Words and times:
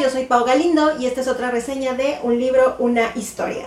yo 0.00 0.08
soy 0.10 0.24
Pau 0.24 0.44
Galindo 0.44 0.98
y 0.98 1.06
esta 1.06 1.20
es 1.20 1.28
otra 1.28 1.50
reseña 1.50 1.94
de 1.94 2.18
un 2.22 2.38
libro, 2.38 2.76
una 2.78 3.12
historia. 3.14 3.66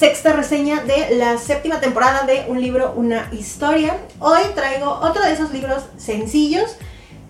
Sexta 0.00 0.32
reseña 0.32 0.82
de 0.84 1.14
la 1.16 1.36
séptima 1.36 1.78
temporada 1.78 2.22
de 2.22 2.46
Un 2.48 2.58
libro, 2.58 2.94
una 2.96 3.28
historia. 3.32 3.98
Hoy 4.18 4.40
traigo 4.54 4.88
otro 5.02 5.22
de 5.22 5.34
esos 5.34 5.52
libros 5.52 5.82
sencillos 5.98 6.74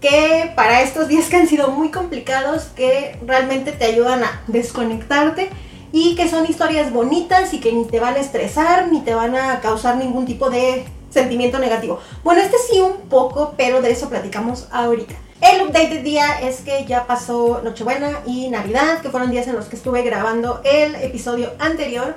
que 0.01 0.53
para 0.55 0.81
estos 0.81 1.09
días 1.09 1.29
que 1.29 1.35
han 1.35 1.49
sido 1.49 1.73
muy 1.73 1.91
complicados, 1.91 2.67
que 2.77 3.19
realmente 3.27 3.73
te 3.73 3.87
ayudan 3.87 4.23
a 4.23 4.43
desconectarte 4.47 5.51
y 5.91 6.15
que 6.15 6.29
son 6.29 6.47
historias 6.47 6.93
bonitas 6.93 7.53
y 7.55 7.59
que 7.59 7.73
ni 7.73 7.87
te 7.87 7.99
van 7.99 8.15
a 8.15 8.21
estresar 8.21 8.87
ni 8.87 9.01
te 9.01 9.17
van 9.17 9.35
a 9.35 9.59
causar 9.59 9.97
ningún 9.97 10.25
tipo 10.25 10.49
de 10.49 10.85
sentimiento 11.11 11.59
negativo. 11.59 11.99
Bueno, 12.23 12.41
este 12.41 12.57
sí 12.71 12.81
un 12.81 13.09
poco, 13.09 13.55
pero 13.57 13.83
de 13.83 13.91
eso 13.91 14.09
platicamos 14.09 14.69
ahorita. 14.71 15.17
El 15.41 15.63
update 15.63 15.89
del 15.89 16.05
día 16.05 16.39
es 16.41 16.61
que 16.61 16.85
ya 16.85 17.09
pasó 17.09 17.63
Nochebuena 17.65 18.21
y 18.27 18.49
Navidad, 18.49 19.01
que 19.01 19.09
fueron 19.09 19.33
días 19.33 19.49
en 19.49 19.57
los 19.57 19.65
que 19.65 19.75
estuve 19.75 20.03
grabando 20.03 20.61
el 20.63 20.95
episodio 20.95 21.51
anterior. 21.59 22.15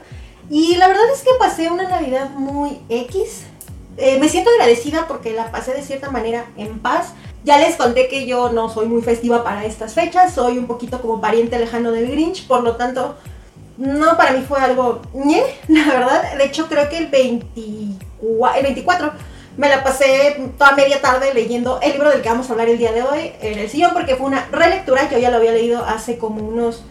Y 0.50 0.76
la 0.76 0.88
verdad 0.88 1.04
es 1.14 1.22
que 1.22 1.30
pasé 1.40 1.70
una 1.70 1.88
Navidad 1.88 2.30
muy 2.32 2.80
X. 2.90 3.44
Eh, 3.98 4.18
me 4.20 4.30
siento 4.30 4.50
agradecida 4.52 5.08
porque 5.08 5.34
la 5.34 5.52
pasé 5.52 5.74
de 5.74 5.84
cierta 5.84 6.10
manera 6.12 6.46
en 6.58 6.80
paz. 6.80 7.14
Ya 7.44 7.58
les 7.58 7.76
conté 7.76 8.08
que 8.08 8.26
yo 8.26 8.52
no 8.52 8.70
soy 8.70 8.88
muy 8.88 9.02
festiva 9.02 9.44
para 9.44 9.66
estas 9.66 9.94
fechas, 9.94 10.34
soy 10.34 10.58
un 10.58 10.66
poquito 10.66 11.02
como 11.02 11.20
pariente 11.20 11.60
lejano 11.60 11.92
del 11.92 12.10
Grinch, 12.10 12.48
por 12.48 12.64
lo 12.64 12.78
tanto, 12.78 13.18
no 13.78 14.16
para 14.16 14.32
mí 14.32 14.46
fue 14.48 14.60
algo 14.60 15.02
ñe, 15.14 15.44
la 15.68 15.86
verdad. 15.86 16.38
De 16.38 16.46
hecho, 16.46 16.68
creo 16.68 16.90
que 16.90 16.98
el, 16.98 17.08
24, 17.08 18.58
el 18.58 18.64
24 18.64 19.12
me 19.58 19.70
la 19.70 19.84
pasé 19.84 20.42
toda 20.58 20.72
media 20.72 21.02
tarde 21.02 21.34
leyendo 21.34 21.80
el 21.82 21.92
libro 21.92 22.10
del 22.10 22.22
que 22.22 22.30
vamos 22.30 22.50
a 22.50 22.54
hablar 22.54 22.70
el 22.70 22.78
día 22.78 22.92
de 22.92 23.04
hoy 23.04 23.34
en 23.42 23.60
el 23.60 23.70
sillón 23.70 23.92
porque 23.94 24.16
fue 24.16 24.26
una 24.26 24.48
relectura, 24.52 25.10
yo 25.12 25.20
ya 25.20 25.30
lo 25.30 25.38
había 25.38 25.52
leído 25.52 25.84
hace 25.86 26.18
como 26.18 26.42
unos 26.48 26.84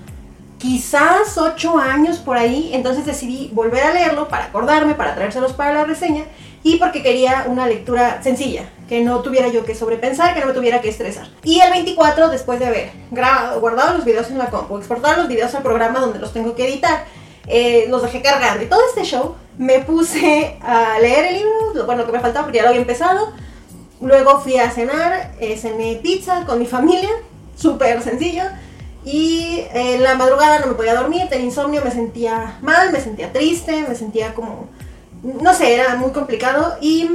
quizás 0.62 1.36
ocho 1.38 1.76
años 1.76 2.18
por 2.18 2.36
ahí, 2.36 2.70
entonces 2.72 3.04
decidí 3.04 3.50
volver 3.52 3.82
a 3.82 3.92
leerlo 3.92 4.28
para 4.28 4.44
acordarme, 4.44 4.94
para 4.94 5.16
traérselos 5.16 5.54
para 5.54 5.72
la 5.74 5.84
reseña 5.84 6.22
y 6.62 6.76
porque 6.76 7.02
quería 7.02 7.46
una 7.48 7.66
lectura 7.66 8.22
sencilla, 8.22 8.70
que 8.88 9.00
no 9.00 9.22
tuviera 9.22 9.48
yo 9.48 9.64
que 9.64 9.74
sobrepensar, 9.74 10.34
que 10.34 10.40
no 10.40 10.46
me 10.46 10.52
tuviera 10.52 10.80
que 10.80 10.88
estresar. 10.88 11.26
Y 11.42 11.58
el 11.58 11.70
24, 11.72 12.28
después 12.28 12.60
de 12.60 12.66
haber 12.66 12.92
grabado, 13.10 13.60
guardado 13.60 13.94
los 13.94 14.04
videos 14.04 14.30
en 14.30 14.38
la 14.38 14.50
compu, 14.50 14.78
exportado 14.78 15.16
los 15.16 15.26
videos 15.26 15.52
al 15.56 15.64
programa 15.64 15.98
donde 15.98 16.20
los 16.20 16.32
tengo 16.32 16.54
que 16.54 16.68
editar, 16.68 17.06
eh, 17.48 17.86
los 17.88 18.00
dejé 18.00 18.22
cargando 18.22 18.62
y 18.62 18.68
todo 18.68 18.82
este 18.88 19.02
show, 19.02 19.34
me 19.58 19.80
puse 19.80 20.58
a 20.62 20.96
leer 21.00 21.24
el 21.24 21.34
libro, 21.38 21.86
bueno, 21.86 22.02
lo 22.02 22.06
que 22.06 22.12
me 22.12 22.20
faltaba 22.20 22.44
porque 22.44 22.58
ya 22.58 22.62
lo 22.62 22.68
había 22.68 22.82
empezado. 22.82 23.32
Luego 24.00 24.40
fui 24.40 24.58
a 24.58 24.70
cenar, 24.70 25.32
eh, 25.40 25.56
cené 25.56 25.98
pizza 26.00 26.44
con 26.44 26.60
mi 26.60 26.66
familia, 26.66 27.10
súper 27.56 28.00
sencillo. 28.00 28.44
Y 29.04 29.64
en 29.72 30.02
la 30.02 30.14
madrugada 30.14 30.60
no 30.60 30.66
me 30.68 30.74
podía 30.74 30.94
dormir, 30.94 31.28
tenía 31.28 31.46
insomnio, 31.46 31.82
me 31.84 31.90
sentía 31.90 32.58
mal, 32.62 32.92
me 32.92 33.00
sentía 33.00 33.32
triste, 33.32 33.84
me 33.88 33.94
sentía 33.94 34.34
como, 34.34 34.68
no 35.22 35.54
sé, 35.54 35.74
era 35.74 35.96
muy 35.96 36.12
complicado. 36.12 36.76
Y 36.80 37.10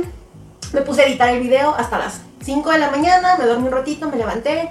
me 0.73 0.81
puse 0.81 1.03
a 1.03 1.05
editar 1.05 1.29
el 1.29 1.41
video 1.41 1.73
hasta 1.75 1.97
las 1.97 2.21
5 2.43 2.71
de 2.71 2.79
la 2.79 2.91
mañana, 2.91 3.37
me 3.37 3.45
dormí 3.45 3.67
un 3.67 3.73
ratito, 3.73 4.09
me 4.09 4.17
levanté, 4.17 4.69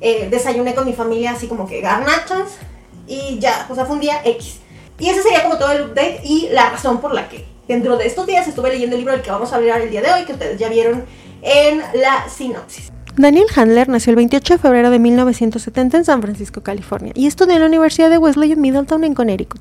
eh, 0.00 0.28
desayuné 0.30 0.74
con 0.74 0.84
mi 0.84 0.92
familia 0.92 1.32
así 1.32 1.46
como 1.46 1.66
que 1.66 1.80
garnachas 1.80 2.58
y 3.06 3.38
ya, 3.38 3.66
o 3.70 3.74
sea, 3.74 3.86
fue 3.86 3.96
un 3.96 4.00
día 4.00 4.20
X. 4.24 4.58
Y 4.98 5.08
ese 5.08 5.22
sería 5.22 5.42
como 5.42 5.58
todo 5.58 5.72
el 5.72 5.82
update 5.90 6.20
y 6.24 6.48
la 6.50 6.70
razón 6.70 7.00
por 7.00 7.14
la 7.14 7.28
que 7.28 7.46
dentro 7.68 7.96
de 7.96 8.06
estos 8.06 8.26
días 8.26 8.46
estuve 8.48 8.70
leyendo 8.70 8.96
el 8.96 9.00
libro 9.00 9.12
del 9.12 9.22
que 9.22 9.30
vamos 9.30 9.52
a 9.52 9.56
hablar 9.56 9.80
el 9.80 9.90
día 9.90 10.02
de 10.02 10.12
hoy, 10.12 10.24
que 10.24 10.32
ustedes 10.32 10.58
ya 10.58 10.68
vieron 10.68 11.04
en 11.42 11.82
la 11.94 12.28
sinopsis. 12.28 12.95
Daniel 13.18 13.46
Handler 13.54 13.88
nació 13.88 14.10
el 14.10 14.16
28 14.16 14.54
de 14.54 14.58
febrero 14.58 14.90
de 14.90 14.98
1970 14.98 15.96
en 15.96 16.04
San 16.04 16.20
Francisco, 16.20 16.62
California, 16.62 17.12
y 17.14 17.26
estudió 17.26 17.54
en 17.54 17.60
la 17.60 17.66
Universidad 17.66 18.10
de 18.10 18.18
Wesley 18.18 18.52
en 18.52 18.60
Middletown, 18.60 19.04
en 19.04 19.14
Connecticut. 19.14 19.60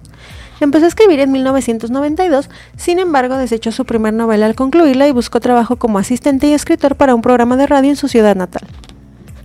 Empezó 0.59 0.83
a 0.83 0.87
escribir 0.89 1.21
en 1.21 1.31
1992, 1.31 2.49
sin 2.75 2.99
embargo 2.99 3.37
desechó 3.37 3.71
su 3.71 3.85
primer 3.85 4.13
novela 4.13 4.45
al 4.45 4.55
concluirla 4.55 5.07
y 5.07 5.13
buscó 5.13 5.39
trabajo 5.39 5.77
como 5.77 5.99
asistente 5.99 6.47
y 6.47 6.53
escritor 6.53 6.97
para 6.97 7.15
un 7.15 7.21
programa 7.21 7.55
de 7.55 7.65
radio 7.65 7.89
en 7.89 7.95
su 7.95 8.09
ciudad 8.09 8.35
natal. 8.35 8.67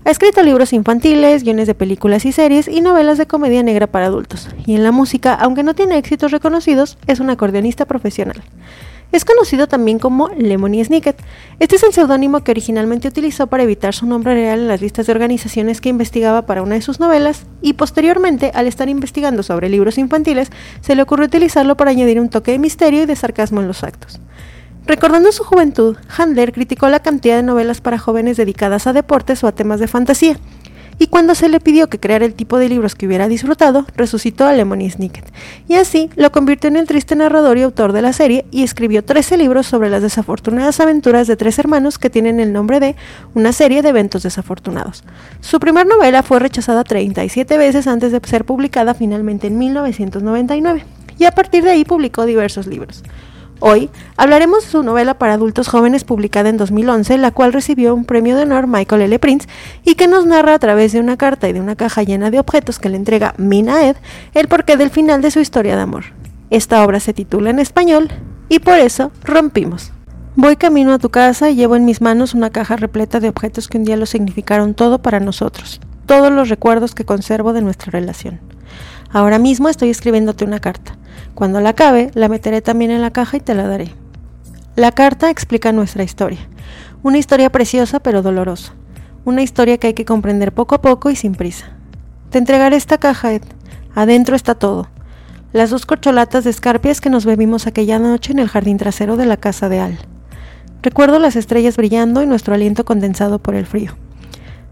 Ha 0.04 0.10
escrito 0.10 0.42
libros 0.42 0.72
infantiles, 0.72 1.44
guiones 1.44 1.68
de 1.68 1.74
películas 1.74 2.24
y 2.24 2.32
series 2.32 2.66
y 2.66 2.80
novelas 2.80 3.16
de 3.16 3.26
comedia 3.26 3.62
negra 3.62 3.86
para 3.86 4.06
adultos. 4.06 4.48
Y 4.66 4.74
en 4.74 4.82
la 4.82 4.90
música, 4.90 5.34
aunque 5.34 5.62
no 5.62 5.74
tiene 5.74 5.98
éxitos 5.98 6.32
reconocidos, 6.32 6.98
es 7.06 7.20
un 7.20 7.30
acordeonista 7.30 7.84
profesional. 7.84 8.42
Es 9.12 9.24
conocido 9.24 9.66
también 9.66 9.98
como 9.98 10.28
Lemony 10.28 10.84
Snicket. 10.84 11.20
Este 11.58 11.76
es 11.76 11.82
el 11.82 11.92
seudónimo 11.92 12.44
que 12.44 12.52
originalmente 12.52 13.08
utilizó 13.08 13.48
para 13.48 13.64
evitar 13.64 13.92
su 13.92 14.06
nombre 14.06 14.34
real 14.34 14.60
en 14.60 14.68
las 14.68 14.80
listas 14.80 15.06
de 15.06 15.12
organizaciones 15.12 15.80
que 15.80 15.88
investigaba 15.88 16.42
para 16.42 16.62
una 16.62 16.76
de 16.76 16.82
sus 16.82 17.00
novelas, 17.00 17.44
y 17.60 17.72
posteriormente, 17.72 18.52
al 18.54 18.68
estar 18.68 18.88
investigando 18.88 19.42
sobre 19.42 19.68
libros 19.68 19.98
infantiles, 19.98 20.50
se 20.80 20.94
le 20.94 21.02
ocurrió 21.02 21.26
utilizarlo 21.26 21.76
para 21.76 21.90
añadir 21.90 22.20
un 22.20 22.28
toque 22.28 22.52
de 22.52 22.60
misterio 22.60 23.02
y 23.02 23.06
de 23.06 23.16
sarcasmo 23.16 23.60
en 23.60 23.66
los 23.66 23.82
actos. 23.82 24.20
Recordando 24.86 25.32
su 25.32 25.44
juventud, 25.44 25.96
Handler 26.16 26.52
criticó 26.52 26.88
la 26.88 27.00
cantidad 27.00 27.36
de 27.36 27.42
novelas 27.42 27.80
para 27.80 27.98
jóvenes 27.98 28.36
dedicadas 28.36 28.86
a 28.86 28.92
deportes 28.92 29.42
o 29.42 29.48
a 29.48 29.52
temas 29.52 29.80
de 29.80 29.88
fantasía, 29.88 30.38
y 31.00 31.06
cuando 31.06 31.34
se 31.34 31.48
le 31.48 31.60
pidió 31.60 31.88
que 31.88 31.98
creara 31.98 32.26
el 32.26 32.34
tipo 32.34 32.58
de 32.58 32.68
libros 32.68 32.94
que 32.94 33.06
hubiera 33.06 33.26
disfrutado, 33.26 33.86
resucitó 33.96 34.44
a 34.44 34.52
Lemony 34.52 34.90
Snicket, 34.90 35.24
y 35.66 35.76
así 35.76 36.10
lo 36.14 36.30
convirtió 36.30 36.68
en 36.68 36.76
el 36.76 36.86
triste 36.86 37.16
narrador 37.16 37.56
y 37.56 37.62
autor 37.62 37.94
de 37.94 38.02
la 38.02 38.12
serie, 38.12 38.44
y 38.50 38.64
escribió 38.64 39.02
13 39.02 39.38
libros 39.38 39.66
sobre 39.66 39.88
las 39.88 40.02
desafortunadas 40.02 40.78
aventuras 40.78 41.26
de 41.26 41.36
tres 41.36 41.58
hermanos 41.58 41.98
que 41.98 42.10
tienen 42.10 42.38
el 42.38 42.52
nombre 42.52 42.80
de 42.80 42.96
una 43.34 43.54
serie 43.54 43.80
de 43.80 43.88
eventos 43.88 44.22
desafortunados. 44.24 45.02
Su 45.40 45.58
primera 45.58 45.88
novela 45.88 46.22
fue 46.22 46.38
rechazada 46.38 46.84
37 46.84 47.56
veces 47.56 47.86
antes 47.86 48.12
de 48.12 48.20
ser 48.28 48.44
publicada 48.44 48.92
finalmente 48.92 49.46
en 49.46 49.56
1999, 49.56 50.84
y 51.18 51.24
a 51.24 51.32
partir 51.32 51.64
de 51.64 51.70
ahí 51.70 51.86
publicó 51.86 52.26
diversos 52.26 52.66
libros. 52.66 53.02
Hoy 53.62 53.90
hablaremos 54.16 54.64
de 54.64 54.70
su 54.70 54.82
novela 54.82 55.14
para 55.14 55.34
adultos 55.34 55.68
jóvenes 55.68 56.04
publicada 56.04 56.48
en 56.48 56.56
2011, 56.56 57.18
la 57.18 57.30
cual 57.30 57.52
recibió 57.52 57.94
un 57.94 58.06
premio 58.06 58.34
de 58.34 58.44
honor 58.44 58.66
Michael 58.66 59.02
L. 59.02 59.18
Prince 59.18 59.48
y 59.84 59.96
que 59.96 60.08
nos 60.08 60.24
narra 60.24 60.54
a 60.54 60.58
través 60.58 60.92
de 60.92 61.00
una 61.00 61.18
carta 61.18 61.46
y 61.46 61.52
de 61.52 61.60
una 61.60 61.76
caja 61.76 62.02
llena 62.02 62.30
de 62.30 62.40
objetos 62.40 62.78
que 62.78 62.88
le 62.88 62.96
entrega 62.96 63.34
Mina 63.36 63.86
Ed 63.86 63.96
el 64.32 64.48
porqué 64.48 64.78
del 64.78 64.88
final 64.88 65.20
de 65.20 65.30
su 65.30 65.40
historia 65.40 65.76
de 65.76 65.82
amor. 65.82 66.04
Esta 66.48 66.82
obra 66.82 67.00
se 67.00 67.12
titula 67.12 67.50
en 67.50 67.58
español 67.58 68.08
y 68.48 68.60
por 68.60 68.78
eso 68.78 69.12
rompimos. 69.24 69.92
Voy 70.36 70.56
camino 70.56 70.94
a 70.94 70.98
tu 70.98 71.10
casa 71.10 71.50
y 71.50 71.54
llevo 71.54 71.76
en 71.76 71.84
mis 71.84 72.00
manos 72.00 72.32
una 72.32 72.48
caja 72.48 72.76
repleta 72.76 73.20
de 73.20 73.28
objetos 73.28 73.68
que 73.68 73.76
un 73.76 73.84
día 73.84 73.98
lo 73.98 74.06
significaron 74.06 74.72
todo 74.72 75.02
para 75.02 75.20
nosotros, 75.20 75.82
todos 76.06 76.32
los 76.32 76.48
recuerdos 76.48 76.94
que 76.94 77.04
conservo 77.04 77.52
de 77.52 77.60
nuestra 77.60 77.90
relación. 77.90 78.40
Ahora 79.12 79.38
mismo 79.38 79.68
estoy 79.68 79.90
escribiéndote 79.90 80.44
una 80.44 80.60
carta. 80.60 80.96
Cuando 81.34 81.60
la 81.60 81.70
acabe, 81.70 82.10
la 82.14 82.28
meteré 82.28 82.62
también 82.62 82.90
en 82.90 83.00
la 83.00 83.10
caja 83.10 83.38
y 83.38 83.40
te 83.40 83.54
la 83.54 83.66
daré. 83.66 83.92
La 84.76 84.92
carta 84.92 85.30
explica 85.30 85.72
nuestra 85.72 86.04
historia. 86.04 86.38
Una 87.02 87.18
historia 87.18 87.50
preciosa 87.50 87.98
pero 88.00 88.22
dolorosa. 88.22 88.74
Una 89.24 89.42
historia 89.42 89.78
que 89.78 89.88
hay 89.88 89.94
que 89.94 90.04
comprender 90.04 90.52
poco 90.52 90.76
a 90.76 90.80
poco 90.80 91.10
y 91.10 91.16
sin 91.16 91.34
prisa. 91.34 91.70
Te 92.30 92.38
entregaré 92.38 92.76
esta 92.76 92.98
caja, 92.98 93.32
Ed. 93.32 93.42
Adentro 93.94 94.36
está 94.36 94.54
todo. 94.54 94.88
Las 95.52 95.70
dos 95.70 95.86
corcholatas 95.86 96.44
de 96.44 96.50
escarpias 96.50 97.00
que 97.00 97.10
nos 97.10 97.24
bebimos 97.24 97.66
aquella 97.66 97.98
noche 97.98 98.32
en 98.32 98.38
el 98.38 98.48
jardín 98.48 98.78
trasero 98.78 99.16
de 99.16 99.26
la 99.26 99.36
casa 99.36 99.68
de 99.68 99.80
Al. 99.80 99.98
Recuerdo 100.82 101.18
las 101.18 101.34
estrellas 101.34 101.76
brillando 101.76 102.22
y 102.22 102.26
nuestro 102.26 102.54
aliento 102.54 102.84
condensado 102.84 103.40
por 103.40 103.56
el 103.56 103.66
frío. 103.66 103.96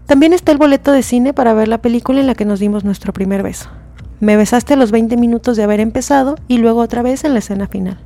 También 0.05 0.31
está 0.31 0.53
el 0.53 0.57
boleto 0.57 0.93
de 0.93 1.03
cine 1.03 1.33
para 1.33 1.53
ver 1.53 1.67
la 1.67 1.81
película 1.81 2.21
en 2.21 2.27
la 2.27 2.35
que 2.35 2.45
nos 2.45 2.59
dimos 2.59 2.85
nuestro 2.85 3.11
primer 3.11 3.43
beso. 3.43 3.69
Me 4.19 4.35
besaste 4.35 4.73
a 4.73 4.77
los 4.77 4.91
20 4.91 5.15
minutos 5.17 5.55
de 5.55 5.63
haber 5.63 5.79
empezado 5.79 6.35
y 6.47 6.57
luego 6.57 6.81
otra 6.81 7.01
vez 7.01 7.23
en 7.23 7.33
la 7.33 7.39
escena 7.39 7.67
final. 7.67 7.97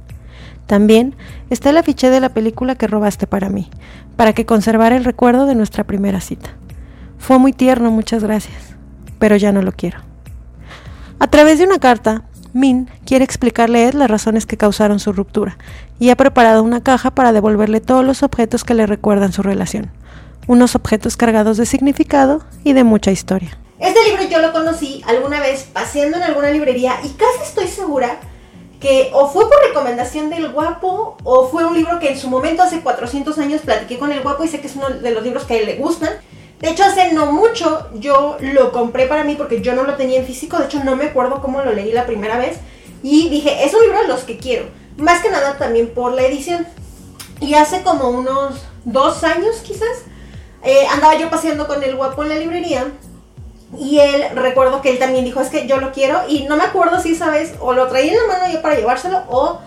También 0.67 1.15
está 1.49 1.71
el 1.71 1.77
afiche 1.77 2.09
de 2.09 2.19
la 2.19 2.29
película 2.29 2.75
que 2.75 2.87
robaste 2.87 3.27
para 3.27 3.49
mí, 3.49 3.69
para 4.15 4.33
que 4.33 4.45
conservara 4.45 4.95
el 4.95 5.05
recuerdo 5.05 5.45
de 5.45 5.55
nuestra 5.55 5.83
primera 5.83 6.21
cita. 6.21 6.51
Fue 7.17 7.39
muy 7.39 7.51
tierno, 7.51 7.91
muchas 7.91 8.23
gracias, 8.23 8.75
pero 9.17 9.35
ya 9.35 9.51
no 9.51 9.61
lo 9.61 9.71
quiero. 9.71 9.99
A 11.19 11.27
través 11.27 11.57
de 11.57 11.65
una 11.65 11.79
carta, 11.79 12.23
Min 12.53 12.87
quiere 13.05 13.25
explicarle 13.25 13.79
a 13.79 13.87
Ed 13.87 13.93
las 13.95 14.11
razones 14.11 14.45
que 14.45 14.57
causaron 14.57 14.99
su 14.99 15.11
ruptura 15.11 15.57
y 15.99 16.11
ha 16.11 16.15
preparado 16.15 16.61
una 16.61 16.81
caja 16.81 17.11
para 17.11 17.31
devolverle 17.31 17.81
todos 17.81 18.05
los 18.05 18.21
objetos 18.21 18.63
que 18.63 18.75
le 18.75 18.85
recuerdan 18.85 19.33
su 19.33 19.41
relación, 19.41 19.89
unos 20.47 20.75
objetos 20.75 21.17
cargados 21.17 21.57
de 21.57 21.65
significado 21.65 22.43
y 22.63 22.73
de 22.73 22.83
mucha 22.83 23.11
historia. 23.11 23.57
Este 23.83 24.01
libro 24.05 24.23
yo 24.23 24.39
lo 24.39 24.53
conocí 24.53 25.03
alguna 25.05 25.41
vez 25.41 25.63
paseando 25.63 26.15
en 26.15 26.23
alguna 26.23 26.49
librería 26.51 27.01
y 27.03 27.09
casi 27.09 27.43
estoy 27.43 27.67
segura 27.67 28.17
que 28.79 29.09
o 29.11 29.27
fue 29.27 29.49
por 29.49 29.61
recomendación 29.61 30.29
del 30.29 30.53
guapo 30.53 31.17
o 31.25 31.49
fue 31.49 31.65
un 31.65 31.73
libro 31.73 31.99
que 31.99 32.11
en 32.11 32.17
su 32.17 32.29
momento 32.29 32.63
hace 32.63 32.79
400 32.79 33.37
años 33.39 33.59
platiqué 33.59 33.99
con 33.99 34.13
el 34.13 34.21
guapo 34.21 34.45
y 34.45 34.47
sé 34.47 34.61
que 34.61 34.67
es 34.67 34.77
uno 34.77 34.89
de 34.89 35.11
los 35.11 35.21
libros 35.21 35.43
que 35.43 35.55
a 35.55 35.57
él 35.57 35.65
le 35.65 35.75
gustan. 35.75 36.13
De 36.61 36.69
hecho, 36.69 36.85
hace 36.85 37.11
no 37.11 37.33
mucho 37.33 37.89
yo 37.95 38.37
lo 38.39 38.71
compré 38.71 39.05
para 39.07 39.25
mí 39.25 39.35
porque 39.35 39.59
yo 39.59 39.75
no 39.75 39.83
lo 39.83 39.95
tenía 39.95 40.19
en 40.19 40.25
físico, 40.25 40.57
de 40.59 40.67
hecho 40.67 40.81
no 40.81 40.95
me 40.95 41.07
acuerdo 41.07 41.41
cómo 41.41 41.61
lo 41.61 41.73
leí 41.73 41.91
la 41.91 42.05
primera 42.05 42.37
vez 42.37 42.59
y 43.03 43.27
dije, 43.27 43.65
es 43.65 43.73
un 43.73 43.81
libro 43.81 44.01
de 44.01 44.07
los 44.07 44.21
que 44.21 44.37
quiero, 44.37 44.63
más 44.95 45.21
que 45.21 45.29
nada 45.29 45.57
también 45.57 45.89
por 45.89 46.13
la 46.13 46.21
edición. 46.21 46.65
Y 47.41 47.55
hace 47.55 47.81
como 47.81 48.07
unos 48.11 48.61
dos 48.85 49.25
años 49.25 49.57
quizás, 49.57 50.05
eh, 50.63 50.87
andaba 50.89 51.17
yo 51.17 51.29
paseando 51.29 51.67
con 51.67 51.83
el 51.83 51.97
guapo 51.97 52.23
en 52.23 52.29
la 52.29 52.35
librería 52.35 52.87
y 53.77 53.99
él, 53.99 54.23
recuerdo 54.35 54.81
que 54.81 54.89
él 54.89 54.99
también 54.99 55.25
dijo, 55.25 55.41
es 55.41 55.49
que 55.49 55.67
yo 55.67 55.77
lo 55.77 55.91
quiero. 55.91 56.21
Y 56.27 56.43
no 56.43 56.55
me 56.55 56.63
acuerdo 56.63 56.99
si 56.99 57.13
esa 57.13 57.29
vez 57.29 57.53
o 57.59 57.73
lo 57.73 57.87
traía 57.87 58.13
en 58.13 58.17
la 58.19 58.27
mano 58.27 58.53
yo 58.53 58.61
para 58.61 58.75
llevárselo 58.75 59.23
o 59.29 59.59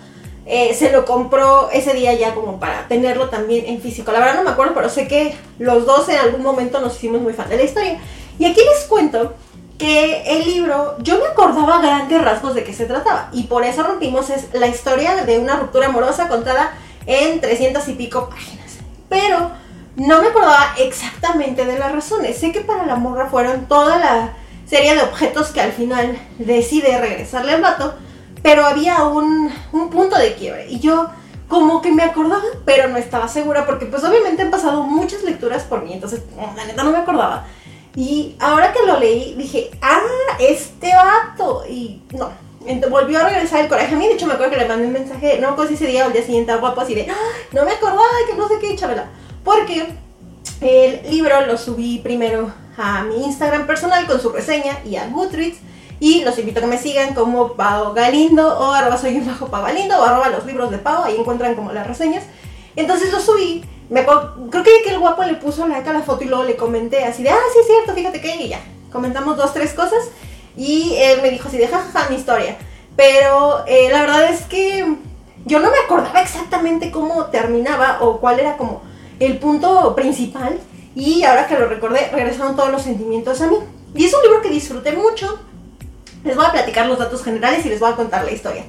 eh, 0.46 0.74
se 0.74 0.92
lo 0.92 1.04
compró 1.04 1.70
ese 1.72 1.92
día 1.92 2.14
ya 2.14 2.34
como 2.34 2.60
para 2.60 2.86
tenerlo 2.86 3.28
también 3.28 3.64
en 3.66 3.80
físico. 3.80 4.12
La 4.12 4.20
verdad 4.20 4.36
no 4.36 4.44
me 4.44 4.50
acuerdo, 4.50 4.74
pero 4.74 4.88
sé 4.88 5.08
que 5.08 5.36
los 5.58 5.86
dos 5.86 6.08
en 6.08 6.18
algún 6.18 6.42
momento 6.42 6.80
nos 6.80 6.96
hicimos 6.96 7.20
muy 7.20 7.32
fan 7.32 7.48
de 7.48 7.56
la 7.56 7.64
historia. 7.64 7.98
Y 8.38 8.44
aquí 8.44 8.60
les 8.60 8.84
cuento 8.84 9.34
que 9.78 10.22
el 10.26 10.44
libro, 10.44 10.96
yo 11.00 11.18
me 11.18 11.26
acordaba 11.26 11.80
grandes 11.80 12.22
rasgos 12.22 12.54
de 12.54 12.64
qué 12.64 12.72
se 12.72 12.86
trataba. 12.86 13.28
Y 13.32 13.44
por 13.44 13.64
eso 13.64 13.82
rompimos, 13.82 14.30
es 14.30 14.46
la 14.54 14.68
historia 14.68 15.24
de 15.24 15.38
una 15.38 15.56
ruptura 15.56 15.86
amorosa 15.86 16.28
contada 16.28 16.74
en 17.06 17.40
300 17.40 17.86
y 17.88 17.92
pico 17.94 18.30
páginas. 18.30 18.78
Pero 19.08 19.50
no 19.96 20.20
me 20.20 20.28
acordaba 20.28 20.74
exactamente 20.78 21.64
de 21.64 21.78
las 21.78 21.92
razones. 21.92 22.38
Sé 22.38 22.52
que 22.52 22.60
para 22.60 22.86
la 22.86 22.96
morra 22.96 23.28
fueron 23.28 23.66
toda 23.66 23.98
la 23.98 24.34
serie 24.66 24.94
de 24.94 25.02
objetos 25.02 25.48
que 25.48 25.60
al 25.60 25.72
final 25.72 26.18
decide 26.38 26.98
regresarle 27.00 27.52
al 27.52 27.62
vato, 27.62 27.94
pero 28.42 28.66
había 28.66 29.04
un, 29.04 29.50
punto 29.90 30.18
de 30.18 30.34
quiebre. 30.34 30.66
Y 30.68 30.80
yo 30.80 31.08
como 31.48 31.80
que 31.80 31.92
me 31.92 32.02
acordaba, 32.02 32.42
pero 32.64 32.88
no 32.88 32.96
estaba 32.96 33.28
segura, 33.28 33.64
porque 33.66 33.86
pues 33.86 34.04
obviamente 34.04 34.42
han 34.42 34.50
pasado 34.50 34.82
muchas 34.82 35.22
lecturas 35.22 35.62
por 35.62 35.84
mí, 35.84 35.92
entonces 35.92 36.22
la 36.56 36.64
neta 36.64 36.82
no 36.82 36.90
me 36.90 36.98
acordaba. 36.98 37.46
Y 37.94 38.36
ahora 38.40 38.72
que 38.72 38.84
lo 38.86 38.98
leí, 38.98 39.34
dije, 39.34 39.70
ah, 39.80 40.02
este 40.38 40.92
vato. 40.94 41.64
Y 41.66 42.02
no, 42.12 42.30
entonces 42.66 42.90
volvió 42.90 43.20
a 43.20 43.28
regresar 43.30 43.60
el 43.60 43.68
coraje 43.68 43.94
a 43.94 43.98
mí. 43.98 44.06
De 44.06 44.14
hecho, 44.14 44.26
me 44.26 44.34
acuerdo 44.34 44.52
que 44.52 44.58
le 44.58 44.68
mandé 44.68 44.86
un 44.86 44.92
mensaje, 44.92 45.38
no 45.40 45.56
me 45.56 45.64
ese 45.64 45.86
día 45.86 46.04
o 46.04 46.08
el 46.08 46.12
día 46.12 46.22
siguiente 46.22 46.54
guapo, 46.56 46.82
así 46.82 46.94
de, 46.94 47.08
ah, 47.10 47.14
no 47.52 47.64
me 47.64 47.70
acordaba 47.70 48.02
que 48.28 48.36
no 48.36 48.48
sé 48.48 48.58
qué, 48.60 48.76
chabela. 48.76 49.06
Porque 49.46 49.86
el 50.60 51.08
libro 51.08 51.46
lo 51.46 51.56
subí 51.56 52.00
primero 52.00 52.52
a 52.76 53.04
mi 53.04 53.24
Instagram 53.24 53.68
personal 53.68 54.04
con 54.08 54.20
su 54.20 54.30
reseña 54.30 54.80
y 54.84 54.96
a 54.96 55.06
Goodreads. 55.06 55.58
Y 56.00 56.24
los 56.24 56.36
invito 56.40 56.58
a 56.58 56.62
que 56.62 56.66
me 56.66 56.78
sigan 56.78 57.14
como 57.14 57.52
Pau 57.52 57.94
Galindo 57.94 58.58
o 58.58 58.72
arroba 58.72 58.98
soy 58.98 59.16
un 59.16 59.26
bajo 59.26 59.46
Pau 59.46 59.62
Galindo 59.62 59.96
o 59.98 60.02
arroba 60.02 60.30
los 60.30 60.44
libros 60.46 60.72
de 60.72 60.78
Pau, 60.78 61.04
ahí 61.04 61.14
encuentran 61.16 61.54
como 61.54 61.72
las 61.72 61.86
reseñas. 61.86 62.24
Entonces 62.74 63.12
lo 63.12 63.20
subí, 63.20 63.64
me, 63.88 64.04
creo 64.04 64.64
que, 64.64 64.82
el 64.88 64.98
guapo 64.98 65.22
le 65.22 65.34
puso 65.34 65.68
like 65.68 65.88
a 65.88 65.92
la 65.92 66.02
foto 66.02 66.24
y 66.24 66.26
luego 66.26 66.42
le 66.42 66.56
comenté 66.56 67.04
así 67.04 67.22
de, 67.22 67.30
ah, 67.30 67.38
sí 67.52 67.60
es 67.60 67.66
cierto, 67.68 67.94
fíjate 67.94 68.20
que, 68.20 68.34
y 68.34 68.48
ya, 68.48 68.60
comentamos 68.90 69.36
dos, 69.36 69.54
tres 69.54 69.72
cosas 69.74 70.10
y 70.56 70.96
él 70.96 71.22
me 71.22 71.30
dijo 71.30 71.46
así 71.48 71.56
de, 71.56 71.68
jajaja, 71.68 72.10
mi 72.10 72.16
historia. 72.16 72.56
Pero 72.96 73.64
eh, 73.68 73.90
la 73.92 74.00
verdad 74.00 74.24
es 74.24 74.42
que 74.42 74.96
yo 75.44 75.60
no 75.60 75.70
me 75.70 75.78
acordaba 75.78 76.20
exactamente 76.20 76.90
cómo 76.90 77.26
terminaba 77.26 77.98
o 78.00 78.18
cuál 78.18 78.40
era 78.40 78.56
como 78.56 78.82
el 79.20 79.38
punto 79.38 79.94
principal 79.94 80.58
y 80.94 81.24
ahora 81.24 81.46
que 81.46 81.58
lo 81.58 81.68
recordé, 81.68 82.08
regresaron 82.12 82.56
todos 82.56 82.70
los 82.70 82.82
sentimientos 82.82 83.40
a 83.40 83.48
mí. 83.48 83.56
Y 83.94 84.04
es 84.04 84.14
un 84.14 84.22
libro 84.22 84.42
que 84.42 84.48
disfruté 84.50 84.92
mucho. 84.92 85.38
Les 86.24 86.34
voy 86.34 86.44
a 86.44 86.52
platicar 86.52 86.86
los 86.86 86.98
datos 86.98 87.22
generales 87.22 87.64
y 87.64 87.68
les 87.68 87.80
voy 87.80 87.92
a 87.92 87.96
contar 87.96 88.24
la 88.24 88.32
historia. 88.32 88.64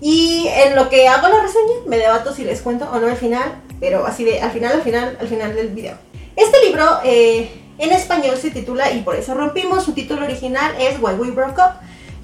Y 0.00 0.48
en 0.48 0.76
lo 0.76 0.88
que 0.88 1.08
hago 1.08 1.28
la 1.28 1.42
reseña, 1.42 1.74
me 1.86 1.96
debato 1.96 2.34
si 2.34 2.44
les 2.44 2.60
cuento 2.60 2.88
o 2.92 2.98
no 2.98 3.06
al 3.06 3.16
final, 3.16 3.62
pero 3.80 4.06
así 4.06 4.24
de 4.24 4.40
al 4.40 4.50
final, 4.50 4.72
al 4.72 4.82
final, 4.82 5.16
al 5.20 5.28
final 5.28 5.54
del 5.54 5.68
video. 5.68 5.96
Este 6.36 6.64
libro 6.64 6.84
eh, 7.04 7.50
en 7.78 7.92
español 7.92 8.36
se 8.36 8.50
titula, 8.50 8.90
y 8.92 9.02
por 9.02 9.16
eso 9.16 9.34
rompimos, 9.34 9.84
su 9.84 9.92
título 9.92 10.24
original 10.24 10.74
es 10.78 11.00
Why 11.00 11.14
We 11.14 11.30
Broke 11.30 11.58
Up 11.58 11.72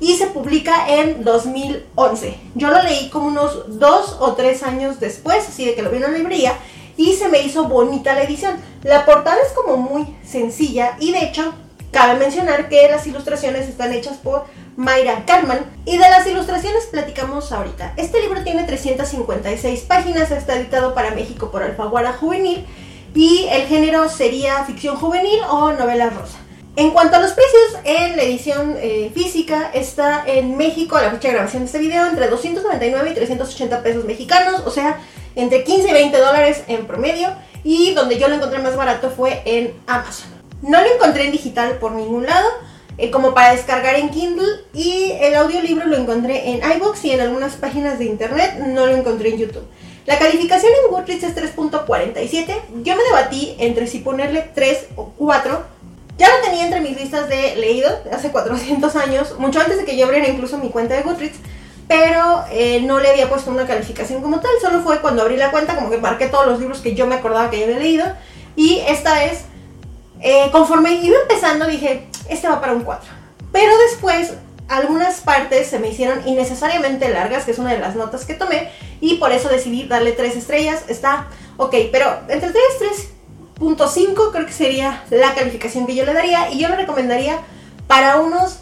y 0.01 0.17
se 0.17 0.29
publica 0.29 0.89
en 0.89 1.25
2011. 1.25 2.35
Yo 2.55 2.69
lo 2.69 2.83
leí 2.83 3.09
como 3.11 3.29
unos 3.29 3.79
dos 3.79 4.17
o 4.21 4.35
tres 4.35 4.63
años 4.63 5.01
después, 5.01 5.49
así 5.49 5.65
de 5.65 5.75
que 5.75 5.83
lo 5.83 5.91
vi 5.91 5.97
en 5.97 6.03
la 6.03 6.09
librería, 6.09 6.55
y 6.99 7.15
se 7.15 7.29
me 7.29 7.41
hizo 7.41 7.69
bonita 7.69 8.13
la 8.13 8.25
edición. 8.25 8.57
La 8.83 9.07
portada 9.07 9.39
es 9.47 9.53
como 9.53 9.79
muy 9.79 10.07
sencilla 10.23 10.97
y 11.01 11.13
de 11.13 11.25
hecho 11.25 11.55
cabe 11.91 12.19
mencionar 12.19 12.69
que 12.69 12.87
las 12.91 13.07
ilustraciones 13.07 13.69
están 13.69 13.95
hechas 13.95 14.19
por 14.19 14.45
Mayra 14.77 15.25
Carman 15.25 15.61
y 15.87 15.93
de 15.97 16.11
las 16.11 16.27
ilustraciones 16.27 16.87
platicamos 16.87 17.51
ahorita. 17.53 17.95
Este 17.97 18.21
libro 18.21 18.43
tiene 18.43 18.65
356 18.65 19.81
páginas, 19.83 20.31
está 20.31 20.57
editado 20.57 20.95
para 20.95 21.13
México 21.13 21.51
por 21.51 21.63
Alfaguara 21.63 22.13
Juvenil 22.13 22.67
y 23.15 23.47
el 23.51 23.63
género 23.63 24.09
sería 24.09 24.65
ficción 24.65 24.97
juvenil 24.97 25.41
o 25.49 25.73
novela 25.73 26.11
rosa. 26.11 26.39
En 26.77 26.91
cuanto 26.91 27.17
a 27.17 27.21
los 27.21 27.33
precios, 27.33 27.83
en 27.83 28.17
la 28.17 28.23
edición 28.23 28.77
eh, 28.79 29.11
física 29.13 29.71
está 29.75 30.23
en 30.27 30.57
México 30.57 30.97
a 30.97 31.03
la 31.03 31.11
fecha 31.11 31.29
de 31.29 31.35
grabación 31.35 31.63
de 31.63 31.67
este 31.67 31.79
video 31.79 32.07
entre 32.07 32.29
299 32.29 33.11
y 33.11 33.15
380 33.15 33.83
pesos 33.83 34.05
mexicanos, 34.05 34.63
o 34.65 34.71
sea, 34.71 35.01
entre 35.39 35.63
15 35.63 35.89
y 35.89 35.93
20 35.93 36.19
dólares 36.19 36.65
en 36.67 36.87
promedio 36.87 37.29
y 37.63 37.95
donde 37.95 38.19
yo 38.19 38.29
lo 38.29 38.35
encontré 38.35 38.59
más 38.59 38.77
barato 38.77 39.11
fue 39.11 39.41
en 39.45 39.73
Amazon. 39.87 40.31
No 40.63 40.81
lo 40.81 40.93
encontré 40.93 41.27
en 41.27 41.33
digital 41.33 41.79
por 41.79 41.93
ningún 41.93 42.27
lado, 42.27 42.49
eh, 42.99 43.13
como 43.13 43.33
para 43.33 43.53
descargar 43.53 43.95
en 43.95 44.11
Kindle 44.11 44.49
y 44.75 45.13
el 45.21 45.37
audiolibro 45.37 45.87
lo 45.87 45.97
encontré 45.97 46.51
en 46.51 46.61
iBooks 46.79 47.05
y 47.05 47.13
en 47.13 47.21
algunas 47.21 47.55
páginas 47.55 48.01
de 48.01 48.07
internet, 48.07 48.59
no 48.67 48.87
lo 48.87 48.97
encontré 48.97 49.31
en 49.31 49.39
YouTube. 49.39 49.69
La 50.07 50.19
calificación 50.19 50.73
en 50.73 50.91
Goodreads 50.91 51.23
es 51.23 51.37
3.47. 51.37 52.47
Yo 52.83 52.97
me 52.97 53.03
debatí 53.05 53.55
entre 53.61 53.87
si 53.87 53.99
ponerle 53.99 54.51
3 54.55 54.89
o 54.97 55.13
4. 55.17 55.63
Ya 56.17 56.29
lo 56.29 56.43
tenía 56.43 56.65
entre 56.65 56.81
mis 56.81 56.99
listas 56.99 57.29
de 57.29 57.55
leído 57.55 57.91
hace 58.11 58.33
400 58.33 58.97
años, 58.97 59.39
mucho 59.39 59.61
antes 59.61 59.77
de 59.77 59.85
que 59.85 59.97
yo 59.97 60.07
abriera 60.07 60.29
incluso 60.29 60.59
mi 60.59 60.71
cuenta 60.71 60.95
de 60.95 61.03
Goodreads 61.03 61.37
pero 61.89 62.45
eh, 62.51 62.83
no 62.83 63.01
le 63.01 63.09
había 63.09 63.29
puesto 63.29 63.51
una 63.51 63.67
calificación 63.67 64.23
como 64.23 64.41
tal, 64.41 64.51
solo 64.61 64.81
fue 64.83 65.01
cuando 65.01 65.23
abrí 65.23 65.37
la 65.37 65.51
cuenta 65.51 65.75
como 65.75 65.91
que 65.91 65.97
marqué 65.97 66.29
todos 66.29 66.47
los 66.47 66.61
libros 66.61 66.81
que 66.81 66.95
yo 66.95 67.07
me 67.07 67.17
acordaba 67.17 67.51
que 67.51 67.65
había 67.65 67.79
leído 67.79 68.07
y 68.55 68.81
esta 68.87 69.25
es, 69.25 69.45
eh, 70.21 70.51
conforme 70.53 70.93
iba 70.93 71.19
empezando 71.23 71.67
dije, 71.67 72.07
este 72.29 72.47
va 72.47 72.61
para 72.61 72.75
un 72.75 72.83
4, 72.83 73.09
pero 73.51 73.73
después 73.91 74.35
algunas 74.69 75.21
partes 75.23 75.67
se 75.69 75.79
me 75.79 75.89
hicieron 75.89 76.29
innecesariamente 76.29 77.09
largas, 77.09 77.47
que 77.47 77.53
es 77.53 77.59
una 77.59 77.73
de 77.73 77.79
las 77.79 77.97
notas 77.97 78.27
que 78.27 78.35
tomé, 78.35 78.71
y 79.01 79.15
por 79.15 79.33
eso 79.33 79.49
decidí 79.49 79.85
darle 79.85 80.13
3 80.13 80.37
estrellas, 80.37 80.85
está 80.89 81.29
ok, 81.57 81.75
pero 81.91 82.21
entre 82.29 82.51
3 82.51 82.63
y 82.81 83.65
3.5 83.65 84.31
creo 84.31 84.47
que 84.47 84.53
sería 84.53 85.05
la 85.11 85.35
calificación 85.35 85.87
que 85.87 85.95
yo 85.95 86.05
le 86.05 86.13
daría 86.13 86.51
y 86.51 86.59
yo 86.59 86.69
le 86.69 86.77
recomendaría 86.77 87.39
para 87.87 88.21
unos 88.21 88.61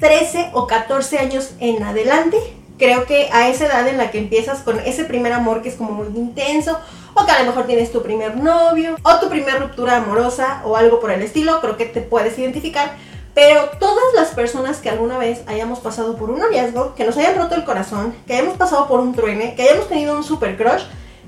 13 0.00 0.50
o 0.54 0.66
14 0.66 1.18
años 1.18 1.52
en 1.60 1.82
adelante. 1.82 2.38
Creo 2.78 3.04
que 3.04 3.28
a 3.32 3.48
esa 3.48 3.66
edad 3.66 3.86
en 3.86 3.98
la 3.98 4.10
que 4.10 4.18
empiezas 4.18 4.60
con 4.60 4.80
ese 4.80 5.04
primer 5.04 5.34
amor 5.34 5.60
que 5.60 5.68
es 5.68 5.76
como 5.76 5.92
muy 5.92 6.06
intenso, 6.18 6.78
o 7.14 7.26
que 7.26 7.30
a 7.30 7.40
lo 7.40 7.46
mejor 7.46 7.66
tienes 7.66 7.92
tu 7.92 8.02
primer 8.02 8.36
novio, 8.36 8.96
o 9.02 9.20
tu 9.20 9.28
primer 9.28 9.60
ruptura 9.60 9.98
amorosa, 9.98 10.62
o 10.64 10.76
algo 10.76 10.98
por 10.98 11.10
el 11.10 11.20
estilo, 11.20 11.60
creo 11.60 11.76
que 11.76 11.84
te 11.84 12.00
puedes 12.00 12.38
identificar. 12.38 12.96
Pero 13.34 13.68
todas 13.78 14.14
las 14.14 14.28
personas 14.28 14.78
que 14.78 14.88
alguna 14.88 15.18
vez 15.18 15.42
hayamos 15.46 15.80
pasado 15.80 16.16
por 16.16 16.30
un 16.30 16.40
noviazgo, 16.40 16.94
que 16.94 17.04
nos 17.04 17.16
hayan 17.18 17.36
roto 17.36 17.54
el 17.54 17.64
corazón, 17.64 18.14
que 18.26 18.34
hayamos 18.34 18.56
pasado 18.56 18.88
por 18.88 19.00
un 19.00 19.14
truene, 19.14 19.54
que 19.54 19.62
hayamos 19.62 19.88
tenido 19.88 20.16
un 20.16 20.24
super 20.24 20.56
crush, 20.56 20.82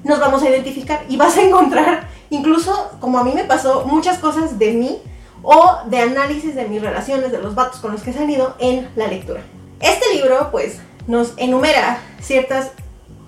nos 0.04 0.18
vamos 0.18 0.42
a 0.42 0.48
identificar 0.48 1.04
y 1.08 1.16
vas 1.16 1.36
a 1.36 1.42
encontrar, 1.42 2.08
incluso 2.30 2.90
como 2.98 3.18
a 3.18 3.24
mí 3.24 3.32
me 3.34 3.44
pasó, 3.44 3.84
muchas 3.84 4.18
cosas 4.18 4.58
de 4.58 4.72
mí 4.72 4.98
o 5.42 5.78
de 5.86 5.98
análisis 6.00 6.54
de 6.54 6.66
mis 6.66 6.80
relaciones, 6.80 7.32
de 7.32 7.40
los 7.40 7.54
vatos 7.54 7.80
con 7.80 7.92
los 7.92 8.02
que 8.02 8.10
he 8.10 8.14
salido 8.14 8.54
en 8.58 8.88
la 8.96 9.06
lectura. 9.06 9.42
Este 9.80 10.14
libro 10.14 10.50
pues 10.50 10.78
nos 11.06 11.32
enumera 11.36 12.00
ciertas 12.20 12.70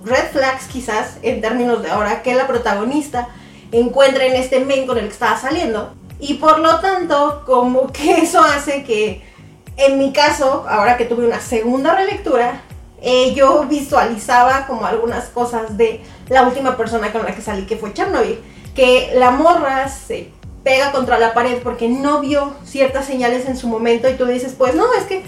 red 0.04 0.30
flags 0.32 0.66
quizás 0.66 1.18
en 1.22 1.40
términos 1.40 1.82
de 1.82 1.90
ahora 1.90 2.22
que 2.22 2.34
la 2.34 2.46
protagonista 2.46 3.28
encuentra 3.72 4.26
en 4.26 4.34
este 4.34 4.60
men 4.60 4.86
con 4.86 4.98
el 4.98 5.06
que 5.06 5.12
estaba 5.12 5.36
saliendo 5.36 5.94
y 6.20 6.34
por 6.34 6.60
lo 6.60 6.80
tanto 6.80 7.42
como 7.44 7.88
que 7.92 8.22
eso 8.22 8.40
hace 8.42 8.84
que 8.84 9.22
en 9.76 9.98
mi 9.98 10.12
caso, 10.12 10.64
ahora 10.68 10.96
que 10.96 11.04
tuve 11.04 11.26
una 11.26 11.40
segunda 11.40 11.94
relectura, 11.94 12.62
eh, 13.02 13.34
yo 13.34 13.64
visualizaba 13.64 14.66
como 14.66 14.86
algunas 14.86 15.26
cosas 15.26 15.76
de 15.76 16.00
la 16.28 16.42
última 16.42 16.76
persona 16.76 17.12
con 17.12 17.24
la 17.24 17.34
que 17.34 17.42
salí, 17.42 17.66
que 17.66 17.76
fue 17.76 17.92
Chernobyl. 17.92 18.40
Que 18.74 19.12
la 19.14 19.30
morra 19.30 19.88
se 19.88 20.30
pega 20.64 20.90
contra 20.90 21.18
la 21.18 21.34
pared 21.34 21.58
porque 21.62 21.88
no 21.88 22.20
vio 22.20 22.54
ciertas 22.64 23.04
señales 23.04 23.46
en 23.46 23.56
su 23.56 23.68
momento 23.68 24.08
y 24.08 24.14
tú 24.14 24.24
dices, 24.24 24.54
pues 24.56 24.74
no, 24.74 24.92
es 24.94 25.04
que 25.04 25.22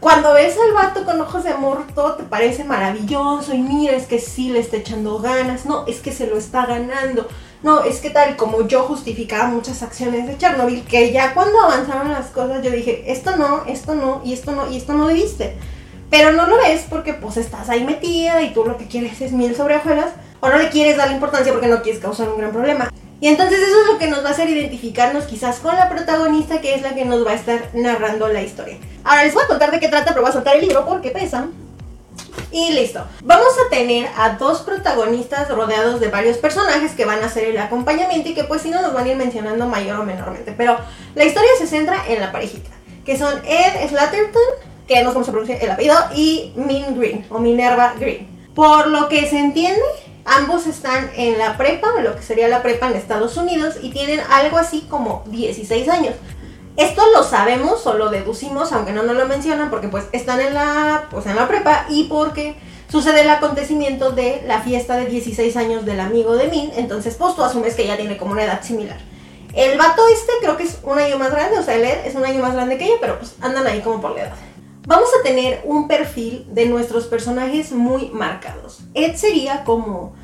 cuando 0.00 0.34
ves 0.34 0.56
al 0.58 0.74
vato 0.74 1.04
con 1.04 1.20
ojos 1.20 1.44
de 1.44 1.50
amor 1.50 1.84
todo 1.94 2.14
te 2.14 2.24
parece 2.24 2.64
maravilloso 2.64 3.54
y 3.54 3.58
mira, 3.58 3.94
es 3.94 4.06
que 4.06 4.18
sí 4.18 4.50
le 4.50 4.58
está 4.58 4.78
echando 4.78 5.18
ganas, 5.20 5.64
no, 5.64 5.86
es 5.86 6.00
que 6.00 6.10
se 6.10 6.26
lo 6.26 6.36
está 6.36 6.66
ganando, 6.66 7.28
no, 7.62 7.84
es 7.84 8.00
que 8.00 8.10
tal 8.10 8.36
como 8.36 8.66
yo 8.66 8.82
justificaba 8.82 9.48
muchas 9.48 9.82
acciones 9.82 10.26
de 10.26 10.36
Chernobyl, 10.36 10.84
que 10.84 11.12
ya 11.12 11.34
cuando 11.34 11.60
avanzaron 11.60 12.10
las 12.10 12.26
cosas 12.26 12.62
yo 12.62 12.70
dije, 12.70 13.04
esto 13.06 13.36
no, 13.36 13.64
esto 13.66 13.94
no, 13.94 14.22
y 14.24 14.32
esto 14.32 14.52
no, 14.52 14.70
y 14.70 14.76
esto 14.76 14.94
no 14.94 15.06
debiste. 15.06 15.56
Pero 16.10 16.32
no 16.32 16.48
lo 16.48 16.56
ves 16.56 16.86
porque 16.90 17.14
pues 17.14 17.36
estás 17.36 17.68
ahí 17.68 17.84
metida 17.84 18.42
y 18.42 18.52
tú 18.52 18.64
lo 18.64 18.76
que 18.76 18.88
quieres 18.88 19.20
es 19.20 19.30
miel 19.30 19.54
sobre 19.54 19.76
hojuelas, 19.76 20.10
o 20.40 20.48
no 20.48 20.56
le 20.56 20.70
quieres 20.70 20.96
dar 20.96 21.12
importancia 21.12 21.52
porque 21.52 21.68
no 21.68 21.82
quieres 21.82 22.00
causar 22.00 22.28
un 22.28 22.38
gran 22.38 22.50
problema. 22.50 22.90
Y 23.20 23.28
entonces 23.28 23.60
eso 23.60 23.82
es 23.82 23.86
lo 23.86 23.98
que 23.98 24.06
nos 24.06 24.24
va 24.24 24.28
a 24.30 24.32
hacer 24.32 24.48
identificarnos 24.48 25.24
quizás 25.24 25.58
con 25.58 25.76
la 25.76 25.90
protagonista 25.90 26.60
que 26.60 26.74
es 26.74 26.82
la 26.82 26.94
que 26.94 27.04
nos 27.04 27.26
va 27.26 27.32
a 27.32 27.34
estar 27.34 27.68
narrando 27.74 28.28
la 28.28 28.42
historia. 28.42 28.78
Ahora 29.04 29.24
les 29.24 29.34
voy 29.34 29.44
a 29.44 29.46
contar 29.46 29.70
de 29.70 29.78
qué 29.78 29.88
trata, 29.88 30.12
pero 30.12 30.22
voy 30.22 30.30
a 30.30 30.32
soltar 30.32 30.56
el 30.56 30.62
libro 30.62 30.86
porque 30.86 31.10
pesa. 31.10 31.48
Y 32.50 32.72
listo. 32.72 33.06
Vamos 33.22 33.52
a 33.66 33.70
tener 33.70 34.08
a 34.16 34.30
dos 34.30 34.62
protagonistas 34.62 35.48
rodeados 35.50 36.00
de 36.00 36.08
varios 36.08 36.38
personajes 36.38 36.92
que 36.92 37.04
van 37.04 37.22
a 37.22 37.26
hacer 37.26 37.44
el 37.44 37.58
acompañamiento 37.58 38.30
y 38.30 38.34
que 38.34 38.44
pues 38.44 38.62
sí 38.62 38.70
nos 38.70 38.92
van 38.92 39.04
a 39.04 39.08
ir 39.08 39.16
mencionando 39.16 39.66
mayor 39.66 40.00
o 40.00 40.04
menormente. 40.04 40.54
Pero 40.56 40.78
la 41.14 41.24
historia 41.24 41.50
se 41.58 41.66
centra 41.66 42.02
en 42.08 42.20
la 42.20 42.32
parejita, 42.32 42.70
que 43.04 43.18
son 43.18 43.40
Ed 43.44 43.88
Slatterton, 43.88 44.42
que 44.88 45.02
no 45.02 45.10
sé 45.10 45.12
cómo 45.12 45.24
se 45.24 45.30
pronuncia 45.30 45.58
el 45.58 45.70
apellido, 45.70 45.96
y 46.14 46.52
Min 46.56 46.98
Green, 46.98 47.26
o 47.30 47.38
Minerva 47.38 47.94
Green. 47.98 48.26
Por 48.54 48.88
lo 48.88 49.08
que 49.08 49.28
se 49.28 49.38
entiende, 49.38 49.80
ambos 50.24 50.66
están 50.66 51.10
en 51.16 51.38
la 51.38 51.56
prepa, 51.56 51.88
lo 52.00 52.16
que 52.16 52.22
sería 52.22 52.48
la 52.48 52.62
prepa 52.62 52.88
en 52.88 52.96
Estados 52.96 53.36
Unidos, 53.36 53.76
y 53.82 53.90
tienen 53.90 54.20
algo 54.30 54.58
así 54.58 54.86
como 54.88 55.24
16 55.26 55.88
años. 55.88 56.14
Esto 56.76 57.02
lo 57.14 57.22
sabemos 57.24 57.86
o 57.86 57.94
lo 57.94 58.10
deducimos, 58.10 58.72
aunque 58.72 58.92
no 58.92 59.02
nos 59.02 59.16
lo 59.16 59.26
mencionan, 59.26 59.70
porque 59.70 59.88
pues 59.88 60.04
están 60.12 60.40
en 60.40 60.54
la, 60.54 61.08
pues, 61.10 61.26
en 61.26 61.36
la 61.36 61.48
prepa 61.48 61.86
y 61.88 62.04
porque 62.04 62.56
sucede 62.90 63.20
el 63.20 63.30
acontecimiento 63.30 64.10
de 64.12 64.42
la 64.46 64.60
fiesta 64.60 64.96
de 64.96 65.06
16 65.06 65.56
años 65.56 65.84
del 65.84 66.00
amigo 66.00 66.36
de 66.36 66.48
Min, 66.48 66.72
entonces 66.76 67.14
pues 67.14 67.36
tú 67.36 67.44
asumes 67.44 67.74
que 67.74 67.84
ella 67.84 67.96
tiene 67.96 68.16
como 68.16 68.32
una 68.32 68.44
edad 68.44 68.62
similar. 68.62 68.98
El 69.54 69.78
vato 69.78 70.02
este 70.08 70.32
creo 70.40 70.56
que 70.56 70.64
es 70.64 70.78
un 70.82 70.98
año 70.98 71.18
más 71.18 71.30
grande, 71.30 71.58
o 71.58 71.62
sea, 71.62 71.74
él 71.74 71.84
es 71.84 72.14
un 72.14 72.24
año 72.24 72.40
más 72.40 72.54
grande 72.54 72.78
que 72.78 72.86
ella, 72.86 72.96
pero 73.00 73.18
pues 73.18 73.34
andan 73.40 73.66
ahí 73.66 73.80
como 73.80 74.00
por 74.00 74.12
la 74.12 74.22
edad. 74.22 74.34
Vamos 74.86 75.10
a 75.18 75.22
tener 75.22 75.60
un 75.64 75.88
perfil 75.88 76.46
de 76.52 76.64
nuestros 76.64 77.06
personajes 77.06 77.70
muy 77.70 78.10
marcados. 78.14 78.80
Ed 78.94 79.14
sería 79.16 79.62
como 79.64 80.14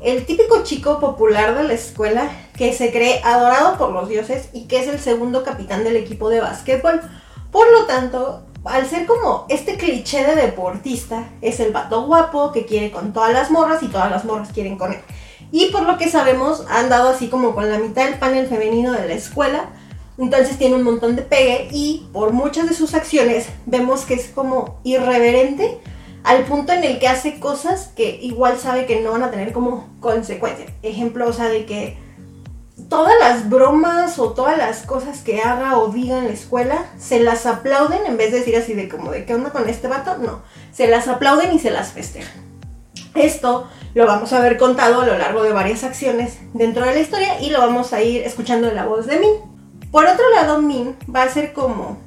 el 0.00 0.26
típico 0.26 0.62
chico 0.64 1.00
popular 1.00 1.56
de 1.56 1.64
la 1.64 1.72
escuela 1.72 2.30
que 2.54 2.74
se 2.74 2.92
cree 2.92 3.22
adorado 3.24 3.78
por 3.78 3.90
los 3.92 4.08
dioses 4.08 4.50
y 4.52 4.66
que 4.66 4.80
es 4.80 4.88
el 4.88 4.98
segundo 4.98 5.42
capitán 5.42 5.82
del 5.82 5.96
equipo 5.96 6.28
de 6.28 6.40
básquetbol. 6.40 7.00
Por 7.50 7.70
lo 7.72 7.86
tanto, 7.86 8.42
al 8.64 8.86
ser 8.86 9.06
como 9.06 9.46
este 9.48 9.76
cliché 9.76 10.26
de 10.26 10.36
deportista, 10.36 11.30
es 11.40 11.58
el 11.58 11.72
vato 11.72 12.04
guapo 12.04 12.52
que 12.52 12.66
quiere 12.66 12.90
con 12.90 13.14
todas 13.14 13.32
las 13.32 13.50
morras 13.50 13.82
y 13.82 13.88
todas 13.88 14.10
las 14.10 14.26
morras 14.26 14.50
quieren 14.52 14.76
con 14.76 14.92
él. 14.92 15.00
Y 15.50 15.70
por 15.70 15.82
lo 15.82 15.96
que 15.96 16.10
sabemos, 16.10 16.64
ha 16.68 16.80
andado 16.80 17.08
así 17.08 17.28
como 17.28 17.54
con 17.54 17.70
la 17.70 17.78
mitad 17.78 18.04
del 18.04 18.18
panel 18.18 18.46
femenino 18.46 18.92
de 18.92 19.08
la 19.08 19.14
escuela. 19.14 19.70
Entonces 20.18 20.58
tiene 20.58 20.76
un 20.76 20.82
montón 20.82 21.16
de 21.16 21.22
pegue 21.22 21.68
y 21.72 22.08
por 22.12 22.32
muchas 22.32 22.68
de 22.68 22.74
sus 22.74 22.94
acciones 22.94 23.46
vemos 23.66 24.04
que 24.04 24.14
es 24.14 24.28
como 24.28 24.80
irreverente 24.84 25.78
al 26.24 26.44
punto 26.44 26.72
en 26.72 26.84
el 26.84 26.98
que 26.98 27.08
hace 27.08 27.40
cosas 27.40 27.90
que 27.96 28.18
igual 28.22 28.58
sabe 28.58 28.86
que 28.86 29.00
no 29.00 29.12
van 29.12 29.22
a 29.22 29.30
tener 29.30 29.52
como 29.52 29.88
consecuencia. 30.00 30.66
Ejemplo, 30.82 31.26
o 31.26 31.32
sea, 31.32 31.48
de 31.48 31.64
que 31.64 31.96
todas 32.88 33.14
las 33.18 33.48
bromas 33.48 34.18
o 34.18 34.32
todas 34.32 34.56
las 34.56 34.82
cosas 34.82 35.22
que 35.22 35.40
haga 35.40 35.78
o 35.78 35.88
diga 35.88 36.18
en 36.18 36.26
la 36.26 36.32
escuela 36.32 36.86
se 36.98 37.20
las 37.20 37.46
aplauden 37.46 38.00
en 38.06 38.16
vez 38.16 38.32
de 38.32 38.38
decir 38.38 38.56
así 38.56 38.74
de 38.74 38.88
como 38.88 39.10
de 39.10 39.24
qué 39.24 39.34
onda 39.34 39.50
con 39.50 39.68
este 39.68 39.88
vato, 39.88 40.18
no, 40.18 40.42
se 40.72 40.86
las 40.86 41.08
aplauden 41.08 41.52
y 41.52 41.58
se 41.58 41.70
las 41.70 41.92
festejan. 41.92 42.52
Esto 43.14 43.68
lo 43.94 44.06
vamos 44.06 44.32
a 44.32 44.40
ver 44.40 44.56
contado 44.56 45.02
a 45.02 45.06
lo 45.06 45.18
largo 45.18 45.42
de 45.42 45.52
varias 45.52 45.84
acciones 45.84 46.38
dentro 46.54 46.86
de 46.86 46.94
la 46.94 47.00
historia 47.00 47.40
y 47.40 47.50
lo 47.50 47.58
vamos 47.58 47.92
a 47.92 48.02
ir 48.02 48.22
escuchando 48.22 48.68
en 48.68 48.76
la 48.76 48.86
voz 48.86 49.06
de 49.06 49.18
Min. 49.18 49.51
Por 49.92 50.06
otro 50.06 50.28
lado, 50.34 50.60
Min 50.60 50.96
va 51.14 51.22
a 51.22 51.28
ser 51.28 51.52
como 51.52 51.98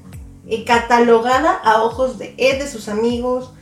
eh, 0.48 0.66
catalogada 0.66 1.54
a 1.54 1.84
ojos 1.84 2.18
de 2.18 2.34
Ed, 2.38 2.60
de 2.60 2.68
sus 2.68 2.90
amigos, 2.90 3.54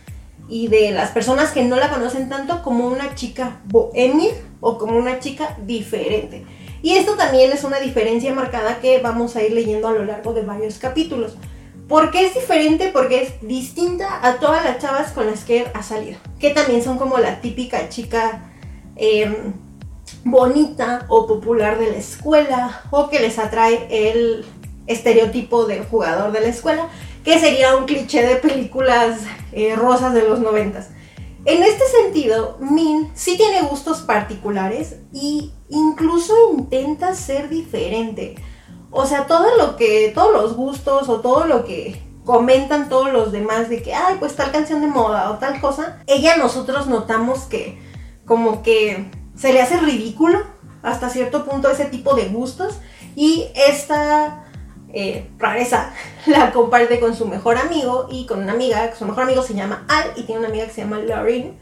y 0.48 0.68
de 0.68 0.92
las 0.92 1.12
personas 1.12 1.52
que 1.52 1.64
no 1.64 1.76
la 1.76 1.90
conocen 1.90 2.30
tanto 2.30 2.64
como 2.64 2.88
una 2.88 3.16
chica 3.16 3.62
bohemia 3.66 4.32
o 4.60 4.78
como 4.78 4.98
una 4.98 5.20
chica 5.20 5.58
diferente. 5.66 6.46
Y 6.82 6.96
esto 6.96 7.16
también 7.16 7.52
es 7.52 7.64
una 7.64 7.80
diferencia 7.80 8.34
marcada 8.34 8.80
que 8.80 9.00
vamos 9.00 9.36
a 9.36 9.44
ir 9.44 9.54
leyendo 9.54 9.88
a 9.88 9.94
lo 9.94 10.04
largo 10.04 10.34
de 10.34 10.42
varios 10.42 10.80
capítulos. 10.80 11.36
¿Por 11.88 12.12
qué 12.12 12.26
es 12.26 12.34
diferente? 12.34 12.90
Porque 12.92 13.24
es 13.24 13.48
distinta 13.48 14.26
a 14.26 14.40
todas 14.40 14.64
las 14.64 14.80
chavas 14.80 15.12
con 15.12 15.26
las 15.26 15.44
que 15.44 15.68
ha 15.74 15.84
salido. 15.84 16.18
Que 16.40 16.50
también 16.50 16.84
son 16.84 16.98
como 16.98 17.18
la 17.20 17.42
típica 17.42 17.90
chica 17.90 18.52
em, 18.96 19.54
bonita 20.24 21.06
o 21.10 21.28
popular 21.28 21.78
de 21.80 21.92
la 21.92 21.98
escuela. 21.98 22.82
O 22.92 23.10
que 23.10 23.20
les 23.20 23.40
atrae 23.40 23.88
el 23.90 24.46
estereotipo 24.88 25.66
del 25.66 25.86
jugador 25.86 26.32
de 26.32 26.42
la 26.42 26.48
escuela 26.48 26.90
que 27.24 27.40
sería 27.40 27.76
un 27.76 27.86
cliché 27.86 28.26
de 28.26 28.36
películas 28.36 29.22
eh, 29.54 29.76
rosas 29.76 30.14
de 30.14 30.28
los 30.28 30.40
noventas. 30.40 30.90
En 31.46 31.64
este 31.64 31.86
sentido, 31.88 32.58
Min 32.60 33.12
sí 33.16 33.38
tiene 33.38 33.62
gustos 33.64 34.02
particulares 34.02 34.98
y 35.12 35.52
incluso 35.70 36.34
intenta 36.54 37.16
ser 37.16 37.50
diferente. 37.50 38.36
O 38.92 39.06
sea, 39.06 39.26
todo 39.26 39.58
lo 39.58 39.76
que, 39.76 40.12
todos 40.14 40.32
los 40.34 40.56
gustos 40.56 41.10
o 41.10 41.22
todo 41.22 41.46
lo 41.46 41.66
que 41.66 42.02
comentan 42.24 42.88
todos 42.88 43.12
los 43.12 43.32
demás 43.32 43.70
de 43.70 43.82
que, 43.82 43.94
ay, 43.94 44.16
pues 44.20 44.36
tal 44.36 44.52
canción 44.52 44.80
de 44.82 44.88
moda 44.88 45.32
o 45.32 45.38
tal 45.40 45.60
cosa, 45.60 46.02
ella 46.08 46.38
nosotros 46.38 46.88
notamos 46.88 47.40
que 47.40 47.78
como 48.26 48.64
que 48.64 49.12
se 49.36 49.54
le 49.54 49.62
hace 49.62 49.78
ridículo 49.78 50.40
hasta 50.82 51.10
cierto 51.10 51.46
punto 51.46 51.70
ese 51.70 51.86
tipo 51.86 52.16
de 52.16 52.26
gustos 52.26 52.78
y 53.16 53.48
esta 53.56 54.46
eh, 54.94 55.28
rareza 55.40 55.92
la 56.28 56.52
comparte 56.52 57.00
con 57.00 57.16
su 57.16 57.26
mejor 57.28 57.58
amigo 57.58 58.08
y 58.12 58.26
con 58.26 58.44
una 58.44 58.54
amiga, 58.54 58.94
su 58.96 59.06
mejor 59.06 59.24
amigo 59.24 59.42
se 59.42 59.56
llama 59.56 59.86
Al 59.88 60.12
y 60.16 60.24
tiene 60.24 60.40
una 60.40 60.50
amiga 60.50 60.66
que 60.66 60.74
se 60.74 60.82
llama 60.82 61.00
Lauren. 61.00 61.58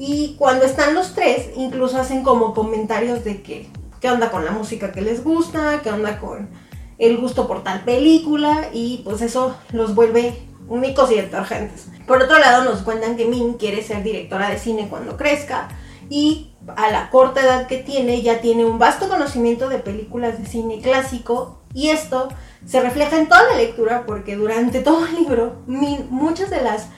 Y 0.00 0.36
cuando 0.38 0.64
están 0.64 0.94
los 0.94 1.14
tres, 1.14 1.48
incluso 1.56 1.98
hacen 1.98 2.22
como 2.22 2.54
comentarios 2.54 3.24
de 3.24 3.42
que, 3.42 3.68
qué 4.00 4.10
onda 4.10 4.30
con 4.30 4.44
la 4.44 4.52
música 4.52 4.92
que 4.92 5.00
les 5.00 5.24
gusta, 5.24 5.80
qué 5.82 5.90
onda 5.90 6.20
con 6.20 6.50
el 6.98 7.16
gusto 7.16 7.48
por 7.48 7.64
tal 7.64 7.82
película 7.82 8.68
y 8.72 9.00
pues 9.04 9.22
eso 9.22 9.56
los 9.72 9.96
vuelve 9.96 10.38
únicos 10.68 11.10
y 11.10 11.16
detergentes. 11.16 11.88
Por 12.06 12.22
otro 12.22 12.38
lado 12.38 12.64
nos 12.64 12.82
cuentan 12.82 13.16
que 13.16 13.24
Min 13.24 13.54
quiere 13.54 13.82
ser 13.82 14.04
directora 14.04 14.50
de 14.50 14.58
cine 14.58 14.86
cuando 14.88 15.16
crezca 15.16 15.68
y 16.10 16.52
a 16.76 16.90
la 16.90 17.10
corta 17.10 17.42
edad 17.42 17.66
que 17.66 17.78
tiene 17.78 18.22
ya 18.22 18.40
tiene 18.40 18.64
un 18.64 18.78
vasto 18.78 19.08
conocimiento 19.08 19.68
de 19.68 19.78
películas 19.78 20.38
de 20.38 20.46
cine 20.46 20.80
clásico 20.80 21.62
y 21.74 21.90
esto 21.90 22.28
se 22.66 22.80
refleja 22.80 23.18
en 23.18 23.28
toda 23.28 23.42
la 23.44 23.56
lectura 23.56 24.04
porque 24.06 24.36
durante 24.36 24.80
todo 24.80 25.06
el 25.06 25.14
libro 25.14 25.62
muchas 25.66 26.50
de 26.50 26.62
las 26.62 26.88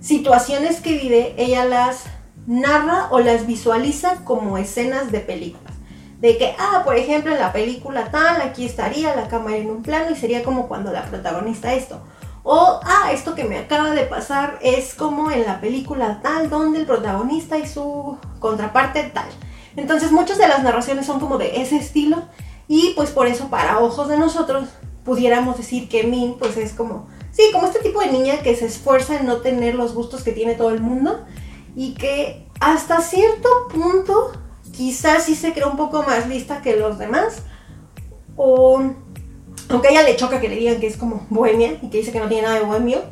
situaciones 0.00 0.80
que 0.80 0.98
vive 0.98 1.34
ella 1.36 1.64
las 1.64 2.04
narra 2.46 3.08
o 3.10 3.20
las 3.20 3.46
visualiza 3.46 4.24
como 4.24 4.58
escenas 4.58 5.12
de 5.12 5.20
películas. 5.20 5.74
De 6.20 6.36
que, 6.36 6.54
ah, 6.58 6.82
por 6.84 6.96
ejemplo, 6.96 7.32
en 7.32 7.38
la 7.38 7.52
película 7.52 8.10
tal, 8.10 8.42
aquí 8.42 8.66
estaría 8.66 9.16
la 9.16 9.28
cámara 9.28 9.56
en 9.56 9.70
un 9.70 9.82
plano 9.82 10.10
y 10.10 10.16
sería 10.16 10.42
como 10.42 10.68
cuando 10.68 10.92
la 10.92 11.04
protagonista 11.04 11.72
esto. 11.72 12.02
O, 12.42 12.80
ah, 12.82 13.10
esto 13.12 13.34
que 13.34 13.44
me 13.44 13.58
acaba 13.58 13.90
de 13.90 14.04
pasar 14.04 14.58
es 14.62 14.94
como 14.94 15.30
en 15.30 15.44
la 15.44 15.60
película 15.60 16.20
tal, 16.22 16.48
donde 16.48 16.80
el 16.80 16.86
protagonista 16.86 17.58
y 17.58 17.66
su 17.66 18.16
contraparte 18.38 19.02
tal. 19.04 19.28
Entonces 19.76 20.10
muchas 20.10 20.38
de 20.38 20.48
las 20.48 20.62
narraciones 20.62 21.06
son 21.06 21.20
como 21.20 21.38
de 21.38 21.60
ese 21.60 21.76
estilo 21.76 22.22
y 22.66 22.92
pues 22.96 23.10
por 23.10 23.26
eso 23.26 23.48
para 23.48 23.78
ojos 23.78 24.08
de 24.08 24.18
nosotros 24.18 24.68
pudiéramos 25.04 25.56
decir 25.56 25.88
que 25.88 26.04
Min 26.04 26.36
pues 26.38 26.56
es 26.56 26.72
como, 26.72 27.08
sí, 27.30 27.42
como 27.52 27.66
este 27.66 27.80
tipo 27.80 28.00
de 28.00 28.12
niña 28.12 28.42
que 28.42 28.56
se 28.56 28.66
esfuerza 28.66 29.16
en 29.16 29.26
no 29.26 29.38
tener 29.38 29.74
los 29.74 29.94
gustos 29.94 30.22
que 30.22 30.32
tiene 30.32 30.54
todo 30.54 30.70
el 30.70 30.80
mundo 30.80 31.24
y 31.76 31.94
que 31.94 32.46
hasta 32.60 33.00
cierto 33.00 33.48
punto 33.72 34.32
quizás 34.72 35.24
sí 35.24 35.34
se 35.34 35.52
cree 35.52 35.66
un 35.66 35.76
poco 35.76 36.02
más 36.02 36.28
lista 36.28 36.62
que 36.62 36.76
los 36.76 36.98
demás 36.98 37.42
o 38.36 38.82
aunque 39.70 39.88
a 39.88 39.90
ella 39.92 40.02
le 40.02 40.16
choca 40.16 40.40
que 40.40 40.48
le 40.48 40.56
digan 40.56 40.80
que 40.80 40.86
es 40.86 40.96
como 40.96 41.26
bohemia 41.30 41.78
y 41.82 41.90
que 41.90 41.98
dice 41.98 42.12
que 42.12 42.20
no 42.20 42.28
tiene 42.28 42.42
nada 42.42 42.58
de 42.58 42.64
bohemio, 42.64 43.02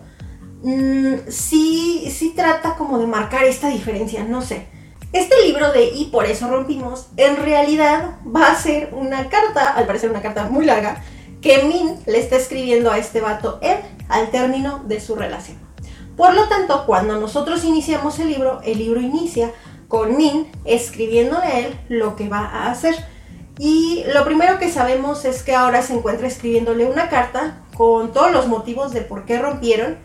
mm, 0.63 1.29
sí, 1.29 2.13
sí 2.15 2.33
trata 2.35 2.75
como 2.75 2.99
de 2.99 3.07
marcar 3.07 3.45
esta 3.45 3.69
diferencia, 3.69 4.25
no 4.25 4.43
sé. 4.43 4.67
Este 5.13 5.35
libro 5.47 5.73
de 5.73 5.87
Y 5.87 6.07
por 6.07 6.27
eso 6.27 6.49
rompimos, 6.49 7.07
en 7.17 7.37
realidad 7.37 8.17
va 8.27 8.51
a 8.51 8.55
ser 8.55 8.91
una 8.93 9.31
carta, 9.31 9.73
al 9.73 9.87
parecer 9.87 10.11
una 10.11 10.21
carta 10.21 10.49
muy 10.51 10.67
larga, 10.67 11.03
que 11.41 11.63
Min 11.63 11.97
le 12.07 12.19
está 12.19 12.37
escribiendo 12.37 12.91
a 12.91 12.99
este 12.99 13.21
vato 13.21 13.59
Ed 13.63 13.79
al 14.09 14.31
término 14.31 14.83
de 14.87 15.01
su 15.01 15.15
relación. 15.15 15.57
Por 16.17 16.35
lo 16.35 16.49
tanto, 16.49 16.85
cuando 16.85 17.19
nosotros 17.19 17.65
iniciamos 17.65 18.19
el 18.19 18.29
libro, 18.29 18.61
el 18.65 18.79
libro 18.79 19.01
inicia 19.01 19.53
con 19.87 20.17
Min 20.17 20.49
escribiéndole 20.65 21.47
a 21.47 21.61
él 21.61 21.81
lo 21.89 22.17
que 22.17 22.29
va 22.29 22.41
a 22.41 22.71
hacer. 22.71 22.95
Y 23.59 24.05
lo 24.15 24.25
primero 24.25 24.59
que 24.59 24.71
sabemos 24.71 25.25
es 25.25 25.43
que 25.43 25.55
ahora 25.55 25.83
se 25.83 25.95
encuentra 25.95 26.29
escribiéndole 26.29 26.87
una 26.87 27.09
carta 27.09 27.63
con 27.77 28.13
todos 28.13 28.31
los 28.31 28.47
motivos 28.47 28.93
de 28.93 29.01
por 29.01 29.25
qué 29.25 29.39
rompieron 29.39 29.99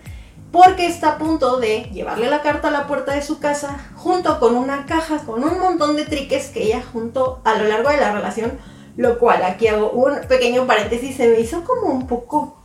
porque 0.52 0.86
está 0.86 1.14
a 1.14 1.18
punto 1.18 1.60
de 1.60 1.90
llevarle 1.92 2.30
la 2.30 2.44
carta 2.44 2.68
a 2.68 2.72
la 2.72 2.86
puerta 2.86 3.14
de 3.14 3.24
su 3.24 3.40
casa 3.40 3.92
junto 3.96 4.40
con 4.40 4.56
una 4.56 4.86
caja 4.86 5.18
con 5.26 5.44
un 5.44 5.60
montón 5.60 5.96
de 5.96 6.06
triques 6.06 6.50
que 6.50 6.64
ella 6.64 6.84
juntó 6.94 7.42
a 7.44 7.56
lo 7.56 7.66
largo 7.66 7.90
de 7.90 7.98
la 7.98 8.12
relación, 8.12 8.60
lo 8.96 9.18
cual 9.18 9.44
aquí 9.44 9.68
hago 9.68 9.90
un 9.90 10.28
pequeño 10.28 10.68
paréntesis, 10.68 11.16
se 11.16 11.28
me 11.28 11.40
hizo 11.40 11.64
como 11.64 11.92
un 11.92 12.06
poco 12.06 12.62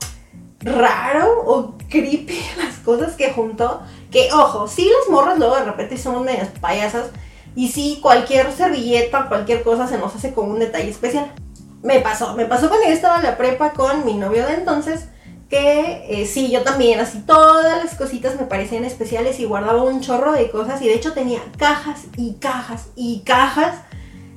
raro 0.60 1.42
o 1.46 1.78
creepy 1.88 2.38
las 2.58 2.74
cosas 2.76 3.14
que 3.14 3.32
juntó, 3.32 3.80
que 4.10 4.28
ojo, 4.34 4.68
sí 4.68 4.90
las 4.98 5.10
morras 5.10 5.38
luego 5.38 5.56
de 5.56 5.64
repente 5.64 5.96
son 5.96 6.24
medias 6.24 6.50
payasas 6.60 7.06
y 7.58 7.66
sí 7.66 7.98
cualquier 8.00 8.52
servilleta, 8.52 9.26
cualquier 9.26 9.64
cosa 9.64 9.88
se 9.88 9.98
nos 9.98 10.14
hace 10.14 10.32
como 10.32 10.52
un 10.52 10.60
detalle 10.60 10.90
especial. 10.90 11.32
Me 11.82 11.98
pasó, 11.98 12.34
me 12.34 12.44
pasó 12.44 12.68
cuando 12.68 12.86
yo 12.86 12.92
estaba 12.92 13.16
en 13.16 13.24
la 13.24 13.36
prepa 13.36 13.72
con 13.72 14.04
mi 14.04 14.14
novio 14.14 14.46
de 14.46 14.54
entonces, 14.54 15.08
que 15.50 16.04
eh, 16.08 16.24
sí, 16.26 16.52
yo 16.52 16.62
también, 16.62 17.00
así 17.00 17.18
todas 17.26 17.84
las 17.84 17.96
cositas 17.96 18.38
me 18.38 18.46
parecían 18.46 18.84
especiales 18.84 19.40
y 19.40 19.44
guardaba 19.44 19.82
un 19.82 20.00
chorro 20.00 20.34
de 20.34 20.52
cosas 20.52 20.80
y 20.82 20.86
de 20.86 20.94
hecho 20.94 21.14
tenía 21.14 21.40
cajas 21.56 22.04
y 22.16 22.34
cajas 22.34 22.90
y 22.94 23.22
cajas 23.26 23.74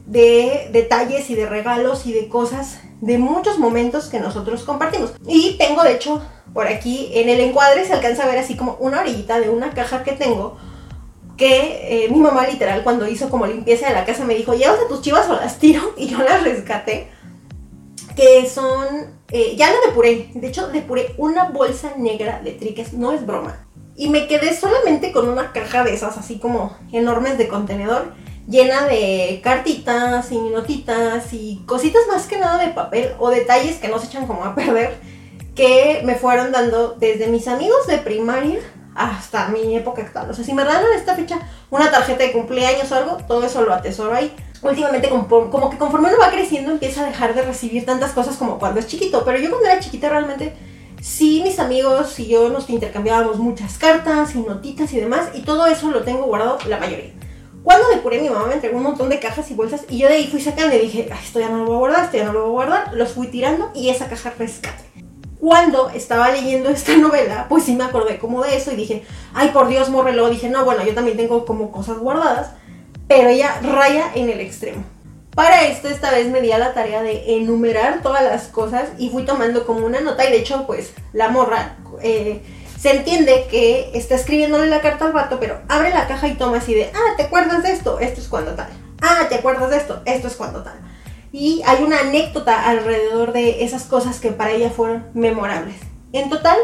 de 0.07 0.69
detalles 0.71 1.29
y 1.29 1.35
de 1.35 1.45
regalos 1.45 2.07
y 2.07 2.13
de 2.13 2.27
cosas 2.27 2.79
de 3.01 3.19
muchos 3.19 3.59
momentos 3.59 4.07
que 4.07 4.19
nosotros 4.19 4.63
compartimos. 4.63 5.13
Y 5.27 5.59
tengo 5.59 5.83
de 5.83 5.93
hecho 5.93 6.23
por 6.55 6.65
aquí 6.65 7.11
en 7.13 7.29
el 7.29 7.39
encuadre 7.39 7.85
se 7.85 7.93
alcanza 7.93 8.23
a 8.23 8.25
ver 8.27 8.39
así 8.39 8.57
como 8.57 8.77
una 8.79 9.01
orillita 9.01 9.39
de 9.39 9.51
una 9.51 9.75
caja 9.75 10.01
que 10.01 10.13
tengo 10.13 10.57
que 11.41 12.05
eh, 12.05 12.09
mi 12.09 12.19
mamá 12.19 12.45
literal 12.45 12.83
cuando 12.83 13.07
hizo 13.07 13.27
como 13.27 13.47
limpieza 13.47 13.87
de 13.87 13.95
la 13.95 14.05
casa 14.05 14.25
me 14.25 14.35
dijo, 14.35 14.53
¿llevas 14.53 14.79
a 14.79 14.87
tus 14.87 15.01
chivas 15.01 15.27
o 15.27 15.33
las 15.33 15.57
tiro? 15.57 15.81
Y 15.97 16.07
yo 16.07 16.19
las 16.19 16.43
rescaté. 16.43 17.07
Que 18.15 18.47
son 18.47 19.07
eh, 19.31 19.55
ya 19.57 19.71
la 19.71 19.77
depuré. 19.87 20.29
De 20.35 20.49
hecho, 20.49 20.67
depuré 20.67 21.15
una 21.17 21.45
bolsa 21.45 21.93
negra 21.97 22.41
de 22.43 22.51
triques. 22.51 22.93
No 22.93 23.11
es 23.11 23.25
broma. 23.25 23.65
Y 23.95 24.09
me 24.09 24.27
quedé 24.27 24.55
solamente 24.55 25.11
con 25.11 25.27
una 25.27 25.51
caja 25.51 25.83
de 25.83 25.95
esas, 25.95 26.15
así 26.15 26.37
como 26.37 26.77
enormes 26.91 27.39
de 27.39 27.47
contenedor, 27.47 28.13
llena 28.47 28.85
de 28.85 29.41
cartitas 29.43 30.31
y 30.31 30.37
notitas 30.37 31.33
y 31.33 31.63
cositas 31.65 32.03
más 32.07 32.27
que 32.27 32.37
nada 32.37 32.63
de 32.63 32.71
papel 32.71 33.13
o 33.17 33.31
detalles 33.31 33.77
que 33.77 33.87
no 33.87 33.97
se 33.97 34.05
echan 34.05 34.27
como 34.27 34.45
a 34.45 34.53
perder, 34.53 34.95
que 35.55 36.03
me 36.05 36.13
fueron 36.13 36.51
dando 36.51 36.95
desde 36.99 37.25
mis 37.29 37.47
amigos 37.47 37.87
de 37.87 37.97
primaria 37.97 38.59
hasta 38.95 39.47
mi 39.49 39.75
época 39.75 40.01
actual. 40.01 40.29
O 40.29 40.33
sea, 40.33 40.43
si 40.43 40.53
me 40.53 40.63
a 40.63 40.81
esta 40.95 41.15
fecha 41.15 41.39
una 41.69 41.91
tarjeta 41.91 42.23
de 42.23 42.31
cumpleaños 42.31 42.91
o 42.91 42.95
algo, 42.95 43.17
todo 43.27 43.43
eso 43.45 43.61
lo 43.61 43.73
atesoro 43.73 44.13
ahí 44.13 44.33
últimamente 44.61 45.09
como, 45.09 45.69
que 45.69 45.77
conforme 45.77 46.09
uno 46.09 46.17
va 46.19 46.31
creciendo 46.31 46.71
empieza 46.71 47.01
a 47.01 47.07
dejar 47.07 47.33
de 47.33 47.41
recibir 47.41 47.85
tantas 47.85 48.11
cosas 48.11 48.35
como 48.37 48.59
cuando 48.59 48.79
es 48.79 48.87
chiquito. 48.87 49.23
Pero 49.25 49.39
yo 49.39 49.49
cuando 49.49 49.67
era 49.67 49.79
chiquita 49.79 50.09
realmente 50.09 50.53
sí 51.01 51.41
mis 51.43 51.59
amigos 51.59 52.19
y 52.19 52.27
yo 52.27 52.49
nos 52.49 52.69
intercambiábamos 52.69 53.37
muchas 53.37 53.77
cartas 53.77 54.35
y 54.35 54.39
notitas 54.39 54.93
y 54.93 54.99
demás 54.99 55.29
y 55.33 55.41
todo 55.41 55.65
eso 55.65 55.89
lo 55.89 56.03
tengo 56.03 56.23
guardado 56.25 56.59
la 56.67 56.77
mayoría. 56.77 57.13
Cuando 57.63 57.89
depuré 57.89 58.19
mi 58.19 58.29
mamá 58.29 58.47
me 58.47 58.55
entregó 58.55 58.77
un 58.77 58.83
montón 58.83 59.09
de 59.09 59.19
cajas 59.19 59.49
y 59.51 59.53
bolsas 59.53 59.85
y 59.87 59.99
yo 59.99 60.07
de 60.07 60.15
ahí 60.15 60.27
fui 60.27 60.41
sacando 60.41 60.75
y 60.75 60.79
dije, 60.79 61.09
esto 61.23 61.39
ya 61.39 61.49
no 61.49 61.57
lo 61.57 61.65
voy 61.65 61.75
a 61.75 61.79
guardar, 61.79 62.05
esto 62.05 62.17
ya 62.17 62.25
no 62.25 62.33
lo 62.33 62.41
voy 62.41 62.49
a 62.49 62.67
guardar, 62.67 62.93
los 62.93 63.11
fui 63.11 63.27
tirando 63.27 63.71
y 63.75 63.89
esa 63.89 64.07
caja 64.07 64.33
rescate. 64.37 64.90
Cuando 65.41 65.89
estaba 65.89 66.31
leyendo 66.31 66.69
esta 66.69 66.95
novela, 66.95 67.47
pues 67.49 67.65
sí 67.65 67.75
me 67.75 67.83
acordé 67.83 68.17
como 68.17 68.41
de 68.41 68.55
eso 68.55 68.71
y 68.71 68.77
dije, 68.77 69.03
ay 69.33 69.49
por 69.49 69.67
Dios, 69.67 69.89
morrelo, 69.89 70.29
dije, 70.29 70.47
no, 70.47 70.63
bueno, 70.63 70.85
yo 70.85 70.93
también 70.93 71.17
tengo 71.17 71.45
como 71.45 71.69
cosas 71.69 71.97
guardadas 71.97 72.51
pero 73.11 73.27
ella 73.27 73.59
raya 73.61 74.05
en 74.15 74.29
el 74.29 74.39
extremo. 74.39 74.85
Para 75.35 75.63
esto 75.63 75.89
esta 75.89 76.11
vez 76.11 76.29
me 76.29 76.39
di 76.39 76.53
a 76.53 76.57
la 76.57 76.73
tarea 76.73 77.03
de 77.03 77.35
enumerar 77.35 78.01
todas 78.01 78.23
las 78.23 78.43
cosas 78.43 78.87
y 78.97 79.09
fui 79.09 79.23
tomando 79.23 79.65
como 79.65 79.85
una 79.85 79.99
nota 79.99 80.25
y 80.25 80.31
de 80.31 80.37
hecho 80.37 80.65
pues 80.65 80.93
la 81.11 81.27
morra 81.27 81.75
eh, 82.01 82.41
se 82.79 82.91
entiende 82.91 83.47
que 83.51 83.91
está 83.93 84.15
escribiéndole 84.15 84.67
la 84.67 84.79
carta 84.79 85.03
al 85.03 85.11
vato, 85.11 85.41
pero 85.41 85.59
abre 85.67 85.89
la 85.89 86.07
caja 86.07 86.29
y 86.29 86.35
toma 86.35 86.59
así 86.59 86.73
de, 86.73 86.89
ah, 86.93 87.17
¿te 87.17 87.23
acuerdas 87.23 87.63
de 87.63 87.73
esto? 87.73 87.99
Esto 87.99 88.21
es 88.21 88.29
cuando 88.29 88.53
tal. 88.53 88.69
Ah, 89.01 89.25
¿te 89.27 89.35
acuerdas 89.35 89.69
de 89.71 89.77
esto? 89.77 90.01
Esto 90.05 90.27
es 90.27 90.35
cuando 90.37 90.63
tal. 90.63 90.79
Y 91.31 91.61
hay 91.65 91.83
una 91.83 91.99
anécdota 91.99 92.69
alrededor 92.69 93.31
de 93.31 93.63
esas 93.63 93.83
cosas 93.83 94.19
que 94.19 94.31
para 94.31 94.51
ella 94.51 94.69
fueron 94.69 95.05
memorables. 95.13 95.77
En 96.11 96.29
total, 96.29 96.57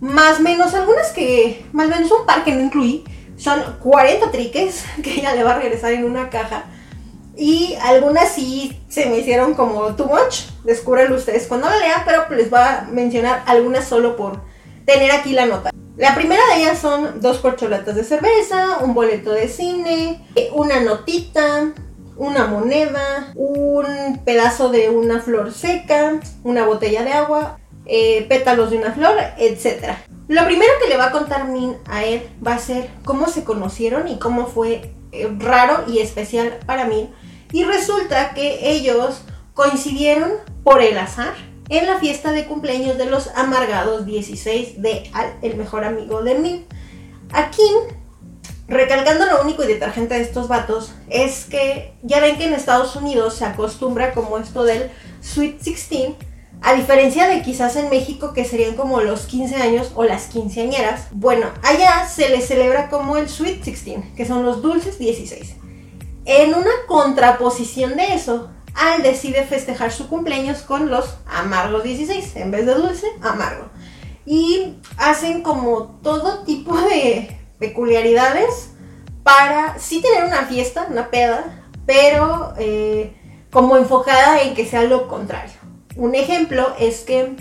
más 0.00 0.40
menos 0.40 0.74
algunas 0.74 1.12
que, 1.12 1.64
más 1.72 1.88
menos 1.88 2.10
un 2.10 2.26
par 2.26 2.42
que 2.42 2.52
no 2.52 2.62
incluí, 2.62 3.04
son 3.36 3.62
40 3.80 4.30
triques 4.30 4.84
que 5.02 5.20
ella 5.20 5.34
le 5.34 5.44
va 5.44 5.52
a 5.52 5.58
regresar 5.58 5.92
en 5.92 6.04
una 6.04 6.28
caja. 6.30 6.64
Y 7.36 7.74
algunas 7.82 8.30
sí 8.30 8.78
se 8.88 9.06
me 9.06 9.18
hicieron 9.18 9.54
como 9.54 9.94
too 9.94 10.06
much. 10.06 10.42
Descúbranlo 10.64 11.16
ustedes 11.16 11.46
cuando 11.46 11.70
la 11.70 11.78
lean, 11.78 12.02
pero 12.04 12.28
les 12.30 12.50
voy 12.50 12.60
a 12.60 12.86
mencionar 12.90 13.42
algunas 13.46 13.86
solo 13.86 14.16
por 14.16 14.42
tener 14.84 15.12
aquí 15.12 15.32
la 15.32 15.46
nota. 15.46 15.70
La 15.96 16.14
primera 16.14 16.42
de 16.48 16.62
ellas 16.62 16.78
son 16.78 17.20
dos 17.20 17.38
corcholatas 17.38 17.94
de 17.94 18.04
cerveza, 18.04 18.78
un 18.80 18.94
boleto 18.94 19.32
de 19.32 19.48
cine, 19.48 20.26
una 20.52 20.80
notita, 20.80 21.72
una 22.20 22.46
moneda, 22.46 23.32
un 23.34 24.20
pedazo 24.26 24.68
de 24.68 24.90
una 24.90 25.20
flor 25.20 25.54
seca, 25.54 26.20
una 26.44 26.66
botella 26.66 27.02
de 27.02 27.14
agua, 27.14 27.58
eh, 27.86 28.26
pétalos 28.28 28.70
de 28.70 28.76
una 28.76 28.92
flor, 28.92 29.14
etc. 29.38 29.94
Lo 30.28 30.44
primero 30.44 30.70
que 30.82 30.90
le 30.90 30.98
va 30.98 31.06
a 31.06 31.12
contar 31.12 31.48
Min 31.48 31.78
a 31.86 32.04
él 32.04 32.28
va 32.46 32.56
a 32.56 32.58
ser 32.58 32.90
cómo 33.06 33.26
se 33.26 33.42
conocieron 33.42 34.06
y 34.06 34.18
cómo 34.18 34.46
fue 34.46 34.92
eh, 35.12 35.34
raro 35.38 35.84
y 35.88 36.00
especial 36.00 36.58
para 36.66 36.84
Min. 36.84 37.08
Y 37.52 37.64
resulta 37.64 38.34
que 38.34 38.70
ellos 38.70 39.22
coincidieron 39.54 40.32
por 40.62 40.82
el 40.82 40.98
azar 40.98 41.32
en 41.70 41.86
la 41.86 41.98
fiesta 42.00 42.32
de 42.32 42.44
cumpleaños 42.44 42.98
de 42.98 43.06
los 43.06 43.28
amargados 43.28 44.04
16 44.04 44.82
de 44.82 45.10
Al, 45.14 45.32
el 45.40 45.56
mejor 45.56 45.84
amigo 45.84 46.22
de 46.22 46.34
Min. 46.34 46.66
Aquí, 47.32 47.62
recalcando 48.70 49.26
lo 49.26 49.42
único 49.42 49.64
y 49.64 49.66
detergente 49.66 50.14
de 50.14 50.22
estos 50.22 50.48
vatos, 50.48 50.92
es 51.10 51.44
que 51.44 51.92
ya 52.02 52.20
ven 52.20 52.38
que 52.38 52.44
en 52.44 52.54
Estados 52.54 52.94
Unidos 52.94 53.34
se 53.34 53.44
acostumbra 53.44 54.14
como 54.14 54.38
esto 54.38 54.62
del 54.62 54.90
Sweet 55.20 55.60
16, 55.60 56.14
a 56.62 56.74
diferencia 56.74 57.26
de 57.26 57.42
quizás 57.42 57.74
en 57.76 57.90
México 57.90 58.32
que 58.32 58.44
serían 58.44 58.76
como 58.76 59.00
los 59.00 59.22
15 59.26 59.56
años 59.56 59.90
o 59.96 60.04
las 60.04 60.26
quinceañeras, 60.26 61.08
bueno, 61.10 61.48
allá 61.62 62.06
se 62.06 62.28
le 62.28 62.40
celebra 62.40 62.88
como 62.88 63.16
el 63.16 63.28
Sweet 63.28 63.64
16, 63.64 63.98
que 64.16 64.24
son 64.24 64.44
los 64.44 64.62
dulces 64.62 64.98
16. 64.98 65.56
En 66.26 66.54
una 66.54 66.70
contraposición 66.86 67.96
de 67.96 68.14
eso, 68.14 68.50
Al 68.72 69.02
decide 69.02 69.42
festejar 69.42 69.90
su 69.90 70.08
cumpleaños 70.08 70.62
con 70.62 70.90
los 70.90 71.16
amargos 71.26 71.82
16, 71.82 72.36
en 72.36 72.52
vez 72.52 72.66
de 72.66 72.74
dulce, 72.74 73.06
amargo. 73.20 73.68
Y 74.24 74.76
hacen 74.96 75.42
como 75.42 75.98
todo 76.04 76.44
tipo 76.44 76.80
de 76.80 77.39
peculiaridades 77.60 78.70
para 79.22 79.78
sí 79.78 80.02
tener 80.02 80.24
una 80.24 80.46
fiesta, 80.46 80.88
una 80.90 81.10
peda, 81.10 81.62
pero 81.86 82.54
eh, 82.58 83.12
como 83.52 83.76
enfocada 83.76 84.42
en 84.42 84.54
que 84.54 84.66
sea 84.66 84.82
lo 84.82 85.06
contrario. 85.06 85.54
Un 85.94 86.16
ejemplo 86.16 86.74
es 86.78 87.00
que 87.00 87.36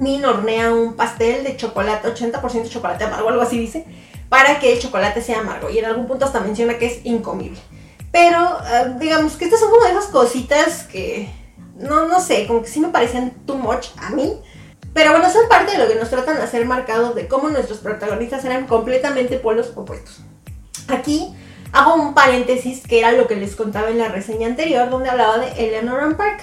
Min 0.00 0.24
hornea 0.24 0.72
un 0.72 0.94
pastel 0.94 1.44
de 1.44 1.56
chocolate, 1.56 2.08
80% 2.08 2.70
chocolate 2.70 3.04
amargo, 3.04 3.28
algo 3.28 3.42
así 3.42 3.58
dice, 3.58 3.84
para 4.30 4.58
que 4.58 4.72
el 4.72 4.80
chocolate 4.80 5.20
sea 5.20 5.40
amargo. 5.40 5.68
Y 5.68 5.78
en 5.78 5.84
algún 5.84 6.06
punto 6.06 6.24
hasta 6.24 6.40
menciona 6.40 6.78
que 6.78 6.86
es 6.86 7.04
incomible. 7.04 7.58
Pero 8.10 8.58
eh, 8.72 8.94
digamos 8.98 9.34
que 9.34 9.44
estas 9.44 9.60
son 9.60 9.70
como 9.70 9.84
esas 9.84 10.06
cositas 10.06 10.84
que, 10.84 11.30
no, 11.76 12.08
no 12.08 12.20
sé, 12.20 12.46
como 12.46 12.62
que 12.62 12.68
sí 12.68 12.80
me 12.80 12.88
parecen 12.88 13.30
too 13.44 13.56
much 13.56 13.88
a 13.98 14.10
mí. 14.10 14.40
Pero 14.92 15.12
bueno, 15.12 15.30
son 15.30 15.48
parte 15.48 15.72
de 15.72 15.78
lo 15.78 15.88
que 15.88 15.94
nos 15.94 16.10
tratan 16.10 16.36
de 16.36 16.42
hacer 16.42 16.66
marcados 16.66 17.14
de 17.14 17.28
cómo 17.28 17.48
nuestros 17.48 17.78
protagonistas 17.78 18.44
eran 18.44 18.66
completamente 18.66 19.38
polos 19.38 19.72
opuestos. 19.76 20.20
Aquí 20.88 21.34
hago 21.72 21.94
un 21.94 22.14
paréntesis 22.14 22.82
que 22.86 22.98
era 22.98 23.12
lo 23.12 23.28
que 23.28 23.36
les 23.36 23.54
contaba 23.54 23.90
en 23.90 23.98
la 23.98 24.08
reseña 24.08 24.48
anterior, 24.48 24.90
donde 24.90 25.10
hablaba 25.10 25.38
de 25.38 25.52
Eleanor 25.66 26.16
Park 26.16 26.40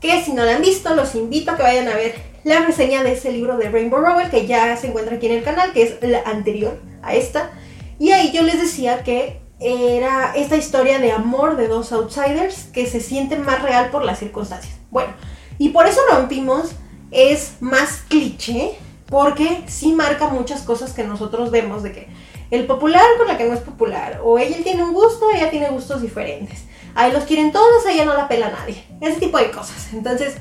que 0.00 0.22
si 0.22 0.32
no 0.32 0.44
la 0.44 0.56
han 0.56 0.62
visto, 0.62 0.94
los 0.94 1.14
invito 1.14 1.50
a 1.50 1.56
que 1.56 1.62
vayan 1.62 1.88
a 1.88 1.96
ver 1.96 2.14
la 2.44 2.60
reseña 2.60 3.02
de 3.02 3.12
ese 3.12 3.32
libro 3.32 3.56
de 3.56 3.68
Rainbow 3.68 4.00
Rowell, 4.00 4.30
que 4.30 4.46
ya 4.46 4.76
se 4.76 4.88
encuentra 4.88 5.16
aquí 5.16 5.26
en 5.26 5.38
el 5.38 5.42
canal, 5.42 5.72
que 5.72 5.82
es 5.82 5.96
la 6.02 6.22
anterior 6.24 6.80
a 7.02 7.14
esta. 7.14 7.50
Y 7.98 8.12
ahí 8.12 8.30
yo 8.32 8.42
les 8.42 8.60
decía 8.60 9.02
que 9.02 9.40
era 9.58 10.32
esta 10.36 10.56
historia 10.56 11.00
de 11.00 11.10
amor 11.10 11.56
de 11.56 11.66
dos 11.66 11.90
outsiders 11.92 12.68
que 12.72 12.86
se 12.86 13.00
sienten 13.00 13.44
más 13.44 13.60
real 13.62 13.90
por 13.90 14.04
las 14.04 14.20
circunstancias. 14.20 14.76
Bueno, 14.90 15.12
y 15.58 15.70
por 15.70 15.86
eso 15.86 16.00
rompimos 16.08 16.70
es 17.10 17.54
más 17.60 18.02
cliché, 18.08 18.78
porque 19.06 19.64
sí 19.66 19.92
marca 19.92 20.28
muchas 20.28 20.62
cosas 20.62 20.92
que 20.92 21.04
nosotros 21.04 21.50
vemos 21.50 21.82
de 21.82 21.92
que 21.92 22.08
el 22.50 22.66
popular 22.66 23.04
con 23.18 23.26
la 23.26 23.36
que 23.36 23.44
no 23.44 23.54
es 23.54 23.60
popular, 23.60 24.20
o 24.24 24.38
ella 24.38 24.58
tiene 24.62 24.82
un 24.82 24.92
gusto, 24.92 25.30
ella 25.34 25.50
tiene 25.50 25.68
gustos 25.70 26.02
diferentes 26.02 26.68
ahí 26.98 27.12
los 27.12 27.24
quieren 27.24 27.52
todos, 27.52 27.86
ella 27.86 28.04
no 28.04 28.14
la 28.14 28.26
pela 28.28 28.50
nadie. 28.50 28.84
Ese 29.00 29.20
tipo 29.20 29.38
de 29.38 29.50
cosas. 29.52 29.92
Entonces, 29.92 30.36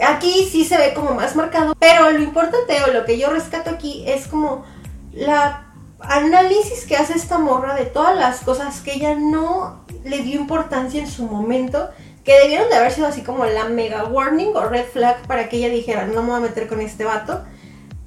aquí 0.00 0.48
sí 0.50 0.64
se 0.64 0.78
ve 0.78 0.94
como 0.94 1.12
más 1.12 1.34
marcado. 1.34 1.74
Pero 1.78 2.10
lo 2.10 2.22
importante 2.22 2.82
o 2.84 2.92
lo 2.92 3.04
que 3.04 3.18
yo 3.18 3.30
rescato 3.30 3.70
aquí 3.70 4.04
es 4.06 4.28
como 4.28 4.64
la 5.12 5.66
análisis 6.00 6.86
que 6.86 6.96
hace 6.96 7.14
esta 7.14 7.38
morra 7.38 7.74
de 7.74 7.84
todas 7.84 8.16
las 8.16 8.40
cosas 8.40 8.80
que 8.80 8.94
ella 8.94 9.16
no 9.16 9.84
le 10.04 10.22
dio 10.22 10.40
importancia 10.40 11.00
en 11.00 11.08
su 11.08 11.24
momento. 11.24 11.90
Que 12.24 12.38
debieron 12.38 12.68
de 12.68 12.76
haber 12.76 12.92
sido 12.92 13.06
así 13.08 13.22
como 13.22 13.44
la 13.46 13.64
mega 13.64 14.04
warning 14.04 14.54
o 14.54 14.64
red 14.64 14.84
flag 14.84 15.26
para 15.26 15.48
que 15.48 15.56
ella 15.56 15.68
dijera, 15.68 16.06
no 16.06 16.22
me 16.22 16.28
voy 16.28 16.36
a 16.38 16.40
meter 16.40 16.68
con 16.68 16.80
este 16.80 17.04
vato. 17.04 17.44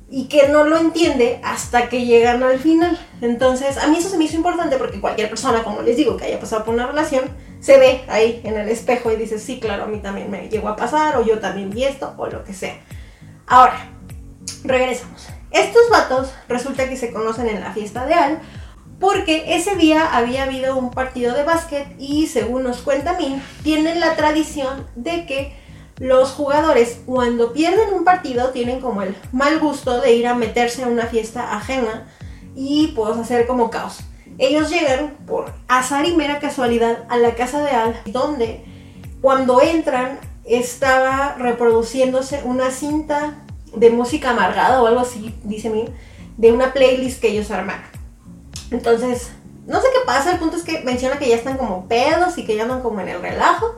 y 0.09 0.27
que 0.27 0.47
no 0.47 0.63
lo 0.63 0.77
entiende 0.77 1.41
hasta 1.43 1.89
que 1.89 2.05
llegan 2.05 2.43
al 2.43 2.59
final. 2.59 2.97
Entonces, 3.21 3.77
a 3.77 3.87
mí 3.87 3.97
eso 3.97 4.09
se 4.09 4.17
me 4.17 4.25
hizo 4.25 4.37
importante 4.37 4.77
porque 4.77 5.01
cualquier 5.01 5.29
persona, 5.29 5.63
como 5.63 5.81
les 5.81 5.97
digo, 5.97 6.15
que 6.15 6.25
haya 6.25 6.39
pasado 6.39 6.63
por 6.63 6.73
una 6.73 6.85
relación, 6.87 7.23
se 7.59 7.77
ve 7.79 8.03
ahí 8.07 8.41
en 8.43 8.55
el 8.55 8.69
espejo 8.69 9.11
y 9.11 9.15
dice, 9.15 9.39
sí, 9.39 9.59
claro, 9.59 9.83
a 9.83 9.87
mí 9.87 9.99
también 9.99 10.29
me 10.29 10.47
llegó 10.47 10.69
a 10.69 10.75
pasar, 10.75 11.17
o 11.17 11.25
yo 11.25 11.39
también 11.39 11.71
vi 11.71 11.85
esto, 11.85 12.13
o 12.17 12.27
lo 12.27 12.43
que 12.43 12.53
sea. 12.53 12.77
Ahora, 13.47 13.89
regresamos. 14.63 15.27
Estos 15.51 15.89
vatos 15.89 16.33
resulta 16.47 16.87
que 16.87 16.97
se 16.97 17.11
conocen 17.11 17.47
en 17.49 17.61
la 17.61 17.73
fiesta 17.73 18.05
de 18.05 18.13
Al, 18.13 18.39
porque 18.99 19.55
ese 19.55 19.75
día 19.75 20.15
había 20.15 20.43
habido 20.43 20.77
un 20.77 20.91
partido 20.91 21.33
de 21.33 21.43
básquet 21.43 21.87
y 21.99 22.27
según 22.27 22.63
nos 22.63 22.77
cuenta 22.77 23.17
Min, 23.17 23.41
tienen 23.63 23.99
la 23.99 24.15
tradición 24.15 24.87
de 24.95 25.25
que 25.25 25.55
los 25.97 26.31
jugadores 26.31 27.01
cuando 27.05 27.53
pierden 27.53 27.93
un 27.93 28.03
partido 28.03 28.49
tienen 28.49 28.81
como 28.81 29.01
el 29.01 29.15
mal 29.31 29.59
gusto 29.59 30.01
de 30.01 30.13
ir 30.13 30.27
a 30.27 30.35
meterse 30.35 30.83
a 30.83 30.87
una 30.87 31.05
fiesta 31.07 31.55
ajena 31.55 32.07
y 32.55 32.93
pues 32.95 33.17
hacer 33.17 33.47
como 33.47 33.69
caos. 33.69 33.99
Ellos 34.37 34.69
llegan 34.69 35.15
por 35.25 35.53
azar 35.67 36.05
y 36.05 36.15
mera 36.15 36.39
casualidad 36.39 37.05
a 37.09 37.17
la 37.17 37.35
casa 37.35 37.63
de 37.63 37.71
Al, 37.71 38.01
donde 38.07 38.65
cuando 39.21 39.61
entran 39.61 40.19
estaba 40.43 41.35
reproduciéndose 41.37 42.41
una 42.43 42.71
cinta 42.71 43.45
de 43.73 43.89
música 43.89 44.31
amargada 44.31 44.81
o 44.81 44.87
algo 44.87 44.99
así, 44.99 45.33
dice 45.43 45.69
mí, 45.69 45.85
de 46.37 46.51
una 46.51 46.73
playlist 46.73 47.21
que 47.21 47.29
ellos 47.29 47.51
armaron. 47.51 47.94
Entonces, 48.71 49.31
no 49.67 49.81
sé 49.81 49.87
qué 49.93 50.05
pasa, 50.05 50.31
el 50.31 50.39
punto 50.39 50.57
es 50.57 50.63
que 50.63 50.81
menciona 50.81 51.17
que 51.17 51.29
ya 51.29 51.35
están 51.35 51.57
como 51.57 51.87
pedos 51.87 52.37
y 52.37 52.45
que 52.45 52.55
ya 52.55 52.63
andan 52.63 52.81
como 52.81 53.01
en 53.01 53.09
el 53.09 53.21
relajo. 53.21 53.75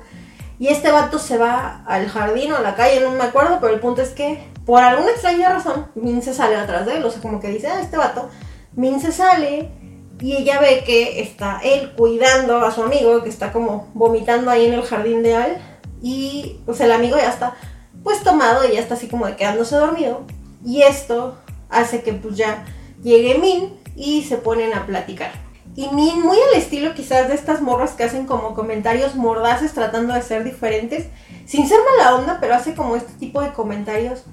Y 0.60 0.70
este 0.70 0.92
vato 0.92 1.20
se 1.20 1.38
va 1.38 1.84
al 1.86 2.10
jardín 2.10 2.52
o 2.52 2.58
a 2.58 2.62
la 2.62 2.76
calle, 2.76 3.00
no 3.00 3.12
me 3.12 3.24
acuerdo, 3.24 3.60
pero 3.62 3.74
el 3.74 3.80
punto 3.80 4.02
es 4.02 4.10
que 4.10 4.44
por 4.66 4.84
alguna 4.84 5.12
extraña 5.12 5.50
razón, 5.50 5.88
Min 5.96 6.22
se 6.22 6.34
sale 6.34 6.56
atrás 6.56 6.86
de 6.86 6.98
él, 6.98 7.06
o 7.06 7.10
sea, 7.12 7.22
como 7.22 7.40
que 7.40 7.48
dice, 7.48 7.68
ah, 7.68 7.80
este 7.80 7.96
vato, 7.96 8.30
Min 8.76 9.00
se 9.00 9.12
sale 9.12 9.72
y 10.20 10.36
ella 10.36 10.60
ve 10.60 10.84
que 10.84 11.22
está 11.22 11.62
él 11.64 11.94
cuidando 11.96 12.66
a 12.66 12.72
su 12.72 12.84
amigo, 12.84 13.24
que 13.24 13.30
está 13.30 13.54
como 13.54 13.88
vomitando 13.94 14.52
ahí 14.52 14.66
en 14.66 14.74
el 14.74 14.82
jardín 14.82 15.24
de 15.24 15.36
Al, 15.36 15.58
y 16.02 16.60
pues 16.66 16.82
el 16.82 16.92
amigo 16.92 17.18
ya 17.18 17.30
está 17.30 17.56
pues 18.04 18.24
tomado 18.24 18.68
y 18.68 18.74
ya 18.74 18.80
está 18.80 18.96
así 18.96 19.08
como 19.08 19.28
de 19.28 19.36
quedándose 19.36 19.76
dormido, 19.76 20.24
y 20.66 20.82
esto 20.82 21.38
hace 21.70 22.02
que 22.02 22.14
pues 22.14 22.36
ya 22.36 22.66
llegue 23.02 23.38
Min 23.38 23.74
y 23.98 24.24
se 24.24 24.38
ponen 24.38 24.74
a 24.74 24.86
platicar. 24.86 25.32
Y 25.76 25.88
muy 25.90 26.38
al 26.38 26.60
estilo 26.60 26.96
quizás 26.96 27.28
de 27.28 27.36
estas 27.36 27.62
morras 27.62 27.92
que 27.92 28.04
hacen 28.04 28.26
como 28.26 28.56
comentarios 28.56 29.16
mordaces 29.16 29.74
tratando 29.74 30.14
de 30.14 30.22
ser 30.22 30.44
diferentes, 30.44 31.08
sin 31.46 31.68
ser 31.68 31.78
mala 31.98 32.16
onda, 32.16 32.38
pero 32.40 32.56
hace 32.56 32.74
como 32.74 32.96
este 32.96 33.14
tipo 33.14 33.42
de 33.42 33.54
comentarios 33.54 34.24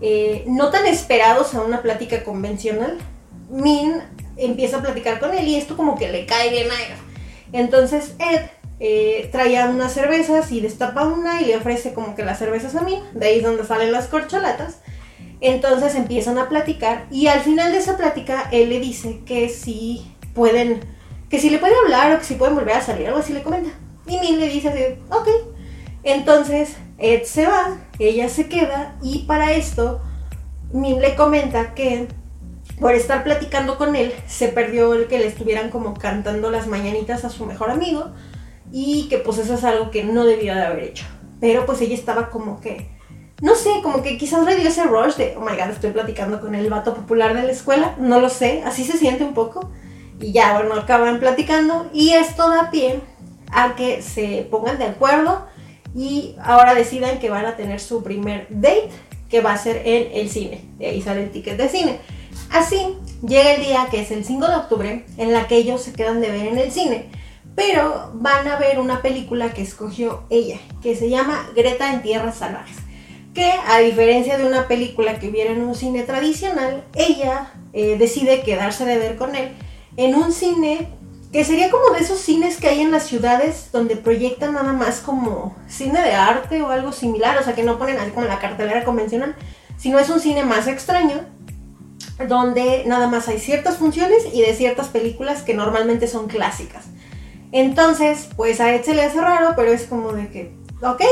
eh, 0.00 0.44
no 0.46 0.70
tan 0.70 0.86
esperados 0.86 1.54
a 1.54 1.62
una 1.62 1.82
plática 1.82 2.24
convencional. 2.24 2.96
Min 3.50 4.00
empieza 4.36 4.78
a 4.78 4.82
platicar 4.82 5.18
con 5.18 5.34
él 5.34 5.46
y 5.48 5.56
esto 5.56 5.76
como 5.76 5.96
que 5.96 6.10
le 6.10 6.24
cae 6.24 6.50
bien 6.50 6.70
a 6.70 6.74
él. 6.74 6.94
Entonces 7.52 8.14
Ed 8.18 8.46
eh, 8.80 9.28
traía 9.32 9.66
unas 9.66 9.92
cervezas 9.92 10.52
y 10.52 10.60
destapa 10.60 11.04
una 11.04 11.40
y 11.40 11.46
le 11.46 11.56
ofrece 11.56 11.94
como 11.94 12.14
que 12.14 12.24
las 12.24 12.38
cervezas 12.38 12.74
a 12.74 12.82
Min, 12.82 13.00
de 13.14 13.26
ahí 13.26 13.38
es 13.38 13.44
donde 13.44 13.64
salen 13.64 13.92
las 13.92 14.08
corcholatas. 14.08 14.78
Entonces 15.40 15.94
empiezan 15.94 16.38
a 16.38 16.48
platicar 16.48 17.06
y 17.10 17.26
al 17.26 17.40
final 17.40 17.72
de 17.72 17.78
esa 17.78 17.96
plática 17.96 18.48
él 18.52 18.70
le 18.70 18.80
dice 18.80 19.20
que 19.26 19.48
si 19.48 20.10
pueden, 20.34 20.80
que 21.28 21.38
si 21.38 21.50
le 21.50 21.58
puede 21.58 21.74
hablar 21.84 22.12
o 22.12 22.18
que 22.18 22.24
si 22.24 22.34
pueden 22.34 22.54
volver 22.54 22.76
a 22.76 22.82
salir, 22.82 23.06
algo 23.06 23.20
así 23.20 23.32
le 23.32 23.42
comenta. 23.42 23.70
Y 24.06 24.18
Min 24.18 24.40
le 24.40 24.48
dice 24.48 24.68
así, 24.68 24.80
ok. 25.10 25.28
Entonces 26.04 26.76
Ed 26.98 27.24
se 27.24 27.46
va, 27.46 27.76
ella 27.98 28.28
se 28.28 28.48
queda 28.48 28.96
y 29.02 29.24
para 29.24 29.52
esto 29.52 30.00
Min 30.72 31.00
le 31.00 31.14
comenta 31.14 31.74
que 31.74 32.08
por 32.80 32.94
estar 32.94 33.24
platicando 33.24 33.78
con 33.78 33.96
él 33.96 34.12
se 34.26 34.48
perdió 34.48 34.94
el 34.94 35.06
que 35.06 35.18
le 35.18 35.26
estuvieran 35.26 35.70
como 35.70 35.94
cantando 35.94 36.50
las 36.50 36.66
mañanitas 36.66 37.24
a 37.24 37.30
su 37.30 37.46
mejor 37.46 37.70
amigo 37.70 38.12
y 38.72 39.08
que 39.08 39.18
pues 39.18 39.38
eso 39.38 39.54
es 39.54 39.64
algo 39.64 39.90
que 39.90 40.04
no 40.04 40.24
debía 40.24 40.54
de 40.54 40.62
haber 40.62 40.84
hecho. 40.84 41.04
Pero 41.40 41.66
pues 41.66 41.80
ella 41.80 41.94
estaba 41.94 42.30
como 42.30 42.60
que, 42.60 42.90
no 43.40 43.54
sé, 43.54 43.70
como 43.82 44.02
que 44.02 44.16
quizás 44.16 44.44
le 44.44 44.56
dio 44.56 44.68
ese 44.68 44.84
rush 44.84 45.14
de, 45.16 45.34
oh 45.36 45.40
my 45.40 45.56
god, 45.56 45.70
estoy 45.70 45.90
platicando 45.90 46.40
con 46.40 46.54
el 46.54 46.70
vato 46.70 46.94
popular 46.94 47.34
de 47.34 47.42
la 47.42 47.52
escuela, 47.52 47.94
no 47.98 48.20
lo 48.20 48.28
sé, 48.28 48.62
así 48.64 48.84
se 48.84 48.96
siente 48.96 49.24
un 49.24 49.34
poco. 49.34 49.70
Y 50.20 50.32
ya, 50.32 50.54
bueno, 50.54 50.74
acaban 50.74 51.20
platicando 51.20 51.90
y 51.92 52.12
esto 52.12 52.48
da 52.48 52.70
pie 52.70 53.00
a 53.52 53.76
que 53.76 54.00
se 54.00 54.46
pongan 54.50 54.78
de 54.78 54.86
acuerdo 54.86 55.46
y 55.94 56.36
ahora 56.42 56.74
decidan 56.74 57.18
que 57.18 57.30
van 57.30 57.44
a 57.44 57.56
tener 57.56 57.80
su 57.80 58.02
primer 58.02 58.46
date, 58.48 58.88
que 59.28 59.40
va 59.40 59.52
a 59.52 59.58
ser 59.58 59.82
en 59.84 60.18
el 60.18 60.30
cine. 60.30 60.64
De 60.78 60.86
ahí 60.86 61.02
sale 61.02 61.24
el 61.24 61.30
ticket 61.30 61.58
de 61.58 61.68
cine. 61.68 62.00
Así, 62.50 62.96
llega 63.26 63.54
el 63.54 63.62
día 63.62 63.88
que 63.90 64.00
es 64.00 64.10
el 64.10 64.24
5 64.24 64.46
de 64.46 64.56
octubre, 64.56 65.06
en 65.18 65.32
la 65.32 65.46
que 65.46 65.56
ellos 65.56 65.82
se 65.82 65.92
quedan 65.92 66.20
de 66.20 66.30
ver 66.30 66.46
en 66.46 66.58
el 66.58 66.70
cine, 66.70 67.10
pero 67.54 68.12
van 68.14 68.46
a 68.46 68.56
ver 68.56 68.78
una 68.78 69.02
película 69.02 69.52
que 69.52 69.62
escogió 69.62 70.24
ella, 70.30 70.58
que 70.82 70.94
se 70.94 71.08
llama 71.08 71.48
Greta 71.56 71.92
en 71.92 72.02
Tierras 72.02 72.36
Salvajes, 72.36 72.76
que 73.36 73.52
a 73.68 73.78
diferencia 73.80 74.38
de 74.38 74.46
una 74.46 74.66
película 74.66 75.20
que 75.20 75.30
viera 75.30 75.52
en 75.52 75.62
un 75.62 75.74
cine 75.74 76.02
tradicional, 76.04 76.84
ella 76.94 77.52
eh, 77.74 77.96
decide 77.98 78.42
quedarse 78.42 78.86
de 78.86 78.96
ver 78.96 79.16
con 79.16 79.36
él 79.36 79.50
en 79.98 80.14
un 80.14 80.32
cine 80.32 80.88
que 81.32 81.44
sería 81.44 81.70
como 81.70 81.90
de 81.90 82.00
esos 82.00 82.18
cines 82.18 82.56
que 82.56 82.68
hay 82.68 82.80
en 82.80 82.90
las 82.90 83.04
ciudades 83.04 83.68
donde 83.72 83.96
proyectan 83.96 84.54
nada 84.54 84.72
más 84.72 85.00
como 85.00 85.54
cine 85.68 86.00
de 86.00 86.14
arte 86.14 86.62
o 86.62 86.70
algo 86.70 86.92
similar, 86.92 87.36
o 87.38 87.44
sea 87.44 87.54
que 87.54 87.62
no 87.62 87.78
ponen 87.78 87.98
así 87.98 88.10
como 88.10 88.26
la 88.26 88.38
cartelera 88.38 88.84
convencional, 88.84 89.36
sino 89.76 89.98
es 89.98 90.08
un 90.08 90.20
cine 90.20 90.42
más 90.42 90.66
extraño, 90.66 91.20
donde 92.26 92.84
nada 92.86 93.06
más 93.06 93.28
hay 93.28 93.38
ciertas 93.38 93.76
funciones 93.76 94.24
y 94.32 94.40
de 94.40 94.54
ciertas 94.54 94.88
películas 94.88 95.42
que 95.42 95.52
normalmente 95.52 96.08
son 96.08 96.26
clásicas. 96.28 96.86
Entonces, 97.52 98.30
pues 98.34 98.60
a 98.62 98.74
Ed 98.74 98.82
se 98.82 98.94
le 98.94 99.02
hace 99.02 99.20
raro, 99.20 99.52
pero 99.56 99.72
es 99.72 99.84
como 99.84 100.12
de 100.12 100.28
que, 100.28 100.52
ok, 100.82 101.02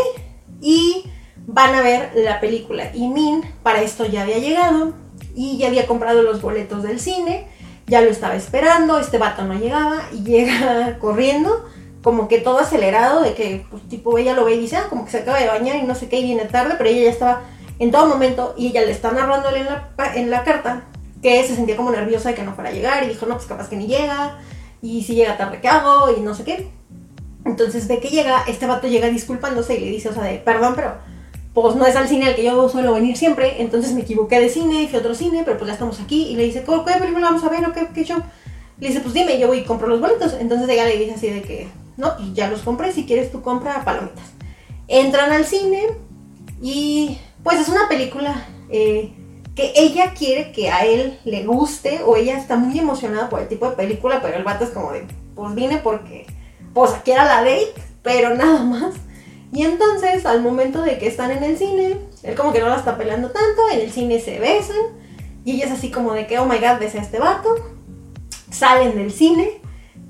y 0.62 1.04
van 1.46 1.74
a 1.74 1.82
ver 1.82 2.12
la 2.14 2.40
película. 2.40 2.90
Y 2.94 3.08
Min 3.08 3.42
para 3.62 3.82
esto 3.82 4.06
ya 4.06 4.22
había 4.22 4.38
llegado 4.38 4.92
y 5.34 5.58
ya 5.58 5.68
había 5.68 5.86
comprado 5.86 6.22
los 6.22 6.40
boletos 6.40 6.82
del 6.82 7.00
cine 7.00 7.46
ya 7.86 8.00
lo 8.00 8.10
estaba 8.10 8.34
esperando, 8.34 8.98
este 8.98 9.18
vato 9.18 9.44
no 9.44 9.54
llegaba 9.54 10.02
y 10.12 10.22
llega 10.24 10.98
corriendo, 10.98 11.68
como 12.02 12.28
que 12.28 12.38
todo 12.38 12.58
acelerado, 12.58 13.22
de 13.22 13.34
que 13.34 13.66
pues, 13.70 13.82
tipo 13.88 14.16
ella 14.18 14.34
lo 14.34 14.44
ve 14.44 14.54
y 14.54 14.60
dice, 14.60 14.76
ah, 14.76 14.86
como 14.88 15.04
que 15.04 15.10
se 15.10 15.18
acaba 15.18 15.38
de 15.38 15.48
bañar 15.48 15.76
y 15.76 15.82
no 15.82 15.94
sé 15.94 16.08
qué, 16.08 16.18
y 16.18 16.24
viene 16.24 16.44
tarde, 16.44 16.74
pero 16.76 16.90
ella 16.90 17.04
ya 17.04 17.10
estaba 17.10 17.42
en 17.78 17.90
todo 17.90 18.06
momento 18.06 18.54
y 18.56 18.68
ella 18.68 18.82
le 18.82 18.92
está 18.92 19.10
narrándole 19.12 19.60
en 19.60 19.66
la, 19.66 19.90
en 20.14 20.30
la 20.30 20.44
carta 20.44 20.84
que 21.22 21.42
se 21.44 21.56
sentía 21.56 21.76
como 21.76 21.90
nerviosa 21.90 22.28
de 22.28 22.34
que 22.34 22.42
no 22.42 22.54
fuera 22.54 22.70
a 22.70 22.72
llegar 22.72 23.02
y 23.02 23.08
dijo, 23.08 23.26
no, 23.26 23.34
pues 23.34 23.46
capaz 23.46 23.68
que 23.68 23.76
ni 23.76 23.86
llega, 23.86 24.38
y 24.82 25.02
si 25.02 25.14
llega 25.14 25.38
tarde, 25.38 25.60
¿qué 25.62 25.68
hago? 25.68 26.14
Y 26.14 26.20
no 26.20 26.34
sé 26.34 26.44
qué. 26.44 26.68
Entonces 27.46 27.88
de 27.88 28.00
que 28.00 28.08
llega, 28.08 28.44
este 28.46 28.66
vato 28.66 28.86
llega 28.86 29.08
disculpándose 29.08 29.76
y 29.76 29.80
le 29.80 29.90
dice, 29.90 30.10
o 30.10 30.14
sea, 30.14 30.24
de, 30.24 30.38
perdón, 30.38 30.74
pero 30.76 30.94
pues 31.54 31.76
no 31.76 31.86
es 31.86 31.94
al 31.94 32.08
cine 32.08 32.26
al 32.26 32.34
que 32.34 32.42
yo 32.42 32.68
suelo 32.68 32.92
venir 32.92 33.16
siempre, 33.16 33.62
entonces 33.62 33.92
me 33.92 34.00
equivoqué 34.00 34.40
de 34.40 34.48
cine, 34.48 34.88
fui 34.88 34.96
a 34.96 35.00
otro 35.00 35.14
cine, 35.14 35.42
pero 35.44 35.56
pues 35.56 35.68
ya 35.68 35.74
estamos 35.74 36.00
aquí, 36.00 36.26
y 36.26 36.36
le 36.36 36.42
dice, 36.42 36.64
¿qué 36.64 36.92
película 36.98 37.26
vamos 37.26 37.44
a 37.44 37.48
ver 37.48 37.64
o 37.64 37.72
qué, 37.72 37.86
qué 37.94 38.04
show? 38.04 38.20
Le 38.80 38.88
dice, 38.88 39.00
pues 39.00 39.14
dime, 39.14 39.38
yo 39.38 39.46
voy 39.46 39.58
y 39.58 39.64
compro 39.64 39.86
los 39.86 40.00
boletos, 40.00 40.34
entonces 40.40 40.68
ella 40.68 40.84
le 40.84 40.98
dice 40.98 41.14
así 41.14 41.30
de 41.30 41.42
que, 41.42 41.68
no, 41.96 42.16
pues 42.16 42.34
ya 42.34 42.50
los 42.50 42.62
compré, 42.62 42.92
si 42.92 43.06
quieres 43.06 43.30
tú 43.30 43.40
compra 43.40 43.84
palomitas. 43.84 44.24
Entran 44.88 45.30
al 45.30 45.44
cine 45.44 45.80
y 46.60 47.18
pues 47.44 47.60
es 47.60 47.68
una 47.68 47.88
película 47.88 48.46
eh, 48.68 49.12
que 49.54 49.72
ella 49.76 50.12
quiere 50.12 50.50
que 50.50 50.70
a 50.70 50.84
él 50.84 51.20
le 51.24 51.44
guste, 51.44 52.00
o 52.04 52.16
ella 52.16 52.36
está 52.36 52.56
muy 52.56 52.76
emocionada 52.76 53.28
por 53.28 53.40
el 53.40 53.48
tipo 53.48 53.70
de 53.70 53.76
película, 53.76 54.20
pero 54.20 54.36
el 54.36 54.42
vato 54.42 54.64
es 54.64 54.70
como 54.70 54.90
de, 54.90 55.06
pues 55.36 55.54
vine 55.54 55.78
porque, 55.78 56.26
pues 56.74 56.90
aquí 56.92 57.12
era 57.12 57.24
la 57.24 57.44
date, 57.44 57.74
pero 58.02 58.34
nada 58.34 58.64
más. 58.64 58.94
Y 59.54 59.62
entonces, 59.62 60.26
al 60.26 60.42
momento 60.42 60.82
de 60.82 60.98
que 60.98 61.06
están 61.06 61.30
en 61.30 61.44
el 61.44 61.56
cine, 61.56 62.00
él 62.24 62.34
como 62.34 62.52
que 62.52 62.58
no 62.58 62.68
la 62.68 62.74
está 62.74 62.98
peleando 62.98 63.30
tanto, 63.30 63.62
en 63.72 63.82
el 63.82 63.92
cine 63.92 64.18
se 64.18 64.40
besan, 64.40 64.76
y 65.44 65.52
ella 65.52 65.66
es 65.66 65.70
así 65.70 65.92
como 65.92 66.12
de 66.12 66.26
que, 66.26 66.40
oh 66.40 66.44
my 66.44 66.58
god, 66.58 66.80
besa 66.80 66.98
a 66.98 67.02
este 67.02 67.20
vato, 67.20 67.54
salen 68.50 68.96
del 68.96 69.12
cine, 69.12 69.60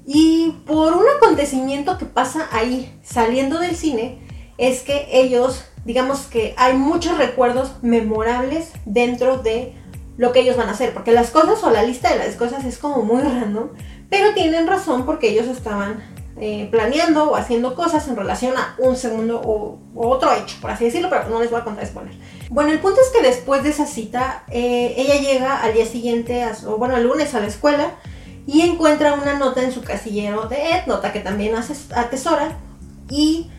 y 0.06 0.62
por 0.66 0.94
un 0.94 1.04
acontecimiento 1.18 1.98
que 1.98 2.06
pasa 2.06 2.48
ahí, 2.52 2.98
saliendo 3.04 3.58
del 3.58 3.76
cine, 3.76 4.18
es 4.56 4.80
que 4.80 5.08
ellos, 5.12 5.66
digamos 5.84 6.20
que 6.20 6.54
hay 6.56 6.72
muchos 6.72 7.18
recuerdos 7.18 7.72
memorables 7.82 8.72
dentro 8.86 9.42
de 9.42 9.74
lo 10.16 10.32
que 10.32 10.40
ellos 10.40 10.56
van 10.56 10.70
a 10.70 10.72
hacer, 10.72 10.94
porque 10.94 11.12
las 11.12 11.28
cosas 11.28 11.62
o 11.64 11.70
la 11.70 11.82
lista 11.82 12.10
de 12.10 12.18
las 12.18 12.36
cosas 12.36 12.64
es 12.64 12.78
como 12.78 13.02
muy 13.02 13.20
random, 13.20 13.68
pero 14.08 14.32
tienen 14.32 14.66
razón 14.66 15.04
porque 15.04 15.28
ellos 15.28 15.48
estaban 15.48 16.13
eh, 16.40 16.68
planeando 16.70 17.30
o 17.30 17.36
haciendo 17.36 17.74
cosas 17.74 18.08
en 18.08 18.16
relación 18.16 18.56
a 18.56 18.74
un 18.78 18.96
segundo 18.96 19.40
o, 19.40 19.78
otro 19.94 20.32
hecho, 20.32 20.56
por 20.60 20.70
así 20.70 20.84
decirlo, 20.84 21.08
pero 21.08 21.28
no 21.28 21.40
les 21.40 21.50
voy 21.50 21.60
a 21.60 21.64
contar 21.64 21.86
spoilers. 21.86 22.16
Bueno, 22.50 22.72
el 22.72 22.80
punto 22.80 23.00
es 23.00 23.08
que 23.08 23.26
después 23.26 23.62
de 23.62 23.70
esa 23.70 23.86
cita, 23.86 24.44
eh, 24.50 24.94
ella 24.96 25.16
llega 25.16 25.62
al 25.62 25.74
día 25.74 25.86
siguiente, 25.86 26.44
o 26.66 26.76
bueno, 26.76 26.96
el 26.96 27.04
lunes 27.04 27.34
a 27.34 27.40
la 27.40 27.46
escuela 27.46 27.92
y 28.46 28.62
encuentra 28.62 29.14
una 29.14 29.34
nota 29.34 29.62
en 29.62 29.72
su 29.72 29.82
casillero 29.82 30.48
de 30.48 30.56
Ed, 30.56 30.86
nota 30.86 31.12
que 31.12 31.20
también 31.20 31.54
atesora, 31.54 32.58
y 33.08 33.50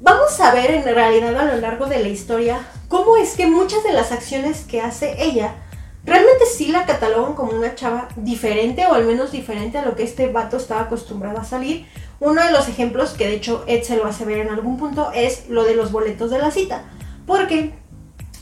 vamos 0.00 0.38
a 0.40 0.54
ver 0.54 0.70
en 0.70 0.84
realidad 0.84 1.36
a 1.36 1.44
lo 1.44 1.56
largo 1.56 1.86
de 1.86 1.98
la 1.98 2.08
historia 2.08 2.60
cómo 2.88 3.16
es 3.16 3.34
que 3.34 3.46
muchas 3.46 3.82
de 3.82 3.92
las 3.92 4.12
acciones 4.12 4.64
que 4.64 4.80
hace 4.80 5.22
ella 5.22 5.56
realmente 6.04 6.44
sí 6.46 6.68
la 6.68 6.84
catalogan 6.84 7.34
como 7.34 7.52
una 7.52 7.74
chava 7.74 8.08
diferente 8.16 8.86
o 8.86 8.94
al 8.94 9.04
menos 9.04 9.32
diferente 9.32 9.78
a 9.78 9.84
lo 9.84 9.96
que 9.96 10.02
este 10.02 10.28
vato 10.28 10.58
estaba 10.58 10.82
acostumbrado 10.82 11.38
a 11.38 11.44
salir. 11.44 11.86
Uno 12.20 12.42
de 12.42 12.52
los 12.52 12.68
ejemplos 12.68 13.10
que 13.10 13.26
de 13.26 13.34
hecho 13.34 13.64
Ed 13.66 13.82
se 13.82 13.96
lo 13.96 14.06
hace 14.06 14.24
ver 14.24 14.38
en 14.38 14.50
algún 14.50 14.76
punto 14.76 15.10
es 15.14 15.48
lo 15.48 15.64
de 15.64 15.74
los 15.74 15.92
boletos 15.92 16.30
de 16.30 16.38
la 16.38 16.50
cita. 16.50 16.84
Porque 17.26 17.72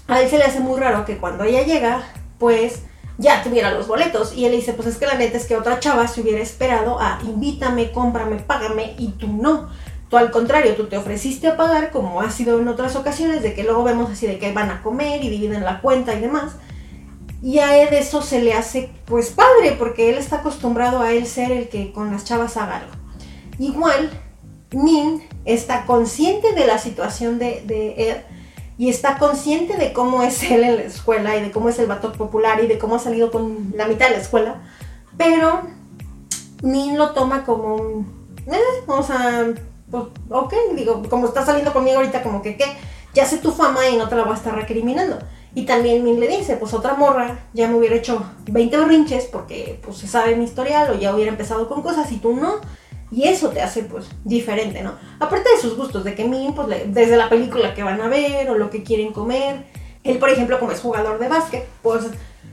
a 0.09 0.21
él 0.21 0.29
se 0.29 0.39
le 0.39 0.45
hace 0.45 0.61
muy 0.61 0.79
raro 0.79 1.05
que 1.05 1.19
cuando 1.19 1.45
ella 1.45 1.63
llega, 1.63 2.03
pues 2.39 2.83
ya 3.19 3.43
tuviera 3.43 3.73
los 3.73 3.87
boletos. 3.87 4.35
Y 4.35 4.45
él 4.45 4.53
dice, 4.53 4.73
pues 4.73 4.89
es 4.89 4.99
que 4.99 5.07
la 5.07 5.15
neta 5.15 5.37
es 5.37 5.47
que 5.47 5.57
otra 5.57 5.81
chava 5.81 6.07
se 6.09 6.21
hubiera 6.21 6.41
esperado 6.41 7.01
a 7.01 7.19
invítame, 7.23 7.93
cómprame, 7.93 8.37
págame 8.37 8.95
y 8.99 9.09
tú 9.13 9.29
no. 9.29 9.69
Tú 10.11 10.19
al 10.19 10.31
contrario, 10.31 10.75
tú 10.75 10.89
te 10.89 10.99
ofreciste 10.99 11.49
a 11.49 11.57
pagar 11.57 11.91
como 11.91 12.21
ha 12.21 12.31
sido 12.31 12.61
en 12.61 12.69
otras 12.69 12.97
ocasiones, 12.97 13.43
de 13.43 13.55
que 13.55 13.65
luego 13.65 13.83
vemos 13.83 14.11
así 14.11 14.27
de 14.27 14.39
que 14.39 14.53
van 14.53 14.71
a 14.71 14.83
comer 14.83 15.25
y 15.25 15.31
dividen 15.31 15.65
la 15.65 15.81
cuenta 15.81 16.15
y 16.15 16.21
demás. 16.21 16.53
Y 17.43 17.59
a 17.61 17.83
él 17.83 17.89
eso 17.95 18.21
se 18.23 18.43
le 18.43 18.53
hace 18.53 18.91
pues 19.07 19.31
padre, 19.31 19.75
porque 19.79 20.11
él 20.11 20.19
está 20.19 20.37
acostumbrado 20.37 21.01
a 21.01 21.13
él 21.13 21.27
ser 21.27 21.51
el 21.51 21.69
que 21.69 21.93
con 21.93 22.13
las 22.13 22.25
chavas 22.25 22.57
haga 22.57 22.77
algo. 22.79 23.02
Igual, 23.59 24.11
Min 24.73 25.23
está 25.45 25.87
consciente 25.87 26.53
de 26.53 26.67
la 26.67 26.79
situación 26.79 27.39
de, 27.39 27.63
de 27.67 28.11
Ed 28.11 28.17
y 28.79 28.89
está 28.89 29.19
consciente 29.19 29.77
de 29.77 29.93
cómo 29.93 30.23
es 30.23 30.43
él 30.51 30.65
en 30.65 30.77
la 30.77 30.83
escuela 30.83 31.37
y 31.37 31.43
de 31.43 31.51
cómo 31.51 31.69
es 31.69 31.79
el 31.79 31.87
vato 31.87 32.13
popular 32.13 32.63
y 32.65 32.67
de 32.67 32.79
cómo 32.79 32.97
ha 32.97 32.99
salido 32.99 33.31
con 33.31 33.73
la 33.77 33.87
mitad 33.87 34.09
de 34.09 34.17
la 34.17 34.23
escuela, 34.23 34.63
pero 35.17 35.63
Min 36.63 36.97
lo 36.97 37.11
toma 37.11 37.45
como 37.45 37.77
un, 37.77 38.33
eh, 38.47 38.85
o 38.87 39.03
sea, 39.03 39.47
pues, 39.91 40.05
ok, 40.31 40.55
digo, 40.75 41.03
como 41.09 41.27
está 41.27 41.45
saliendo 41.45 41.73
conmigo 41.73 41.99
ahorita, 41.99 42.23
como 42.23 42.41
que, 42.41 42.57
¿qué? 42.57 42.65
Ya 43.15 43.27
sé 43.27 43.39
tu 43.39 43.53
fama 43.53 43.89
y 43.89 43.97
no 43.97 44.09
te 44.09 44.17
la 44.17 44.23
voy 44.23 44.33
a 44.33 44.37
estar 44.37 44.55
recriminando. 44.55 45.19
Y 45.55 45.67
también 45.67 46.03
Min 46.03 46.19
le 46.19 46.29
dice, 46.29 46.57
pues 46.57 46.73
otra 46.73 46.95
morra 46.95 47.41
ya 47.53 47.69
me 47.69 47.75
hubiera 47.75 47.95
hecho 47.95 48.25
20 48.47 48.75
berrinches 48.79 49.27
porque 49.27 49.79
pues 49.85 49.99
se 49.99 50.09
sabe 50.09 50.35
mi 50.35 50.45
historial 50.45 50.91
o 50.91 50.99
ya 50.99 51.15
hubiera 51.15 51.31
empezado 51.31 51.69
con 51.69 51.83
cosas 51.83 52.11
y 52.11 52.17
tú 52.17 52.35
no. 52.35 52.55
Y 53.13 53.25
eso 53.29 53.51
te 53.51 53.61
hace 53.61 53.83
pues 53.83 54.07
diferente, 54.25 54.83
¿no? 54.83 54.95
Aparte 55.21 55.51
de 55.55 55.61
sus 55.61 55.77
gustos, 55.77 56.03
de 56.03 56.15
que 56.15 56.25
Min, 56.25 56.55
pues 56.55 56.69
desde 56.87 57.17
la 57.17 57.29
película 57.29 57.75
que 57.75 57.83
van 57.83 58.01
a 58.01 58.09
ver 58.09 58.49
o 58.51 58.57
lo 58.57 58.71
que 58.71 58.83
quieren 58.83 59.13
comer. 59.13 59.67
Él, 60.03 60.19
por 60.19 60.31
ejemplo, 60.31 60.59
como 60.59 60.73
es 60.73 60.81
jugador 60.81 61.19
de 61.19 61.29
básquet, 61.29 61.69
pues 61.83 62.05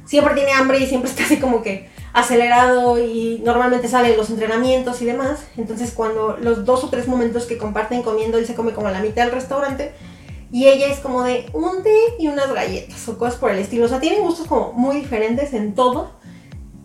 siempre 0.05 0.33
tiene 0.33 0.51
hambre 0.51 0.79
y 0.79 0.85
siempre 0.85 1.09
está 1.09 1.23
así 1.23 1.37
como 1.37 1.61
que 1.61 1.89
acelerado 2.13 2.99
y 2.99 3.41
normalmente 3.45 3.87
sale 3.87 4.17
los 4.17 4.29
entrenamientos 4.29 5.01
y 5.01 5.05
demás. 5.05 5.45
Entonces 5.55 5.91
cuando 5.91 6.37
los 6.37 6.65
dos 6.65 6.83
o 6.83 6.89
tres 6.89 7.07
momentos 7.07 7.45
que 7.45 7.57
comparten 7.57 8.03
comiendo, 8.03 8.37
él 8.37 8.45
se 8.45 8.55
come 8.55 8.73
como 8.73 8.89
la 8.89 9.01
mitad 9.01 9.23
del 9.23 9.31
restaurante 9.31 9.93
y 10.51 10.67
ella 10.67 10.87
es 10.87 10.99
como 10.99 11.23
de 11.23 11.45
un 11.53 11.83
té 11.83 11.95
y 12.17 12.27
unas 12.27 12.51
galletas 12.51 13.07
o 13.07 13.17
cosas 13.17 13.35
por 13.35 13.51
el 13.51 13.59
estilo. 13.59 13.85
O 13.85 13.87
sea, 13.87 13.99
tienen 13.99 14.21
gustos 14.21 14.47
como 14.47 14.73
muy 14.73 14.97
diferentes 14.97 15.53
en 15.53 15.75
todo. 15.75 16.11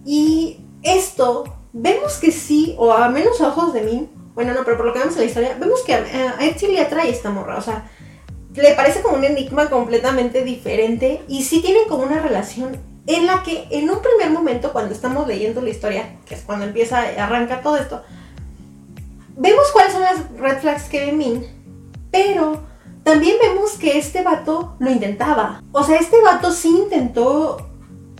Y 0.04 0.60
esto, 0.82 1.44
vemos 1.74 2.14
que 2.14 2.32
sí, 2.32 2.74
o 2.78 2.92
a 2.92 3.08
menos 3.10 3.40
ojos 3.42 3.74
de 3.74 3.82
mí, 3.82 4.08
bueno, 4.34 4.54
no, 4.54 4.64
pero 4.64 4.76
por 4.76 4.86
lo 4.86 4.92
que 4.92 5.00
vemos 5.00 5.14
en 5.14 5.20
la 5.20 5.26
historia, 5.26 5.56
vemos 5.60 5.82
que 5.82 5.94
a, 5.94 6.36
a 6.38 6.44
Ed 6.44 6.60
le 6.62 6.80
atrae 6.80 7.10
esta 7.10 7.30
morra. 7.30 7.58
O 7.58 7.60
sea, 7.60 7.88
le 8.54 8.74
parece 8.74 9.02
como 9.02 9.16
un 9.16 9.24
enigma 9.24 9.68
completamente 9.68 10.42
diferente. 10.42 11.22
Y 11.28 11.42
sí 11.42 11.60
tienen 11.60 11.86
como 11.88 12.04
una 12.04 12.20
relación 12.20 12.76
en 13.06 13.26
la 13.26 13.42
que 13.42 13.66
en 13.70 13.90
un 13.90 14.00
primer 14.00 14.30
momento, 14.30 14.72
cuando 14.72 14.94
estamos 14.94 15.28
leyendo 15.28 15.60
la 15.60 15.70
historia, 15.70 16.16
que 16.26 16.34
es 16.34 16.42
cuando 16.42 16.64
empieza, 16.64 17.00
arranca 17.18 17.60
todo 17.60 17.76
esto, 17.76 18.02
vemos 19.36 19.70
cuáles 19.72 19.92
son 19.92 20.02
las 20.02 20.30
red 20.38 20.58
flags 20.58 20.84
que 20.84 21.06
ve 21.06 21.12
Min, 21.12 21.44
pero 22.10 22.62
también 23.02 23.36
vemos 23.40 23.72
que 23.72 23.98
este 23.98 24.22
vato 24.22 24.76
lo 24.78 24.90
intentaba. 24.90 25.62
O 25.72 25.84
sea, 25.84 25.98
este 25.98 26.20
vato 26.22 26.50
sí 26.50 26.68
intentó 26.68 27.73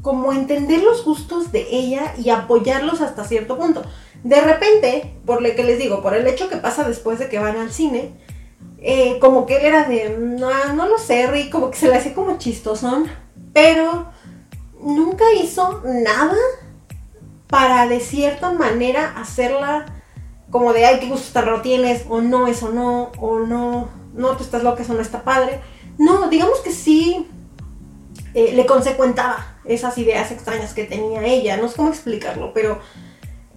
como 0.04 0.34
entender 0.34 0.82
los 0.82 1.02
gustos 1.02 1.50
de 1.50 1.66
ella 1.70 2.12
y 2.22 2.28
apoyarlos 2.28 3.00
hasta 3.00 3.24
cierto 3.24 3.56
punto. 3.56 3.82
De 4.22 4.38
repente, 4.38 5.14
por 5.24 5.40
lo 5.40 5.54
que 5.56 5.64
les 5.64 5.78
digo, 5.78 6.02
por 6.02 6.14
el 6.14 6.26
hecho 6.26 6.50
que 6.50 6.58
pasa 6.58 6.86
después 6.86 7.18
de 7.18 7.30
que 7.30 7.38
van 7.38 7.56
al 7.56 7.72
cine, 7.72 8.12
eh, 8.82 9.18
como 9.18 9.46
que 9.46 9.56
él 9.56 9.64
era 9.64 9.84
de, 9.84 10.14
no, 10.18 10.50
no 10.74 10.88
lo 10.88 10.98
sé, 10.98 11.26
Rick, 11.28 11.50
como 11.50 11.70
que 11.70 11.78
se 11.78 11.88
le 11.88 11.94
hacía 11.94 12.12
como 12.12 12.36
chistosón, 12.36 13.06
pero 13.54 14.08
nunca 14.78 15.24
hizo 15.42 15.80
nada 15.86 16.36
para 17.46 17.88
de 17.88 18.00
cierta 18.00 18.52
manera 18.52 19.14
hacerla 19.16 19.86
como 20.50 20.74
de, 20.74 20.84
ay, 20.84 21.00
qué 21.00 21.08
gusto 21.08 21.32
tan 21.32 21.62
tienes, 21.62 22.04
o 22.10 22.20
no, 22.20 22.46
eso 22.46 22.68
no, 22.68 23.10
o 23.18 23.38
no, 23.38 23.88
no, 24.12 24.36
tú 24.36 24.44
estás 24.44 24.62
loca, 24.62 24.82
eso 24.82 24.92
no 24.92 25.00
está 25.00 25.24
padre. 25.24 25.62
No, 25.96 26.28
digamos 26.28 26.58
que 26.58 26.72
sí 26.72 27.26
eh, 28.34 28.52
le 28.54 28.66
consecuentaba 28.66 29.53
esas 29.64 29.96
ideas 29.98 30.30
extrañas 30.30 30.74
que 30.74 30.84
tenía 30.84 31.24
ella, 31.24 31.56
no 31.56 31.68
sé 31.68 31.76
cómo 31.76 31.90
explicarlo, 31.90 32.52
pero 32.52 32.80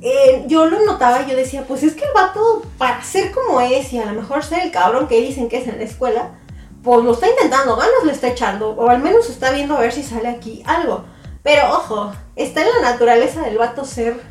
eh, 0.02 0.46
yo 0.48 0.66
lo 0.68 0.86
notaba 0.86 1.24
y 1.24 1.30
yo 1.30 1.36
decía, 1.36 1.66
pues 1.68 1.84
es 1.84 1.94
que 1.94 2.06
el 2.06 2.14
vato, 2.14 2.64
para 2.78 3.04
ser 3.04 3.32
como 3.32 3.60
es 3.62 3.92
y 3.94 4.00
a 4.00 4.06
lo 4.06 4.14
mejor 4.14 4.44
ser 4.44 4.60
el 4.64 4.72
cabrón 4.72 5.08
que 5.08 5.22
dicen 5.22 5.50
que 5.50 5.58
es 5.58 5.68
en 5.68 5.80
la 5.80 5.86
escuela, 5.86 6.40
pues 6.84 7.04
lo 7.04 7.14
está 7.14 7.28
intentando, 7.28 7.76
ganas 7.76 8.04
le 8.06 8.12
está 8.12 8.28
echando, 8.28 8.70
o 8.72 8.90
al 8.90 9.00
menos 9.00 9.30
está 9.30 9.52
viendo 9.52 9.76
a 9.76 9.82
ver 9.82 9.92
si 9.92 10.04
sale 10.04 10.30
aquí 10.30 10.64
algo. 10.66 11.06
Pero 11.44 11.72
ojo, 11.72 12.14
está 12.36 12.62
en 12.62 12.68
la 12.70 12.92
naturaleza 12.92 13.42
del 13.42 13.58
vato 13.58 13.86
ser 13.86 14.22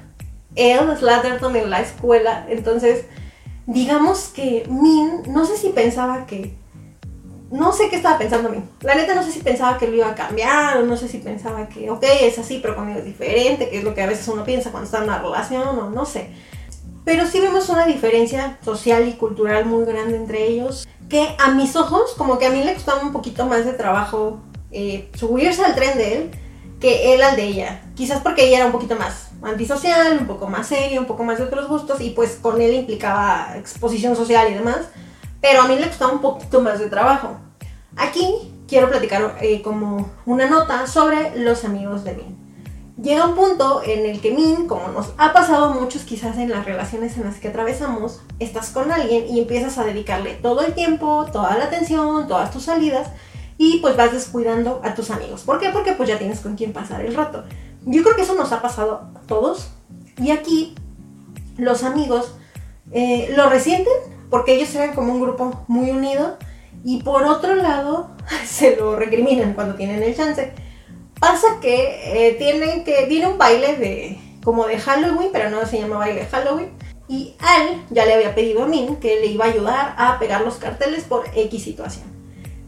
él, 0.55 0.81
Slatterton 0.97 1.57
en 1.57 1.71
la 1.71 1.81
escuela, 1.81 2.47
entonces 2.49 3.05
digamos 3.67 4.29
que 4.29 4.65
Min, 4.69 5.23
no 5.27 5.45
sé 5.45 5.57
si 5.57 5.71
pensaba 5.71 6.27
que, 6.27 6.55
no 7.51 7.73
sé 7.73 7.89
qué 7.89 7.97
estaba 7.97 8.19
pensando 8.19 8.49
Min. 8.49 8.69
La 8.81 8.95
neta 8.95 9.15
no 9.15 9.23
sé 9.23 9.31
si 9.31 9.41
pensaba 9.41 9.79
que 9.79 9.87
lo 9.87 9.95
iba 9.95 10.09
a 10.09 10.15
cambiar 10.15 10.79
o 10.79 10.83
no 10.83 10.97
sé 10.97 11.09
si 11.09 11.19
pensaba 11.19 11.69
que, 11.69 11.91
ok, 11.91 12.05
es 12.23 12.39
así, 12.39 12.59
pero 12.61 12.75
conmigo 12.75 12.99
es 12.99 13.05
diferente, 13.05 13.69
que 13.69 13.79
es 13.79 13.85
lo 13.85 13.95
que 13.95 14.03
a 14.03 14.07
veces 14.07 14.27
uno 14.29 14.45
piensa 14.45 14.71
cuando 14.71 14.87
está 14.87 14.99
en 14.99 15.05
una 15.05 15.19
relación 15.19 15.79
o 15.79 15.91
no 15.91 16.05
sé. 16.05 16.31
Pero 17.05 17.25
sí 17.27 17.41
vemos 17.41 17.69
una 17.69 17.87
diferencia 17.87 18.59
social 18.65 19.07
y 19.09 19.13
cultural 19.13 19.65
muy 19.65 19.85
grande 19.85 20.17
entre 20.17 20.45
ellos, 20.47 20.89
que 21.09 21.37
a 21.39 21.53
mis 21.53 21.77
ojos, 21.77 22.15
como 22.17 22.39
que 22.39 22.47
a 22.47 22.51
mí 22.51 22.65
le 22.65 22.75
costaba 22.75 23.03
un 23.03 23.13
poquito 23.13 23.47
más 23.47 23.65
de 23.65 23.75
trabajo 23.75 24.41
eh, 24.73 25.09
subirse 25.15 25.65
al 25.65 25.77
tren 25.77 25.97
de 25.97 26.15
él 26.15 26.31
que 26.81 27.15
él 27.15 27.23
al 27.23 27.37
de 27.37 27.45
ella. 27.45 27.83
Quizás 27.95 28.21
porque 28.21 28.47
ella 28.47 28.59
era 28.59 28.67
un 28.67 28.73
poquito 28.73 28.97
más 28.97 29.31
antisocial, 29.43 30.19
un 30.19 30.27
poco 30.27 30.47
más 30.49 30.67
serio, 30.67 31.01
un 31.01 31.07
poco 31.07 31.25
más 31.25 31.39
de 31.39 31.45
otros 31.45 31.69
gustos 31.69 32.01
y 32.01 32.11
pues 32.11 32.39
con 32.43 32.61
él 32.61 32.75
implicaba 32.75 33.55
exposición 33.57 34.17
social 34.17 34.51
y 34.51 34.55
demás, 34.55 34.89
pero 35.49 35.63
a 35.63 35.69
mí 35.69 35.77
le 35.77 35.87
costaba 35.87 36.13
un 36.13 36.21
poquito 36.21 36.61
más 36.61 36.81
de 36.81 36.91
trabajo. 36.91 37.37
Aquí 37.97 38.53
quiero 38.67 38.91
platicar 38.91 39.39
eh, 39.41 39.63
como 39.63 40.11
una 40.25 40.51
nota 40.51 40.89
sobre 40.89 41.39
los 41.39 41.65
amigos 41.65 42.03
de 42.03 42.15
Min. 42.15 42.37
Llega 43.01 43.27
un 43.27 43.37
punto 43.37 43.81
en 43.85 44.07
el 44.07 44.21
que 44.21 44.33
Min, 44.33 44.67
como 44.67 44.89
nos 44.89 45.13
ha 45.19 45.33
pasado 45.33 45.73
muchos 45.73 46.03
quizás 46.03 46.37
en 46.39 46.51
las 46.51 46.65
relaciones 46.65 47.17
en 47.17 47.23
las 47.23 47.37
que 47.37 47.47
atravesamos, 47.47 48.23
estás 48.41 48.71
con 48.71 48.91
alguien 48.91 49.29
y 49.29 49.39
empiezas 49.39 49.79
a 49.79 49.85
dedicarle 49.85 50.35
todo 50.35 50.63
el 50.63 50.75
tiempo, 50.75 51.27
toda 51.33 51.57
la 51.57 51.67
atención, 51.67 52.27
todas 52.27 52.51
tus 52.51 52.65
salidas 52.65 53.07
y 53.57 53.79
pues 53.79 53.97
vas 53.97 54.13
descuidando 54.13 54.81
a 54.83 54.97
tus 54.97 55.13
amigos. 55.13 55.43
¿Por 55.43 55.61
qué? 55.61 55.71
Porque 55.71 55.93
pues 55.93 56.09
ya 56.09 56.19
tienes 56.19 56.41
con 56.41 56.57
quién 56.57 56.73
pasar 56.73 57.05
el 57.05 57.15
rato. 57.15 57.45
Yo 57.85 58.03
creo 58.03 58.17
que 58.17 58.23
eso 58.23 58.35
nos 58.35 58.51
ha 58.51 58.61
pasado 58.61 59.11
a 59.15 59.21
todos. 59.29 59.69
Y 60.21 60.33
aquí 60.33 60.75
los 61.57 61.85
amigos 61.85 62.35
eh, 62.91 63.33
lo 63.37 63.49
resienten 63.49 64.16
porque 64.31 64.55
ellos 64.55 64.75
eran 64.75 64.95
como 64.95 65.13
un 65.13 65.21
grupo 65.21 65.65
muy 65.69 65.91
unido. 65.91 66.37
Y 66.85 67.03
por 67.03 67.25
otro 67.25 67.55
lado, 67.55 68.11
se 68.45 68.77
lo 68.77 68.97
recriminan 68.97 69.55
cuando 69.55 69.75
tienen 69.75 70.03
el 70.03 70.17
chance. 70.17 70.53
Pasa 71.21 71.59
que 71.61 72.29
eh, 72.29 72.35
tienen 72.35 72.85
que. 72.85 73.07
Viene 73.07 73.29
un 73.29 73.39
baile 73.39 73.77
de. 73.77 74.19
como 74.45 74.67
de 74.67 74.79
Halloween, 74.79 75.31
pero 75.33 75.51
no 75.51 75.65
se 75.67 75.79
llama 75.79 75.99
baile 75.99 76.21
de 76.21 76.27
Halloween. 76.27 76.71
Y 77.09 77.37
Al 77.39 77.85
ya 77.91 78.05
le 78.05 78.15
había 78.15 78.35
pedido 78.35 78.65
a 78.65 78.67
Min 78.67 78.97
que 78.97 79.21
le 79.21 79.27
iba 79.27 79.45
a 79.45 79.49
ayudar 79.49 79.95
a 79.97 80.19
pegar 80.19 80.41
los 80.41 80.57
carteles 80.57 81.05
por 81.05 81.25
X 81.35 81.63
situación. 81.63 82.17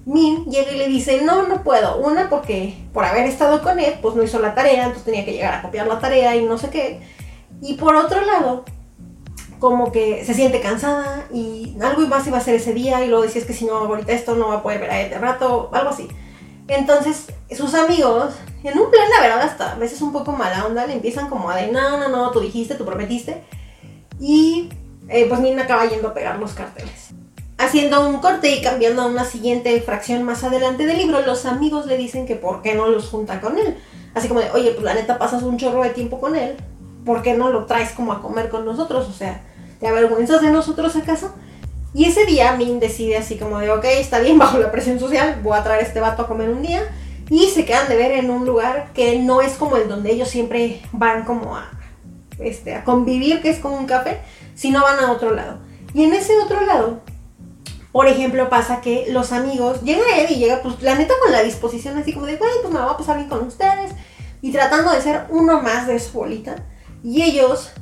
Min 0.05 0.47
llega 0.47 0.73
y 0.73 0.79
le 0.79 0.87
dice, 0.87 1.21
no, 1.23 1.47
no 1.49 1.63
puedo. 1.63 1.99
Una, 1.99 2.31
porque 2.31 2.75
por 2.95 3.05
haber 3.05 3.27
estado 3.27 3.63
con 3.63 3.79
él, 3.79 3.95
pues 4.01 4.15
no 4.15 4.23
hizo 4.23 4.39
la 4.39 4.55
tarea, 4.55 4.85
entonces 4.85 5.05
tenía 5.05 5.25
que 5.25 5.33
llegar 5.33 5.55
a 5.55 5.63
copiar 5.63 5.87
la 5.87 5.99
tarea 5.99 6.35
y 6.37 6.45
no 6.45 6.57
sé 6.57 6.71
qué. 6.71 7.01
Y 7.61 7.75
por 7.75 7.95
otro 7.97 8.21
lado, 8.23 8.65
como 9.59 9.91
que 9.91 10.25
se 10.25 10.35
siente 10.35 10.61
cansada 10.61 11.27
y 11.33 11.77
algo 11.81 12.07
más 12.07 12.27
iba 12.27 12.39
a 12.39 12.41
hacer 12.41 12.55
ese 12.55 12.75
día 12.75 13.05
y 13.05 13.09
luego 13.09 13.25
decía, 13.25 13.41
es 13.41 13.47
que 13.47 13.55
si 13.55 13.65
no 13.65 13.75
ahorita 13.75 14.13
esto 14.13 14.35
no 14.35 14.49
va 14.49 14.57
a 14.57 14.63
poder 14.63 14.81
ver 14.81 14.91
a 14.91 14.97
de 14.97 15.19
rato, 15.19 15.71
algo 15.73 15.91
así. 15.91 16.09
Entonces, 16.69 17.27
sus 17.57 17.75
amigos, 17.75 18.35
en 18.63 18.79
un 18.79 18.91
plan, 18.91 19.09
la 19.17 19.23
verdad, 19.23 19.41
hasta 19.41 19.73
a 19.73 19.75
veces 19.77 20.03
un 20.03 20.13
poco 20.13 20.33
mala 20.33 20.67
onda, 20.67 20.87
le 20.87 20.93
empiezan 20.93 21.29
como 21.29 21.51
a 21.51 21.57
de, 21.57 21.73
no, 21.73 21.99
no, 21.99 22.09
no, 22.09 22.31
tú 22.31 22.41
dijiste, 22.41 22.75
tú 22.75 22.85
prometiste. 22.85 23.43
Y 24.21 24.69
eh, 25.09 25.27
pues 25.29 25.41
Min 25.41 25.59
acaba 25.59 25.87
yendo 25.87 26.09
a 26.09 26.15
pegar 26.15 26.39
los 26.39 26.53
carteles. 26.53 27.11
Haciendo 27.57 28.07
un 28.07 28.19
corte 28.19 28.55
y 28.55 28.63
cambiando 28.63 29.03
a 29.03 29.07
una 29.07 29.25
siguiente 29.25 29.81
fracción 29.81 30.23
más 30.23 30.45
adelante 30.45 30.87
del 30.87 30.99
libro, 30.99 31.23
los 31.23 31.47
amigos 31.47 31.87
le 31.87 31.97
dicen 31.97 32.27
que 32.27 32.37
por 32.37 32.63
qué 32.63 32.75
no 32.75 32.87
los 32.87 33.09
junta 33.09 33.41
con 33.41 33.59
él. 33.59 33.77
Así 34.15 34.29
como 34.29 34.41
de, 34.41 34.51
oye, 34.51 34.73
pues 34.73 34.85
la 34.85 34.95
neta 34.95 35.19
pasas 35.19 35.43
un 35.43 35.57
chorro 35.57 35.83
de 35.83 35.91
tiempo 35.91 36.21
con 36.21 36.37
él, 36.37 36.57
¿por 37.05 37.23
qué 37.23 37.35
no 37.35 37.51
lo 37.51 37.65
traes 37.65 37.93
como 37.93 38.13
a 38.13 38.21
comer 38.21 38.51
con 38.51 38.65
nosotros? 38.67 39.09
O 39.09 39.13
sea, 39.13 39.43
¿te 39.81 39.89
avergüenzas 39.89 40.43
de 40.43 40.51
nosotros 40.51 40.97
acaso? 40.97 41.35
Y 41.95 42.05
ese 42.05 42.27
día 42.27 42.53
Min 42.55 42.81
decide 42.81 43.17
así 43.17 43.37
como 43.37 43.59
de, 43.59 43.71
ok, 43.71 43.85
está 43.85 44.19
bien, 44.21 44.39
bajo 44.39 44.59
la 44.59 44.71
presión 44.71 44.99
social, 44.99 45.41
voy 45.43 45.57
a 45.57 45.65
traer 45.65 45.83
este 45.83 46.01
vato 46.01 46.23
a 46.23 46.29
comer 46.29 46.51
un 46.51 46.63
día. 46.63 46.83
y 47.31 47.49
se 47.49 47.65
quedan 47.65 47.89
de 47.89 47.97
ver 47.97 48.13
en 48.13 48.31
un 48.31 48.47
lugar 48.47 48.91
que 48.95 49.19
no 49.19 49.43
es 49.43 49.55
como 49.55 49.77
el 49.77 49.89
donde 49.89 50.13
ellos 50.13 50.29
siempre 50.29 50.81
van 50.93 51.25
como 51.25 51.57
a, 51.57 51.71
este, 52.39 52.75
a 52.75 52.85
convivir, 52.85 53.43
que 53.43 53.51
es 53.51 53.59
como 53.59 53.77
un 53.77 53.87
café, 53.87 54.21
sino 54.55 54.83
van 54.83 54.99
a 54.99 55.13
otro 55.13 55.35
lado. 55.35 55.59
Y 55.95 56.05
en 56.05 56.15
ese 56.15 56.39
otro 56.39 56.61
lado, 56.65 57.01
por 57.93 58.07
ejemplo, 58.07 58.49
pasa 58.49 58.81
que 58.81 59.07
los 59.11 59.33
amigos, 59.33 59.83
llega 59.83 60.19
Ed 60.19 60.31
y 60.31 60.37
llega, 60.37 60.63
pues 60.63 60.83
la 60.83 60.95
neta 60.95 61.15
con 61.23 61.33
la 61.33 61.43
disposición 61.43 61.99
así 61.99 62.13
como 62.13 62.27
de, 62.27 62.37
bueno, 62.37 62.55
pues 62.63 62.73
me 62.73 62.81
voy 62.81 62.91
a 62.91 62.97
pasar 62.97 63.17
bien 63.17 63.29
con 63.29 63.47
ustedes, 63.47 63.93
y 64.41 64.53
tratando 64.53 64.93
de 64.93 65.01
ser 65.01 65.25
uno 65.31 65.63
más 65.63 65.87
de 65.87 65.99
su 65.99 66.13
bolita. 66.13 66.57
Y 67.03 67.23
ellos, 67.23 67.73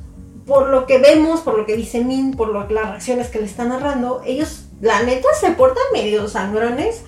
por 0.47 0.69
lo 0.69 0.87
que 0.87 0.97
vemos, 0.97 1.41
por 1.41 1.57
lo 1.57 1.65
que 1.65 1.75
dice 1.75 2.03
Min, 2.03 2.31
por 2.31 2.47
lo, 2.47 2.67
las 2.69 2.89
reacciones 2.89 3.27
que 3.27 3.39
le 3.39 3.45
están 3.45 3.69
narrando, 3.69 4.21
ellos, 4.25 4.65
la 4.81 5.03
neta, 5.03 5.27
se 5.39 5.51
portan 5.51 5.83
medio 5.91 6.27
sangrones 6.29 7.01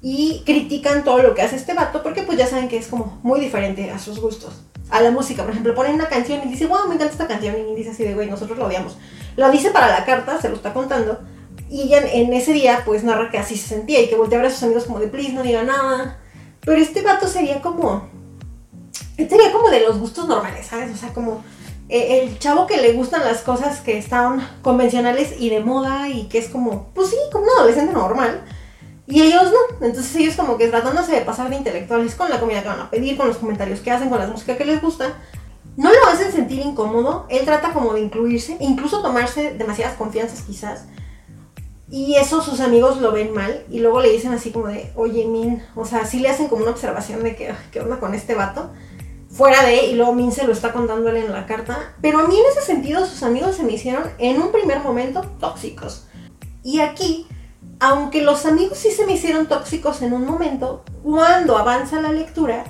y 0.00 0.42
critican 0.46 1.04
todo 1.04 1.22
lo 1.22 1.34
que 1.34 1.42
hace 1.42 1.56
este 1.56 1.74
vato 1.74 2.02
porque 2.02 2.22
pues 2.22 2.38
ya 2.38 2.46
saben 2.46 2.68
que 2.68 2.78
es 2.78 2.86
como 2.86 3.20
muy 3.22 3.38
diferente 3.38 3.90
a 3.90 3.98
sus 3.98 4.18
gustos. 4.18 4.54
A 4.88 5.02
la 5.02 5.10
música, 5.10 5.42
por 5.42 5.52
ejemplo, 5.52 5.74
ponen 5.74 5.94
una 5.94 6.08
canción 6.08 6.40
y 6.44 6.48
dice, 6.48 6.66
wow, 6.66 6.88
me 6.88 6.94
encanta 6.94 7.12
esta 7.12 7.28
canción 7.28 7.54
y 7.58 7.76
dice 7.76 7.90
así 7.90 8.02
de, 8.02 8.14
güey, 8.14 8.28
nosotros 8.28 8.58
lo 8.58 8.66
odiamos. 8.66 8.96
Lo 9.36 9.50
dice 9.50 9.70
para 9.70 9.88
la 9.88 10.04
carta, 10.04 10.40
se 10.40 10.48
lo 10.48 10.56
está 10.56 10.72
contando 10.72 11.20
y 11.70 11.82
ella 11.82 12.02
en 12.12 12.32
ese 12.32 12.52
día 12.52 12.82
pues 12.84 13.04
narra 13.04 13.30
que 13.30 13.38
así 13.38 13.56
se 13.56 13.68
sentía 13.68 14.00
y 14.00 14.08
que 14.08 14.16
voltea 14.16 14.42
a 14.42 14.50
sus 14.50 14.62
amigos 14.64 14.84
como 14.84 14.98
de, 14.98 15.06
please, 15.06 15.32
no 15.32 15.42
diga 15.42 15.62
nada. 15.62 16.18
Pero 16.62 16.80
este 16.80 17.02
vato 17.02 17.28
sería 17.28 17.60
como, 17.60 18.08
sería 19.16 19.52
como 19.52 19.68
de 19.68 19.80
los 19.80 19.98
gustos 19.98 20.26
normales, 20.26 20.66
¿sabes? 20.66 20.92
O 20.92 20.96
sea, 20.96 21.12
como 21.12 21.44
eh, 21.90 22.22
el 22.22 22.38
chavo 22.38 22.66
que 22.66 22.76
le 22.76 22.92
gustan 22.92 23.24
las 23.24 23.42
cosas 23.42 23.80
que 23.80 23.98
están 23.98 24.48
convencionales 24.62 25.34
y 25.38 25.50
de 25.50 25.60
moda 25.60 26.08
y 26.08 26.28
que 26.28 26.38
es 26.38 26.48
como, 26.48 26.88
pues 26.94 27.10
sí, 27.10 27.16
como 27.32 27.44
un 27.44 27.50
adolescente 27.58 27.92
normal 27.92 28.44
y 29.10 29.22
ellos 29.22 29.50
no. 29.50 29.86
Entonces 29.86 30.14
ellos 30.16 30.36
como 30.36 30.56
que 30.56 30.68
tratándose 30.68 31.12
de 31.12 31.22
pasar 31.22 31.50
de 31.50 31.56
intelectuales 31.56 32.14
con 32.14 32.30
la 32.30 32.38
comida 32.38 32.62
que 32.62 32.68
van 32.68 32.80
a 32.80 32.90
pedir, 32.90 33.16
con 33.16 33.26
los 33.26 33.38
comentarios 33.38 33.80
que 33.80 33.90
hacen, 33.90 34.08
con 34.08 34.20
la 34.20 34.28
música 34.28 34.56
que 34.56 34.64
les 34.64 34.80
gusta, 34.80 35.18
no 35.76 35.90
lo 35.90 36.06
hacen 36.06 36.30
sentir 36.30 36.60
incómodo. 36.60 37.26
Él 37.28 37.44
trata 37.44 37.72
como 37.72 37.92
de 37.92 38.00
incluirse, 38.00 38.56
incluso 38.60 39.02
tomarse 39.02 39.54
demasiadas 39.54 39.96
confianzas 39.96 40.42
quizás. 40.42 40.84
Y 41.90 42.14
eso 42.14 42.40
sus 42.40 42.60
amigos 42.60 43.00
lo 43.00 43.10
ven 43.10 43.34
mal 43.34 43.64
y 43.68 43.80
luego 43.80 44.00
le 44.00 44.12
dicen 44.12 44.32
así 44.32 44.52
como 44.52 44.68
de, 44.68 44.92
oye 44.94 45.26
Min, 45.26 45.60
o 45.74 45.84
sea, 45.84 46.06
sí 46.06 46.20
le 46.20 46.28
hacen 46.28 46.46
como 46.46 46.62
una 46.62 46.70
observación 46.70 47.24
de 47.24 47.34
que, 47.34 47.52
¿qué 47.72 47.80
onda 47.80 47.98
con 47.98 48.14
este 48.14 48.36
vato? 48.36 48.70
Fuera 49.30 49.64
de, 49.64 49.86
y 49.86 49.94
luego 49.94 50.12
Min 50.12 50.32
se 50.32 50.44
lo 50.44 50.52
está 50.52 50.72
contando 50.72 51.08
él 51.10 51.18
en 51.18 51.32
la 51.32 51.46
carta. 51.46 51.94
Pero 52.00 52.18
a 52.18 52.26
mí 52.26 52.36
en 52.36 52.46
ese 52.50 52.62
sentido 52.62 53.06
sus 53.06 53.22
amigos 53.22 53.56
se 53.56 53.62
me 53.62 53.72
hicieron 53.72 54.04
en 54.18 54.42
un 54.42 54.50
primer 54.52 54.80
momento 54.80 55.22
tóxicos. 55.38 56.06
Y 56.62 56.80
aquí 56.80 57.26
aunque 57.80 58.22
los 58.22 58.44
amigos 58.44 58.78
sí 58.78 58.90
se 58.90 59.06
me 59.06 59.14
hicieron 59.14 59.46
tóxicos 59.46 60.02
en 60.02 60.12
un 60.12 60.26
momento, 60.26 60.84
cuando 61.02 61.56
avanza 61.56 62.00
la 62.00 62.12
lectura, 62.12 62.64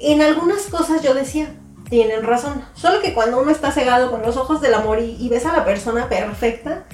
en 0.00 0.20
algunas 0.22 0.62
cosas 0.64 1.02
yo 1.02 1.14
decía, 1.14 1.54
tienen 1.88 2.24
razón. 2.24 2.64
Solo 2.74 3.00
que 3.00 3.14
cuando 3.14 3.40
uno 3.40 3.52
está 3.52 3.70
cegado 3.70 4.10
con 4.10 4.22
los 4.22 4.36
ojos 4.36 4.60
del 4.60 4.74
amor 4.74 4.98
y, 4.98 5.28
ves 5.28 5.46
a 5.46 5.52
la 5.52 5.64
persona 5.64 6.08
perfecta, 6.08 6.84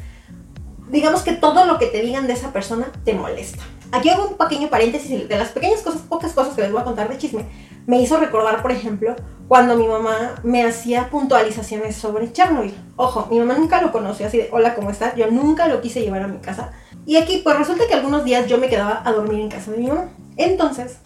digamos 0.91 1.23
que 1.23 1.33
todo 1.33 1.65
lo 1.65 1.79
que 1.79 1.87
te 1.87 2.03
digan 2.03 2.27
de 2.27 2.35
esa 2.35 2.53
persona 2.53 2.93
te 3.05 3.15
molesta. 3.15 3.63
Aquí 3.91 4.11
hago 4.11 4.29
un 4.29 4.37
pequeño 4.37 4.69
paréntesis 4.69 5.27
de 5.27 5.39
las 5.39 5.49
pequeñas 5.49 5.81
cosas, 5.81 6.03
pocas 6.03 6.33
cosas 6.33 6.55
que 6.55 6.63
les 6.63 6.71
voy 6.71 6.83
a 6.83 6.85
contar 6.85 7.09
de 7.09 7.17
chisme. 7.17 7.47
Me 7.91 8.01
hizo 8.01 8.19
recordar, 8.19 8.63
por 8.63 8.71
ejemplo, 8.71 9.17
cuando 9.49 9.75
mi 9.75 9.89
mamá 9.89 10.37
me 10.45 10.63
hacía 10.63 11.11
puntualizaciones 11.11 11.97
sobre 11.97 12.33
Chernobyl. 12.33 12.73
Ojo, 12.95 13.27
mi 13.33 13.41
mamá 13.41 13.55
nunca 13.55 13.83
lo 13.83 13.91
conoció 13.91 14.29
así 14.29 14.39
de, 14.39 14.49
hola, 14.53 14.77
¿cómo 14.77 14.91
estás? 14.91 15.17
Yo 15.17 15.29
nunca 15.29 15.67
lo 15.67 15.81
quise 15.81 16.01
llevar 16.01 16.23
a 16.23 16.29
mi 16.29 16.39
casa 16.39 16.71
y 17.05 17.17
aquí, 17.17 17.41
pues 17.43 17.59
resulta 17.59 17.89
que 17.89 17.95
algunos 17.95 18.23
días 18.25 18.47
yo 18.47 18.59
me 18.59 18.69
quedaba 18.69 19.03
a 19.05 19.11
dormir 19.11 19.41
en 19.41 19.49
casa 19.49 19.73
de 19.73 19.79
mi 19.79 19.89
mamá. 19.89 20.09
Entonces, 20.37 20.99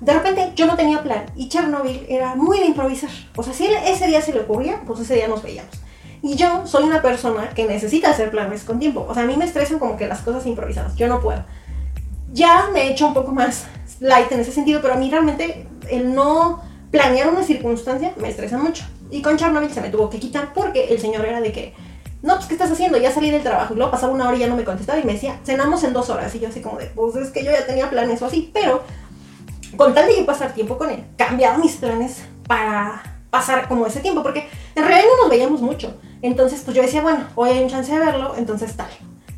de 0.00 0.12
repente 0.12 0.50
yo 0.56 0.66
no 0.66 0.74
tenía 0.74 1.04
plan 1.04 1.26
y 1.36 1.48
Chernobyl 1.48 2.04
era 2.08 2.34
muy 2.34 2.58
de 2.58 2.66
improvisar. 2.66 3.10
O 3.36 3.44
sea, 3.44 3.54
si 3.54 3.66
ese 3.66 4.08
día 4.08 4.20
se 4.20 4.32
le 4.32 4.40
ocurría, 4.40 4.80
pues 4.84 4.98
ese 4.98 5.14
día 5.14 5.28
nos 5.28 5.40
veíamos. 5.40 5.76
Y 6.20 6.34
yo 6.34 6.66
soy 6.66 6.82
una 6.82 7.00
persona 7.00 7.50
que 7.50 7.64
necesita 7.64 8.10
hacer 8.10 8.32
planes 8.32 8.64
con 8.64 8.80
tiempo. 8.80 9.06
O 9.08 9.14
sea, 9.14 9.22
a 9.22 9.26
mí 9.26 9.36
me 9.36 9.44
estresan 9.44 9.78
como 9.78 9.96
que 9.96 10.08
las 10.08 10.22
cosas 10.22 10.44
improvisadas. 10.46 10.96
Yo 10.96 11.06
no 11.06 11.20
puedo. 11.20 11.44
Ya 12.32 12.70
me 12.72 12.88
he 12.88 12.90
hecho 12.90 13.06
un 13.06 13.14
poco 13.14 13.30
más 13.30 13.68
light 14.00 14.32
en 14.32 14.40
ese 14.40 14.50
sentido, 14.50 14.80
pero 14.82 14.94
a 14.94 14.96
mí 14.96 15.08
realmente 15.08 15.68
el 15.90 16.14
no 16.14 16.62
planear 16.90 17.28
una 17.28 17.42
circunstancia 17.42 18.12
me 18.16 18.28
estresa 18.28 18.58
mucho. 18.58 18.84
Y 19.10 19.22
con 19.22 19.36
Chernobyl 19.36 19.72
se 19.72 19.80
me 19.80 19.90
tuvo 19.90 20.10
que 20.10 20.18
quitar 20.18 20.52
porque 20.54 20.88
el 20.88 21.00
señor 21.00 21.24
era 21.24 21.40
de 21.40 21.52
que 21.52 21.74
no, 22.22 22.36
pues 22.36 22.46
¿qué 22.46 22.54
estás 22.54 22.70
haciendo? 22.70 22.96
Ya 22.96 23.12
salí 23.12 23.30
del 23.30 23.42
trabajo. 23.42 23.74
Y 23.74 23.76
luego 23.76 23.90
pasaba 23.90 24.12
una 24.12 24.26
hora 24.26 24.36
y 24.36 24.40
ya 24.40 24.46
no 24.46 24.56
me 24.56 24.64
contestaba 24.64 24.98
y 24.98 25.04
me 25.04 25.12
decía, 25.12 25.38
cenamos 25.44 25.84
en 25.84 25.92
dos 25.92 26.08
horas. 26.08 26.34
Y 26.34 26.40
yo 26.40 26.48
así 26.48 26.62
como 26.62 26.78
de, 26.78 26.86
pues 26.86 27.16
es 27.16 27.30
que 27.30 27.44
yo 27.44 27.52
ya 27.52 27.66
tenía 27.66 27.90
planes 27.90 28.22
o 28.22 28.26
así, 28.26 28.50
pero 28.54 28.82
con 29.76 29.92
tal 29.92 30.06
de 30.06 30.16
yo 30.16 30.26
pasar 30.26 30.54
tiempo 30.54 30.78
con 30.78 30.88
él, 30.88 31.04
cambiaba 31.16 31.58
mis 31.58 31.76
planes 31.76 32.22
para 32.46 33.02
pasar 33.28 33.68
como 33.68 33.86
ese 33.86 34.00
tiempo, 34.00 34.22
porque 34.22 34.48
en 34.74 34.84
realidad 34.84 35.10
no 35.16 35.22
nos 35.24 35.30
veíamos 35.30 35.60
mucho. 35.60 35.94
Entonces, 36.22 36.62
pues 36.64 36.74
yo 36.74 36.82
decía, 36.82 37.02
bueno, 37.02 37.26
hoy 37.34 37.50
hay 37.50 37.62
un 37.62 37.68
chance 37.68 37.92
de 37.92 37.98
verlo, 37.98 38.34
entonces 38.38 38.74
tal. 38.74 38.88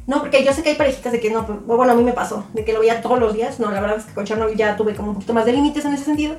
No, 0.06 0.20
porque 0.20 0.44
yo 0.44 0.52
sé 0.52 0.62
que 0.62 0.70
hay 0.70 0.76
parejitas 0.76 1.12
de 1.12 1.20
que 1.20 1.30
no, 1.30 1.46
pues, 1.46 1.64
bueno, 1.64 1.92
a 1.92 1.96
mí 1.96 2.04
me 2.04 2.12
pasó, 2.12 2.44
de 2.52 2.64
que 2.64 2.72
lo 2.72 2.80
veía 2.80 3.02
todos 3.02 3.18
los 3.18 3.34
días. 3.34 3.58
No, 3.58 3.70
la 3.70 3.80
verdad 3.80 3.98
es 3.98 4.04
que 4.04 4.14
con 4.14 4.24
Chernobyl 4.24 4.56
ya 4.56 4.76
tuve 4.76 4.94
como 4.94 5.08
un 5.08 5.14
poquito 5.14 5.34
más 5.34 5.44
de 5.44 5.52
límites 5.52 5.84
en 5.84 5.94
ese 5.94 6.04
sentido. 6.04 6.36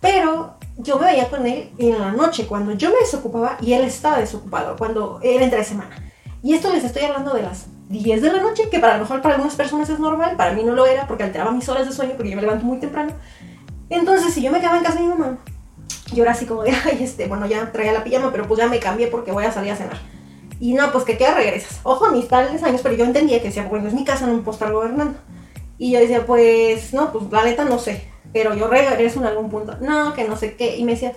Pero 0.00 0.56
yo 0.76 0.98
me 0.98 1.06
veía 1.06 1.28
con 1.28 1.46
él 1.46 1.70
en 1.78 1.98
la 1.98 2.12
noche, 2.12 2.46
cuando 2.46 2.72
yo 2.72 2.90
me 2.90 2.98
desocupaba 2.98 3.58
y 3.60 3.72
él 3.72 3.84
estaba 3.84 4.18
desocupado, 4.18 4.76
cuando 4.76 5.20
era 5.22 5.44
entre 5.44 5.64
semana. 5.64 5.90
Y 6.42 6.54
esto 6.54 6.72
les 6.72 6.84
estoy 6.84 7.04
hablando 7.04 7.32
de 7.32 7.42
las 7.42 7.66
10 7.88 8.22
de 8.22 8.32
la 8.32 8.40
noche, 8.40 8.68
que 8.68 8.78
para 8.78 8.94
lo 8.94 9.04
mejor 9.04 9.22
para 9.22 9.36
algunas 9.36 9.56
personas 9.56 9.88
es 9.88 9.98
normal, 9.98 10.36
para 10.36 10.52
mí 10.52 10.64
no 10.64 10.74
lo 10.74 10.86
era 10.86 11.06
porque 11.06 11.22
alteraba 11.22 11.50
mis 11.52 11.68
horas 11.68 11.86
de 11.86 11.92
sueño 11.92 12.12
porque 12.16 12.30
yo 12.30 12.36
me 12.36 12.42
levanto 12.42 12.64
muy 12.64 12.78
temprano. 12.78 13.12
Entonces, 13.88 14.34
si 14.34 14.42
yo 14.42 14.50
me 14.50 14.58
quedaba 14.58 14.78
en 14.78 14.84
casa 14.84 14.96
de 14.96 15.02
mi 15.02 15.08
mamá, 15.08 15.38
yo 16.12 16.22
era 16.22 16.32
así 16.32 16.46
como 16.46 16.62
de, 16.62 16.72
ay, 16.84 16.98
este, 17.00 17.26
bueno, 17.26 17.46
ya 17.46 17.72
traía 17.72 17.92
la 17.92 18.04
pijama, 18.04 18.30
pero 18.32 18.46
pues 18.46 18.58
ya 18.58 18.68
me 18.68 18.78
cambié 18.78 19.06
porque 19.06 19.32
voy 19.32 19.44
a 19.44 19.52
salir 19.52 19.72
a 19.72 19.76
cenar. 19.76 19.98
Y 20.58 20.74
no, 20.74 20.90
pues 20.92 21.04
que 21.04 21.18
queda 21.18 21.34
regresas. 21.34 21.80
Ojo, 21.82 22.10
mis 22.10 22.28
tales 22.28 22.62
años, 22.62 22.80
pero 22.82 22.94
yo 22.94 23.04
entendía 23.04 23.40
que 23.40 23.48
decía, 23.48 23.66
bueno, 23.68 23.88
es 23.88 23.94
mi 23.94 24.04
casa, 24.04 24.26
no 24.26 24.38
puedo 24.38 24.52
estar 24.52 24.72
gobernando. 24.72 25.18
Y 25.78 25.92
yo 25.92 26.00
decía, 26.00 26.24
pues, 26.24 26.94
no, 26.94 27.12
pues 27.12 27.30
la 27.30 27.44
neta 27.44 27.64
no 27.64 27.78
sé 27.78 28.16
pero 28.36 28.54
yo 28.54 28.68
regreso 28.68 29.20
en 29.20 29.26
algún 29.26 29.48
punto. 29.48 29.78
No, 29.80 30.12
que 30.12 30.28
no 30.28 30.36
sé 30.36 30.56
qué. 30.56 30.76
Y 30.76 30.84
me 30.84 30.92
decía, 30.92 31.14